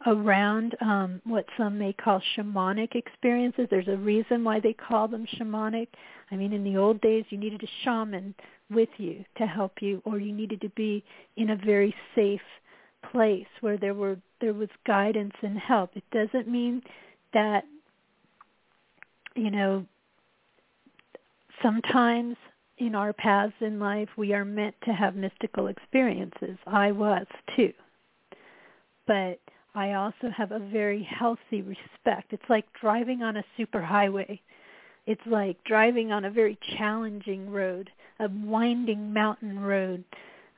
around 0.06 0.76
um, 0.80 1.20
what 1.24 1.44
some 1.58 1.76
may 1.76 1.92
call 1.92 2.22
shamanic 2.36 2.94
experiences. 2.94 3.66
There's 3.68 3.88
a 3.88 3.96
reason 3.96 4.44
why 4.44 4.60
they 4.60 4.72
call 4.72 5.08
them 5.08 5.26
shamanic. 5.38 5.88
I 6.30 6.36
mean, 6.36 6.52
in 6.52 6.62
the 6.62 6.76
old 6.76 7.00
days, 7.00 7.24
you 7.30 7.38
needed 7.38 7.62
a 7.64 7.84
shaman 7.84 8.34
with 8.70 8.88
you 8.96 9.24
to 9.38 9.46
help 9.46 9.72
you, 9.80 10.00
or 10.04 10.18
you 10.18 10.32
needed 10.32 10.60
to 10.60 10.68
be 10.70 11.04
in 11.36 11.50
a 11.50 11.56
very 11.56 11.94
safe 12.14 12.40
place 13.10 13.46
where 13.60 13.76
there 13.76 13.94
were 13.94 14.16
there 14.40 14.54
was 14.54 14.68
guidance 14.86 15.34
and 15.42 15.58
help. 15.58 15.90
It 15.96 16.04
doesn't 16.12 16.48
mean 16.48 16.82
that 17.34 17.64
you 19.34 19.50
know 19.50 19.84
sometimes 21.62 22.36
in 22.80 22.94
our 22.94 23.12
paths 23.12 23.52
in 23.60 23.78
life 23.78 24.08
we 24.16 24.32
are 24.32 24.44
meant 24.44 24.74
to 24.84 24.92
have 24.92 25.14
mystical 25.14 25.68
experiences. 25.68 26.56
I 26.66 26.92
was 26.92 27.26
too. 27.54 27.72
But 29.06 29.38
I 29.74 29.92
also 29.92 30.30
have 30.36 30.50
a 30.50 30.58
very 30.58 31.02
healthy 31.02 31.62
respect. 31.62 32.32
It's 32.32 32.42
like 32.48 32.64
driving 32.80 33.22
on 33.22 33.36
a 33.36 33.44
superhighway. 33.58 34.40
It's 35.06 35.20
like 35.26 35.62
driving 35.64 36.10
on 36.10 36.24
a 36.24 36.30
very 36.30 36.58
challenging 36.76 37.50
road, 37.50 37.90
a 38.18 38.28
winding 38.28 39.12
mountain 39.12 39.60
road. 39.60 40.04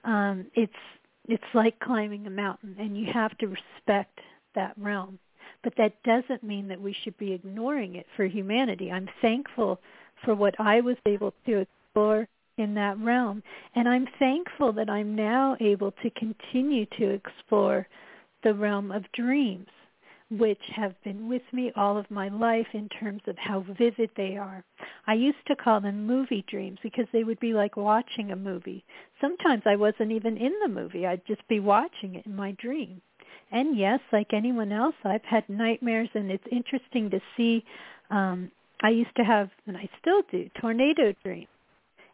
Um, 0.05 0.47
it's 0.55 0.73
it's 1.29 1.45
like 1.55 1.79
climbing 1.79 2.27
a 2.27 2.31
mountain, 2.31 2.75
and 2.79 2.97
you 2.97 3.07
have 3.13 3.37
to 3.39 3.47
respect 3.47 4.19
that 4.55 4.75
realm. 4.77 5.19
But 5.63 5.75
that 5.79 6.03
doesn't 6.03 6.43
mean 6.43 6.67
that 6.69 6.81
we 6.81 6.95
should 7.03 7.17
be 7.19 7.33
ignoring 7.33 7.95
it 7.95 8.07
for 8.17 8.27
humanity. 8.27 8.91
I'm 8.91 9.09
thankful 9.21 9.79
for 10.25 10.35
what 10.35 10.59
I 10.59 10.81
was 10.81 10.97
able 11.07 11.33
to 11.47 11.65
explore 11.93 12.27
in 12.57 12.75
that 12.75 12.99
realm, 12.99 13.43
and 13.75 13.89
I'm 13.89 14.07
thankful 14.19 14.73
that 14.75 14.89
I'm 14.89 15.15
now 15.15 15.57
able 15.61 15.93
to 16.03 16.11
continue 16.11 16.87
to 16.99 17.11
explore 17.11 17.87
the 18.45 18.55
realm 18.55 18.91
of 18.91 19.05
dreams, 19.13 19.69
which 20.31 20.61
have 20.75 20.95
been 21.05 21.29
with 21.29 21.43
me 21.53 21.71
all 21.77 21.99
of 21.99 22.11
my 22.11 22.29
life 22.29 22.67
in 22.73 22.89
terms 22.89 23.21
of 23.27 23.37
how 23.37 23.65
vivid 23.79 24.11
they 24.17 24.37
are. 24.39 24.65
I 25.07 25.15
used 25.15 25.47
to 25.49 25.57
call 25.57 25.81
them 25.81 26.07
movie 26.07 26.45
dreams 26.49 26.79
because 26.83 27.07
they 27.13 27.25
would 27.25 27.41
be 27.41 27.53
like 27.53 27.77
watching 27.77 28.31
a 28.31 28.37
movie. 28.37 28.85
Sometimes 29.21 29.63
I 29.67 29.77
wasn't 29.77 30.13
even 30.13 30.39
in 30.39 30.53
the 30.63 30.69
movie. 30.69 31.07
I'd 31.07 31.27
just 31.27 31.47
be 31.49 31.61
watching 31.61 32.15
it 32.15 32.27
in 32.27 32.35
my 32.35 32.53
dream. 32.53 33.03
And 33.51 33.77
yes, 33.77 34.01
like 34.13 34.33
anyone 34.33 34.73
else, 34.73 34.95
I've 35.05 35.25
had 35.25 35.47
nightmares 35.49 36.09
and 36.15 36.31
it's 36.31 36.47
interesting 36.51 37.11
to 37.11 37.21
see 37.37 37.65
um 38.11 38.51
I 38.83 38.89
used 38.89 39.15
to 39.17 39.25
have 39.25 39.51
and 39.67 39.77
I 39.77 39.89
still 40.01 40.23
do 40.31 40.51
tornado 40.61 41.15
dreams 41.23 41.49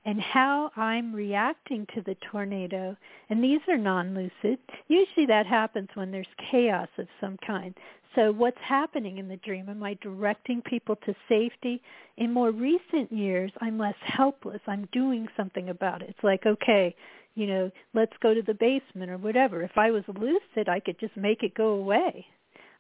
and 0.09 0.23
how 0.23 0.71
I'm 0.75 1.15
reacting 1.15 1.87
to 1.95 2.01
the 2.01 2.17
tornado. 2.33 2.97
And 3.29 3.45
these 3.45 3.61
are 3.69 3.77
non-lucid. 3.77 4.59
Usually 4.89 5.27
that 5.27 5.47
happens 5.47 5.91
when 5.93 6.11
there's 6.11 6.27
chaos 6.51 6.89
of 6.97 7.09
some 7.21 7.37
kind. 7.47 7.75
So 8.15 8.33
what's 8.33 8.57
happening 8.67 9.19
in 9.19 9.29
the 9.29 9.37
dream? 9.37 9.69
Am 9.69 9.83
I 9.83 9.99
directing 10.01 10.63
people 10.63 10.97
to 11.05 11.15
safety? 11.29 11.83
In 12.17 12.33
more 12.33 12.53
recent 12.53 13.13
years, 13.13 13.53
I'm 13.61 13.77
less 13.77 13.97
helpless. 14.01 14.63
I'm 14.67 14.89
doing 14.93 15.29
something 15.37 15.69
about 15.69 16.01
it. 16.01 16.09
It's 16.09 16.25
like, 16.25 16.47
okay, 16.47 16.97
you 17.35 17.47
know, 17.47 17.71
let's 17.93 18.17
go 18.23 18.33
to 18.33 18.41
the 18.41 18.55
basement 18.55 19.11
or 19.11 19.19
whatever. 19.19 19.63
If 19.63 19.77
I 19.77 19.91
was 19.91 20.05
lucid, 20.09 20.71
I 20.71 20.81
could 20.81 20.99
just 20.99 21.19
make 21.19 21.43
it 21.43 21.53
go 21.53 21.73
away. 21.73 22.25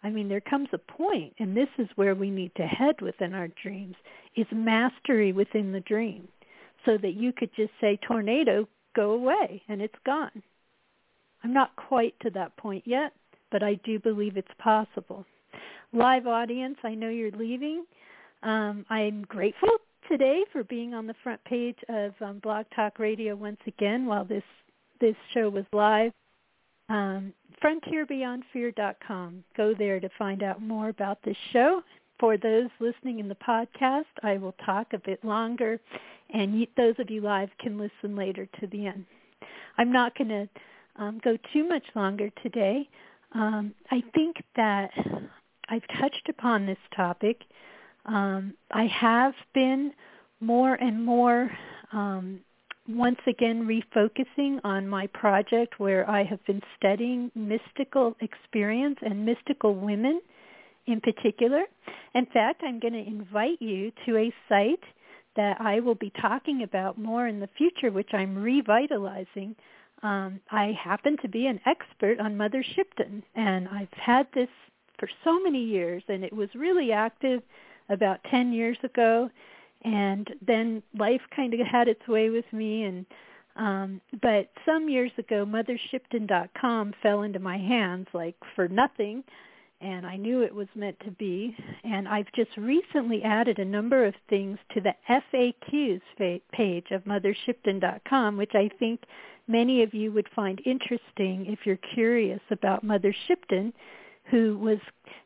I 0.02 0.08
mean, 0.08 0.30
there 0.30 0.40
comes 0.40 0.68
a 0.72 0.78
point, 0.78 1.34
and 1.38 1.54
this 1.54 1.68
is 1.76 1.88
where 1.96 2.14
we 2.14 2.30
need 2.30 2.52
to 2.56 2.66
head 2.66 3.02
within 3.02 3.34
our 3.34 3.48
dreams, 3.62 3.96
is 4.34 4.46
mastery 4.50 5.32
within 5.32 5.72
the 5.72 5.80
dream 5.80 6.26
so 6.88 6.96
that 6.96 7.14
you 7.14 7.34
could 7.34 7.50
just 7.54 7.72
say 7.82 7.98
tornado, 8.06 8.66
go 8.96 9.10
away, 9.10 9.62
and 9.68 9.82
it's 9.82 9.94
gone. 10.06 10.42
I'm 11.44 11.52
not 11.52 11.76
quite 11.76 12.14
to 12.20 12.30
that 12.30 12.56
point 12.56 12.82
yet, 12.86 13.12
but 13.52 13.62
I 13.62 13.74
do 13.84 13.98
believe 13.98 14.38
it's 14.38 14.48
possible. 14.58 15.26
Live 15.92 16.26
audience, 16.26 16.78
I 16.82 16.94
know 16.94 17.10
you're 17.10 17.30
leaving. 17.32 17.84
Um, 18.42 18.86
I'm 18.88 19.22
grateful 19.28 19.68
today 20.08 20.44
for 20.50 20.64
being 20.64 20.94
on 20.94 21.06
the 21.06 21.14
front 21.22 21.44
page 21.44 21.76
of 21.90 22.12
um, 22.22 22.38
Blog 22.38 22.64
Talk 22.74 22.98
Radio 22.98 23.36
once 23.36 23.60
again 23.66 24.06
while 24.06 24.24
this 24.24 24.42
this 24.98 25.16
show 25.34 25.50
was 25.50 25.64
live. 25.72 26.12
Um, 26.88 27.34
FrontierBeyondFear.com. 27.62 29.44
Go 29.56 29.74
there 29.78 30.00
to 30.00 30.08
find 30.18 30.42
out 30.42 30.62
more 30.62 30.88
about 30.88 31.18
this 31.22 31.36
show. 31.52 31.82
for 32.18 32.36
those 32.36 32.68
listening 32.80 33.20
in 33.20 33.28
the 33.28 33.36
podcast, 33.36 34.06
I 34.24 34.38
will 34.38 34.54
talk 34.64 34.92
a 34.92 34.98
bit 34.98 35.24
longer, 35.24 35.78
and 36.30 36.58
you, 36.58 36.66
those 36.76 36.94
of 36.98 37.10
you 37.10 37.20
live 37.20 37.50
can 37.58 37.78
listen 37.78 38.16
later 38.16 38.46
to 38.60 38.66
the 38.66 38.86
end. 38.86 39.04
I'm 39.76 39.92
not 39.92 40.16
going 40.16 40.28
to 40.28 40.48
um, 40.96 41.20
go 41.24 41.38
too 41.52 41.66
much 41.66 41.84
longer 41.94 42.30
today. 42.42 42.88
Um, 43.32 43.74
I 43.90 44.02
think 44.14 44.36
that 44.56 44.90
I've 45.68 45.86
touched 46.00 46.28
upon 46.28 46.66
this 46.66 46.78
topic. 46.94 47.42
Um, 48.06 48.54
I 48.70 48.86
have 48.86 49.34
been 49.54 49.92
more 50.40 50.74
and 50.74 51.04
more 51.04 51.50
um, 51.92 52.40
once 52.88 53.18
again 53.26 53.66
refocusing 53.66 54.60
on 54.64 54.88
my 54.88 55.06
project 55.08 55.78
where 55.78 56.08
I 56.08 56.24
have 56.24 56.44
been 56.46 56.62
studying 56.76 57.30
mystical 57.34 58.16
experience 58.20 58.98
and 59.02 59.26
mystical 59.26 59.74
women 59.74 60.20
in 60.86 61.00
particular. 61.00 61.64
In 62.14 62.26
fact, 62.26 62.62
I'm 62.64 62.80
going 62.80 62.94
to 62.94 63.06
invite 63.06 63.60
you 63.60 63.92
to 64.06 64.16
a 64.16 64.32
site 64.48 64.82
that 65.36 65.60
I 65.60 65.80
will 65.80 65.94
be 65.94 66.12
talking 66.20 66.62
about 66.62 66.98
more 66.98 67.26
in 67.26 67.40
the 67.40 67.48
future, 67.56 67.90
which 67.90 68.10
I'm 68.12 68.36
revitalizing. 68.36 69.54
Um, 70.02 70.40
I 70.50 70.76
happen 70.82 71.16
to 71.22 71.28
be 71.28 71.46
an 71.46 71.60
expert 71.66 72.20
on 72.20 72.36
Mother 72.36 72.64
Shipton, 72.74 73.22
and 73.34 73.68
I've 73.68 73.92
had 73.92 74.26
this 74.34 74.48
for 74.98 75.08
so 75.24 75.40
many 75.40 75.62
years, 75.62 76.02
and 76.08 76.24
it 76.24 76.32
was 76.32 76.48
really 76.54 76.92
active 76.92 77.42
about 77.88 78.20
10 78.30 78.52
years 78.52 78.78
ago 78.82 79.30
and 79.82 80.28
then 80.44 80.82
life 80.98 81.20
kind 81.34 81.54
of 81.54 81.60
had 81.60 81.88
its 81.88 82.06
way 82.08 82.30
with 82.30 82.44
me 82.52 82.84
and 82.84 83.06
um 83.56 84.00
but 84.20 84.50
some 84.66 84.88
years 84.88 85.12
ago 85.18 85.46
mothershipton.com 85.46 86.92
fell 87.02 87.22
into 87.22 87.38
my 87.38 87.56
hands 87.56 88.06
like 88.12 88.36
for 88.54 88.68
nothing 88.68 89.22
and 89.80 90.06
I 90.06 90.16
knew 90.16 90.42
it 90.42 90.54
was 90.54 90.68
meant 90.74 90.98
to 91.04 91.10
be 91.12 91.56
and 91.84 92.08
I've 92.08 92.30
just 92.34 92.56
recently 92.56 93.22
added 93.22 93.58
a 93.58 93.64
number 93.64 94.04
of 94.04 94.14
things 94.28 94.58
to 94.74 94.80
the 94.80 94.94
FAQs 95.08 96.00
page 96.52 96.86
of 96.90 97.04
mothershipton.com 97.04 98.36
which 98.36 98.54
I 98.54 98.70
think 98.78 99.00
many 99.46 99.82
of 99.82 99.94
you 99.94 100.12
would 100.12 100.28
find 100.34 100.60
interesting 100.66 101.46
if 101.46 101.60
you're 101.64 101.78
curious 101.94 102.40
about 102.50 102.82
Mother 102.82 103.14
Shipton 103.26 103.72
who 104.30 104.58
was 104.58 104.78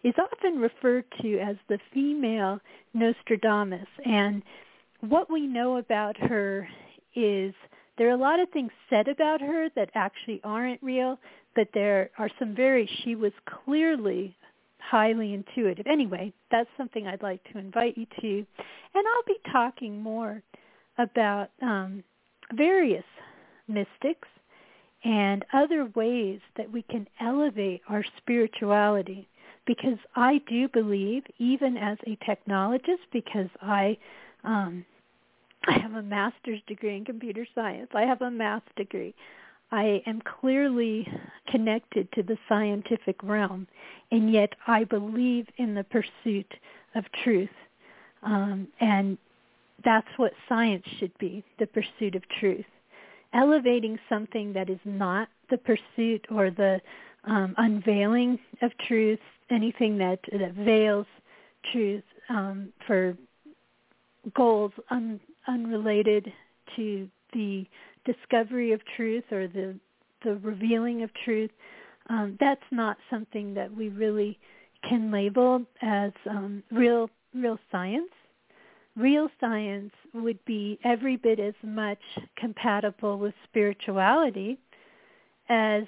is 0.02 0.14
often 0.18 0.58
referred 0.58 1.04
to 1.20 1.38
as 1.38 1.56
the 1.68 1.78
female 1.92 2.60
Nostradamus. 2.94 3.88
And 4.04 4.42
what 5.00 5.30
we 5.30 5.46
know 5.46 5.78
about 5.78 6.16
her 6.18 6.68
is 7.14 7.54
there 7.98 8.08
are 8.08 8.12
a 8.12 8.16
lot 8.16 8.40
of 8.40 8.48
things 8.50 8.70
said 8.88 9.08
about 9.08 9.40
her 9.40 9.68
that 9.76 9.90
actually 9.94 10.40
aren't 10.44 10.82
real, 10.82 11.18
but 11.54 11.68
there 11.74 12.10
are 12.18 12.30
some 12.38 12.54
very 12.54 12.88
she 13.02 13.14
was 13.14 13.32
clearly 13.64 14.36
highly 14.90 15.34
intuitive. 15.34 15.86
Anyway, 15.86 16.32
that's 16.50 16.68
something 16.76 17.06
I'd 17.06 17.22
like 17.22 17.42
to 17.52 17.58
invite 17.58 17.96
you 17.96 18.06
to. 18.20 18.46
And 18.94 19.04
I'll 19.06 19.26
be 19.26 19.38
talking 19.50 20.02
more 20.02 20.42
about 20.98 21.50
um, 21.62 22.04
various 22.54 23.04
mystics 23.68 24.28
and 25.04 25.44
other 25.52 25.86
ways 25.94 26.40
that 26.56 26.70
we 26.70 26.82
can 26.82 27.06
elevate 27.20 27.82
our 27.88 28.04
spirituality 28.18 29.28
because 29.66 29.98
I 30.16 30.40
do 30.48 30.68
believe 30.68 31.24
even 31.38 31.76
as 31.76 31.98
a 32.06 32.16
technologist 32.28 33.04
because 33.12 33.48
I 33.60 33.96
um 34.44 34.84
I 35.66 35.78
have 35.78 35.94
a 35.94 36.02
master's 36.02 36.60
degree 36.66 36.96
in 36.96 37.04
computer 37.04 37.46
science. 37.54 37.88
I 37.94 38.02
have 38.02 38.20
a 38.20 38.30
math 38.30 38.64
degree. 38.76 39.14
I 39.72 40.02
am 40.06 40.20
clearly 40.40 41.08
connected 41.48 42.10
to 42.12 42.22
the 42.22 42.38
scientific 42.48 43.22
realm, 43.22 43.66
and 44.10 44.32
yet 44.32 44.52
I 44.66 44.84
believe 44.84 45.46
in 45.56 45.74
the 45.74 45.84
pursuit 45.84 46.52
of 46.94 47.04
truth. 47.24 47.48
Um, 48.22 48.68
and 48.80 49.18
that's 49.84 50.06
what 50.16 50.32
science 50.48 50.84
should 50.98 51.16
be, 51.18 51.42
the 51.58 51.66
pursuit 51.66 52.14
of 52.14 52.22
truth 52.38 52.64
elevating 53.34 53.98
something 54.08 54.52
that 54.52 54.68
is 54.68 54.78
not 54.84 55.28
the 55.50 55.58
pursuit 55.58 56.24
or 56.30 56.50
the 56.50 56.80
um, 57.24 57.54
unveiling 57.58 58.38
of 58.62 58.70
truth, 58.86 59.20
anything 59.50 59.98
that, 59.98 60.18
that 60.32 60.52
veils 60.54 61.06
truth 61.72 62.02
um, 62.28 62.72
for 62.86 63.16
goals 64.34 64.72
un, 64.90 65.20
unrelated 65.48 66.32
to 66.76 67.08
the 67.32 67.66
discovery 68.04 68.72
of 68.72 68.80
truth 68.96 69.24
or 69.30 69.46
the 69.48 69.78
the 70.24 70.36
revealing 70.36 71.02
of 71.02 71.10
truth. 71.24 71.50
Um, 72.08 72.36
that's 72.40 72.60
not 72.70 72.96
something 73.10 73.54
that 73.54 73.74
we 73.74 73.88
really 73.88 74.38
can 74.88 75.10
label 75.10 75.62
as 75.80 76.12
um, 76.28 76.62
real 76.70 77.10
real 77.34 77.58
science 77.70 78.10
real 78.96 79.28
science 79.40 79.92
would 80.14 80.44
be 80.44 80.78
every 80.84 81.16
bit 81.16 81.40
as 81.40 81.54
much 81.62 82.00
compatible 82.36 83.18
with 83.18 83.34
spirituality 83.44 84.58
as 85.48 85.84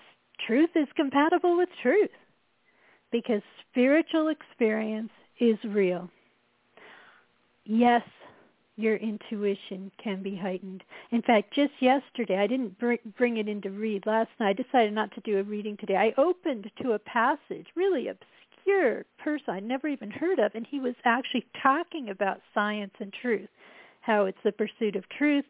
truth 0.47 0.71
is 0.75 0.89
compatible 0.97 1.57
with 1.57 1.69
truth 1.83 2.11
because 3.13 3.43
spiritual 3.71 4.29
experience 4.29 5.11
is 5.39 5.57
real. 5.65 6.11
Yes, 7.65 8.03
your 8.77 8.97
intuition 8.97 9.91
can 10.03 10.23
be 10.23 10.35
heightened. 10.35 10.83
In 11.11 11.23
fact, 11.23 11.55
just 11.55 11.73
yesterday, 11.81 12.39
I 12.39 12.47
didn't 12.47 12.79
bring 12.79 13.37
it 13.37 13.49
in 13.49 13.61
to 13.63 13.71
read 13.71 14.07
last 14.07 14.31
night. 14.41 14.59
I 14.59 14.63
decided 14.63 14.93
not 14.93 15.13
to 15.15 15.21
do 15.21 15.39
a 15.39 15.43
reading 15.45 15.77
today. 15.77 15.97
I 15.97 16.21
opened 16.21 16.71
to 16.83 16.93
a 16.93 16.99
passage, 16.99 17.67
really 17.77 18.09
obscure 18.09 19.05
person 19.19 19.55
I'd 19.55 19.63
never 19.63 19.89
even 19.89 20.11
heard 20.11 20.39
of, 20.39 20.53
and 20.55 20.67
he 20.67 20.81
was 20.81 20.95
actually 21.05 21.47
talking 21.63 22.09
about 22.11 22.41
science 22.53 22.95
and 22.99 23.13
truth, 23.13 23.49
how 24.01 24.25
it's 24.25 24.39
the 24.43 24.53
pursuit 24.53 24.97
of 24.97 25.09
truth. 25.09 25.45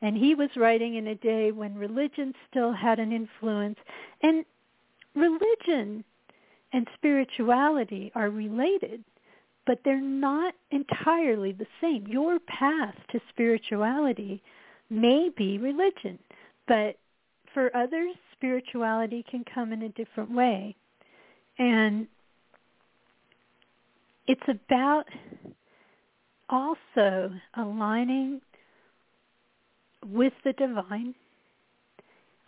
And 0.00 0.16
he 0.16 0.34
was 0.34 0.50
writing 0.54 0.94
in 0.94 1.08
a 1.08 1.14
day 1.16 1.50
when 1.50 1.74
religion 1.74 2.34
still 2.48 2.72
had 2.72 3.00
an 3.00 3.10
influence. 3.10 3.78
And 4.22 4.44
religion 5.14 6.04
and 6.72 6.86
spirituality 6.94 8.12
are 8.14 8.30
related, 8.30 9.02
but 9.68 9.80
they're 9.84 10.00
not 10.00 10.54
entirely 10.70 11.52
the 11.52 11.66
same. 11.78 12.06
Your 12.08 12.38
path 12.38 12.94
to 13.12 13.20
spirituality 13.28 14.42
may 14.88 15.28
be 15.36 15.58
religion, 15.58 16.18
but 16.66 16.96
for 17.52 17.70
others, 17.76 18.14
spirituality 18.32 19.22
can 19.30 19.44
come 19.54 19.74
in 19.74 19.82
a 19.82 19.90
different 19.90 20.34
way. 20.34 20.74
And 21.58 22.06
it's 24.26 24.40
about 24.48 25.04
also 26.48 27.30
aligning 27.54 28.40
with 30.06 30.32
the 30.44 30.54
divine, 30.54 31.14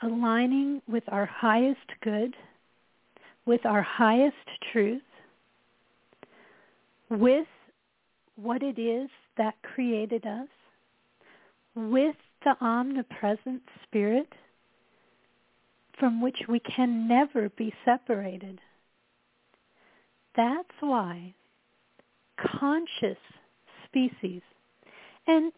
aligning 0.01 0.81
with 0.89 1.05
our 1.09 1.27
highest 1.27 1.81
good, 2.03 2.35
with 3.45 3.67
our 3.67 3.83
highest 3.83 4.37
truth, 4.73 5.03
with 7.11 7.47
what 8.37 8.63
it 8.63 8.79
is 8.79 9.11
that 9.37 9.55
created 9.63 10.25
us, 10.25 10.49
with 11.75 12.17
the 12.45 12.55
omnipresent 12.61 13.63
spirit 13.83 14.29
from 15.99 16.23
which 16.23 16.39
we 16.49 16.61
can 16.61 17.07
never 17.07 17.51
be 17.51 17.75
separated. 17.85 18.59
That's 20.37 20.69
why 20.81 21.35
conscious 22.59 23.19
species. 23.87 24.41
And 25.27 25.53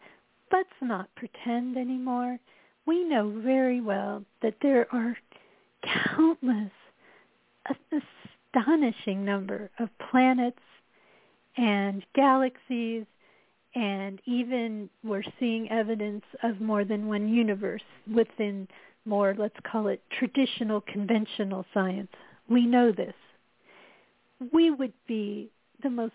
let's 0.51 0.69
not 0.81 1.09
pretend 1.15 1.77
anymore. 1.77 2.39
We 2.85 3.03
know 3.03 3.41
very 3.43 3.79
well 3.79 4.23
that 4.41 4.55
there 4.61 4.87
are 4.93 5.15
countless, 5.83 6.71
astonishing 8.53 9.23
number 9.23 9.69
of 9.79 9.89
planets 10.11 10.59
and 11.57 12.05
galaxies 12.15 13.05
and 13.75 14.21
even 14.25 14.89
we're 15.03 15.23
seeing 15.39 15.69
evidence 15.71 16.23
of 16.43 16.61
more 16.61 16.85
than 16.85 17.07
one 17.07 17.27
universe 17.27 17.81
within 18.13 18.67
more, 19.05 19.35
let's 19.37 19.55
call 19.69 19.87
it 19.87 20.01
traditional, 20.17 20.81
conventional 20.81 21.65
science. 21.73 22.09
We 22.47 22.65
know 22.65 22.91
this. 22.91 23.15
We 24.51 24.71
would 24.71 24.93
be 25.07 25.49
the 25.81 25.89
most 25.89 26.13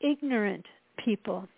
ignorant 0.00 0.66
people 1.02 1.48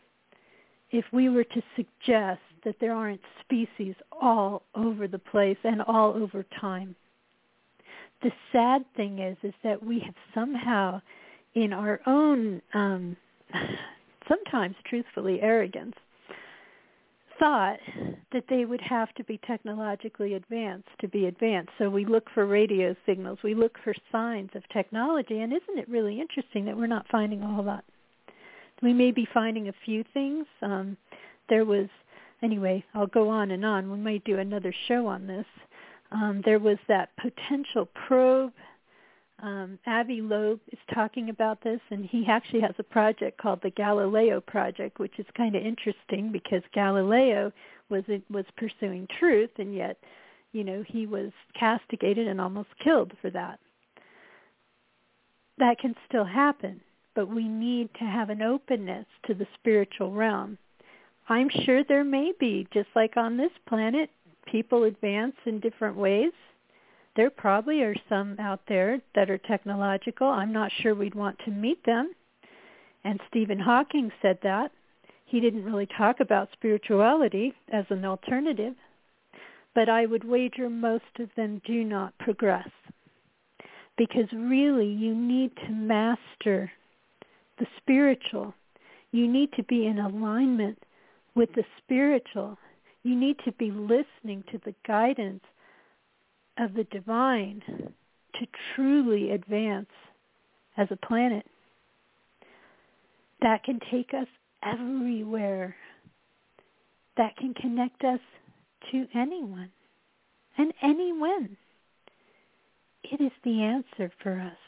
if 0.90 1.04
we 1.12 1.28
were 1.28 1.44
to 1.44 1.62
suggest 1.76 2.40
that 2.64 2.76
there 2.80 2.94
aren't 2.94 3.20
species 3.40 3.94
all 4.20 4.62
over 4.74 5.06
the 5.06 5.18
place 5.18 5.58
and 5.64 5.82
all 5.82 6.14
over 6.14 6.44
time. 6.60 6.94
The 8.22 8.32
sad 8.52 8.84
thing 8.96 9.20
is, 9.20 9.36
is 9.42 9.54
that 9.62 9.82
we 9.82 10.00
have 10.00 10.14
somehow, 10.34 11.00
in 11.64 11.72
our 11.72 12.00
own, 12.06 12.62
um, 12.74 13.16
sometimes 14.28 14.76
truthfully 14.84 15.40
arrogance, 15.40 15.94
thought 17.38 17.78
that 18.32 18.44
they 18.48 18.64
would 18.64 18.80
have 18.80 19.14
to 19.14 19.22
be 19.24 19.38
technologically 19.46 20.34
advanced 20.34 20.88
to 21.00 21.06
be 21.06 21.26
advanced. 21.26 21.70
So 21.78 21.88
we 21.88 22.04
look 22.04 22.24
for 22.34 22.46
radio 22.46 22.96
signals, 23.06 23.38
we 23.44 23.54
look 23.54 23.76
for 23.84 23.94
signs 24.10 24.50
of 24.54 24.68
technology, 24.70 25.40
and 25.40 25.52
isn't 25.52 25.78
it 25.78 25.88
really 25.88 26.20
interesting 26.20 26.64
that 26.64 26.76
we're 26.76 26.88
not 26.88 27.06
finding 27.10 27.42
a 27.42 27.46
whole 27.46 27.64
lot? 27.64 27.84
we 28.82 28.92
may 28.92 29.10
be 29.10 29.26
finding 29.32 29.68
a 29.68 29.74
few 29.84 30.04
things. 30.14 30.46
Um, 30.62 30.96
there 31.48 31.64
was, 31.64 31.88
anyway, 32.42 32.84
I'll 32.94 33.06
go 33.06 33.28
on 33.28 33.50
and 33.50 33.64
on. 33.64 33.90
We 33.90 33.98
might 33.98 34.24
do 34.24 34.38
another 34.38 34.74
show 34.86 35.06
on 35.06 35.26
this. 35.26 35.46
Um, 36.12 36.42
there 36.44 36.58
was 36.58 36.78
that 36.88 37.10
potential 37.20 37.88
probe. 38.06 38.52
Um, 39.40 39.78
Avi 39.86 40.20
Loeb 40.20 40.60
is 40.72 40.78
talking 40.92 41.30
about 41.30 41.62
this, 41.62 41.80
and 41.90 42.04
he 42.04 42.26
actually 42.28 42.60
has 42.60 42.74
a 42.78 42.82
project 42.82 43.40
called 43.40 43.60
the 43.62 43.70
Galileo 43.70 44.40
Project, 44.40 44.98
which 44.98 45.18
is 45.18 45.26
kind 45.36 45.54
of 45.54 45.64
interesting 45.64 46.32
because 46.32 46.62
Galileo 46.74 47.52
was 47.88 48.04
was 48.30 48.44
pursuing 48.56 49.06
truth, 49.18 49.50
and 49.58 49.74
yet, 49.74 49.96
you 50.52 50.64
know, 50.64 50.82
he 50.86 51.06
was 51.06 51.30
castigated 51.58 52.26
and 52.26 52.40
almost 52.40 52.68
killed 52.82 53.12
for 53.22 53.30
that. 53.30 53.60
That 55.58 55.78
can 55.78 55.94
still 56.08 56.24
happen 56.24 56.80
but 57.18 57.34
we 57.34 57.48
need 57.48 57.88
to 57.94 58.04
have 58.04 58.30
an 58.30 58.42
openness 58.42 59.04
to 59.26 59.34
the 59.34 59.46
spiritual 59.58 60.12
realm. 60.12 60.56
I'm 61.28 61.48
sure 61.64 61.82
there 61.82 62.04
may 62.04 62.32
be, 62.38 62.68
just 62.72 62.86
like 62.94 63.16
on 63.16 63.36
this 63.36 63.50
planet, 63.68 64.08
people 64.46 64.84
advance 64.84 65.34
in 65.44 65.58
different 65.58 65.96
ways. 65.96 66.30
There 67.18 67.30
probably 67.30 67.82
are 67.82 67.96
some 68.08 68.36
out 68.38 68.60
there 68.68 69.00
that 69.16 69.28
are 69.28 69.38
technological. 69.38 70.28
I'm 70.28 70.52
not 70.52 70.70
sure 70.80 70.94
we'd 70.94 71.16
want 71.16 71.36
to 71.44 71.50
meet 71.50 71.84
them. 71.84 72.12
And 73.02 73.18
Stephen 73.28 73.58
Hawking 73.58 74.12
said 74.22 74.38
that. 74.44 74.70
He 75.24 75.40
didn't 75.40 75.64
really 75.64 75.88
talk 75.98 76.20
about 76.20 76.48
spirituality 76.52 77.54
as 77.72 77.84
an 77.90 78.04
alternative, 78.04 78.74
but 79.74 79.88
I 79.88 80.06
would 80.06 80.22
wager 80.22 80.70
most 80.70 81.18
of 81.18 81.28
them 81.36 81.60
do 81.66 81.82
not 81.82 82.16
progress. 82.18 82.68
Because 83.96 84.30
really 84.32 84.86
you 84.86 85.12
need 85.12 85.50
to 85.66 85.72
master 85.72 86.70
the 87.58 87.66
spiritual. 87.78 88.54
You 89.10 89.26
need 89.26 89.52
to 89.54 89.64
be 89.64 89.86
in 89.86 89.98
alignment 89.98 90.78
with 91.34 91.52
the 91.56 91.64
spiritual. 91.78 92.56
You 93.02 93.16
need 93.16 93.40
to 93.44 93.50
be 93.50 93.72
listening 93.72 94.44
to 94.52 94.60
the 94.64 94.74
guidance 94.86 95.42
of 96.58 96.74
the 96.74 96.84
divine 96.84 97.62
to 98.34 98.46
truly 98.74 99.30
advance 99.30 99.90
as 100.76 100.88
a 100.90 100.96
planet. 100.96 101.46
That 103.40 103.64
can 103.64 103.80
take 103.90 104.12
us 104.14 104.26
everywhere. 104.62 105.76
That 107.16 107.36
can 107.36 107.54
connect 107.54 108.04
us 108.04 108.20
to 108.90 109.06
anyone 109.14 109.70
and 110.56 110.72
anyone. 110.82 111.56
It 113.04 113.20
is 113.20 113.32
the 113.44 113.62
answer 113.62 114.12
for 114.22 114.40
us. 114.40 114.58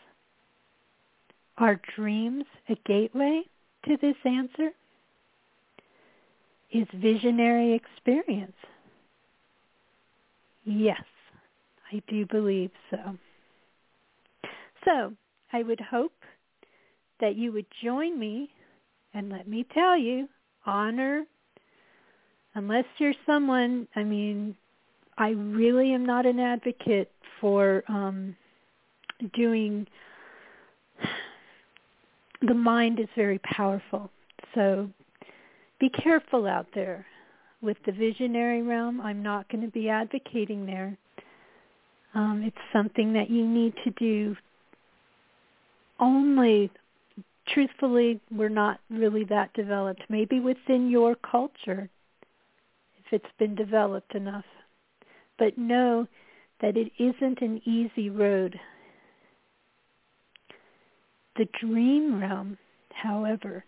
Are 1.58 1.80
dreams 1.96 2.44
a 2.68 2.76
gateway 2.86 3.42
to 3.86 3.96
this 4.00 4.16
answer? 4.24 4.70
Is 6.72 6.86
visionary 6.94 7.74
experience? 7.74 8.56
Yes, 10.64 11.02
I 11.92 12.02
do 12.08 12.26
believe 12.26 12.70
so. 12.90 12.98
So 14.84 15.12
I 15.52 15.62
would 15.62 15.80
hope 15.80 16.12
that 17.20 17.36
you 17.36 17.52
would 17.52 17.66
join 17.82 18.18
me 18.18 18.50
and 19.12 19.28
let 19.28 19.48
me 19.48 19.66
tell 19.74 19.98
you, 19.98 20.28
honor, 20.64 21.24
unless 22.54 22.84
you're 22.98 23.14
someone, 23.26 23.88
I 23.96 24.04
mean, 24.04 24.56
I 25.18 25.30
really 25.30 25.92
am 25.92 26.06
not 26.06 26.26
an 26.26 26.38
advocate 26.38 27.10
for 27.40 27.82
um, 27.88 28.36
doing 29.34 29.86
the 32.42 32.54
mind 32.54 33.00
is 33.00 33.08
very 33.16 33.38
powerful. 33.40 34.10
So 34.54 34.88
be 35.78 35.90
careful 35.90 36.46
out 36.46 36.66
there 36.74 37.06
with 37.60 37.76
the 37.84 37.92
visionary 37.92 38.62
realm. 38.62 39.00
I'm 39.00 39.22
not 39.22 39.48
going 39.50 39.64
to 39.64 39.70
be 39.70 39.88
advocating 39.88 40.64
there. 40.64 40.96
Um, 42.14 42.42
it's 42.44 42.56
something 42.72 43.12
that 43.12 43.30
you 43.30 43.46
need 43.46 43.74
to 43.84 43.90
do 43.90 44.36
only, 46.00 46.70
truthfully, 47.46 48.20
we're 48.30 48.48
not 48.48 48.80
really 48.90 49.24
that 49.24 49.52
developed. 49.52 50.02
Maybe 50.08 50.40
within 50.40 50.90
your 50.90 51.14
culture, 51.14 51.88
if 52.98 53.12
it's 53.12 53.32
been 53.38 53.54
developed 53.54 54.14
enough. 54.14 54.44
But 55.38 55.56
know 55.56 56.08
that 56.60 56.76
it 56.76 56.90
isn't 56.98 57.40
an 57.40 57.60
easy 57.64 58.10
road 58.10 58.58
the 61.40 61.48
dream 61.58 62.20
realm, 62.20 62.58
however, 62.92 63.64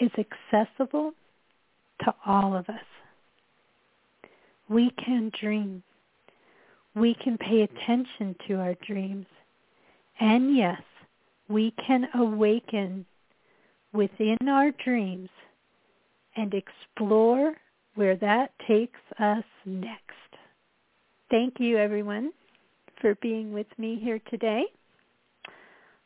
is 0.00 0.10
accessible 0.18 1.12
to 2.04 2.14
all 2.26 2.54
of 2.54 2.68
us. 2.68 2.84
We 4.68 4.90
can 5.02 5.32
dream. 5.40 5.82
We 6.96 7.14
can 7.22 7.38
pay 7.38 7.62
attention 7.62 8.34
to 8.48 8.54
our 8.54 8.74
dreams. 8.86 9.26
And 10.18 10.56
yes, 10.56 10.80
we 11.48 11.72
can 11.86 12.08
awaken 12.14 13.04
within 13.92 14.38
our 14.48 14.72
dreams 14.84 15.28
and 16.36 16.52
explore 16.54 17.54
where 17.94 18.16
that 18.16 18.52
takes 18.66 19.00
us 19.18 19.44
next. 19.64 20.00
Thank 21.30 21.54
you, 21.58 21.76
everyone, 21.76 22.32
for 23.00 23.14
being 23.16 23.52
with 23.52 23.66
me 23.78 23.98
here 24.02 24.20
today. 24.30 24.64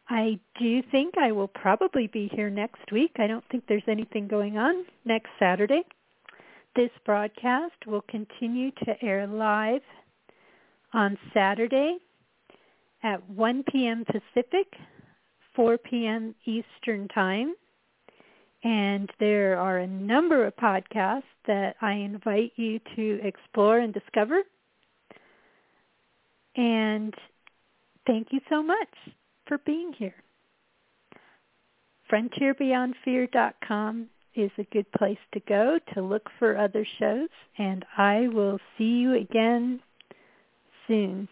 I 0.09 0.41
do 0.59 0.83
think 0.91 1.15
I 1.19 1.31
will 1.31 1.49
probably 1.49 2.09
be 2.09 2.29
here 2.35 2.51
next 2.51 2.91
week. 2.91 3.13
I 3.19 3.29
don't 3.29 3.45
think 3.49 3.65
there's 3.69 3.83
anything 3.87 4.27
going 4.27 4.59
on 4.59 4.85
next 5.05 5.31
Saturday. 5.39 5.83
This 6.75 6.91
broadcast 7.05 7.87
will 7.87 8.03
continue 8.09 8.71
to 8.85 9.05
air 9.05 9.27
live 9.27 9.83
on 10.93 11.19
Saturday 11.33 11.99
at 13.03 13.29
1 13.31 13.65
p.m. 13.71 14.05
Pacific, 14.05 14.67
4 15.55 15.79
p.m. 15.79 16.35
Eastern 16.45 17.09
Time. 17.09 17.55
And 18.63 19.11
there 19.19 19.59
are 19.59 19.79
a 19.79 19.87
number 19.87 20.47
of 20.47 20.55
podcasts 20.57 21.23
that 21.47 21.77
I 21.81 21.93
invite 21.93 22.53
you 22.57 22.79
to 22.95 23.21
explore 23.23 23.79
and 23.79 23.95
discover. 23.95 24.43
And 26.57 27.15
thank 28.07 28.29
you 28.33 28.41
so 28.51 28.63
much 28.63 28.89
for 29.47 29.59
being 29.59 29.95
here. 29.97 30.15
FrontierBeyondFear.com 32.13 34.09
is 34.35 34.51
a 34.59 34.65
good 34.73 34.91
place 34.93 35.19
to 35.33 35.41
go 35.49 35.79
to 35.95 36.03
look 36.03 36.29
for 36.39 36.57
other 36.57 36.87
shows, 36.99 37.29
and 37.57 37.85
I 37.97 38.29
will 38.29 38.59
see 38.77 38.85
you 38.85 39.15
again 39.15 39.81
soon. 40.91 41.29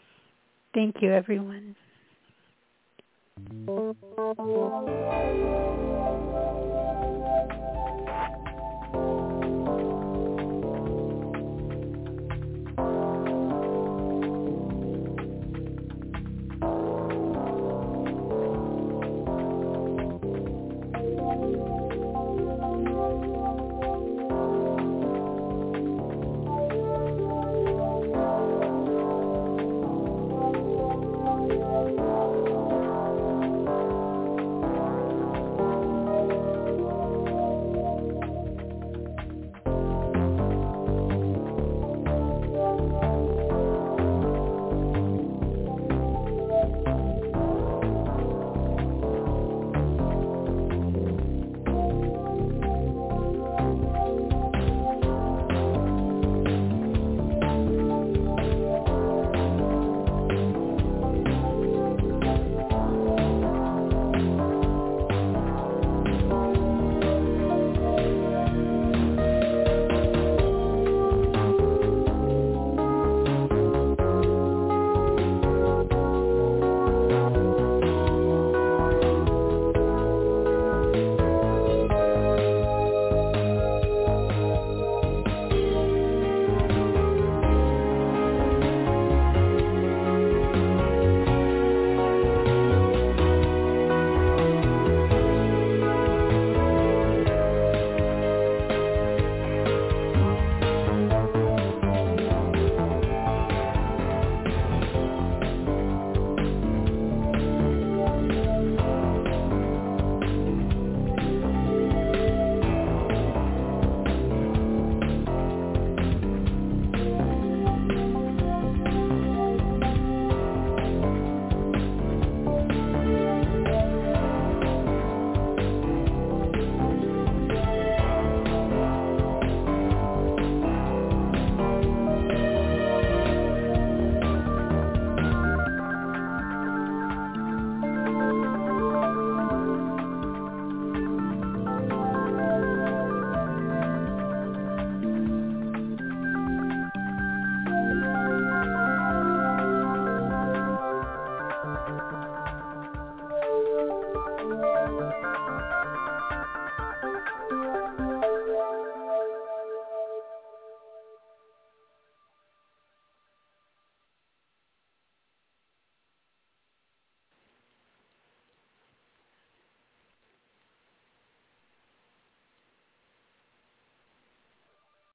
Thank 0.72 1.02
you, 1.02 1.12
everyone. 1.12 1.74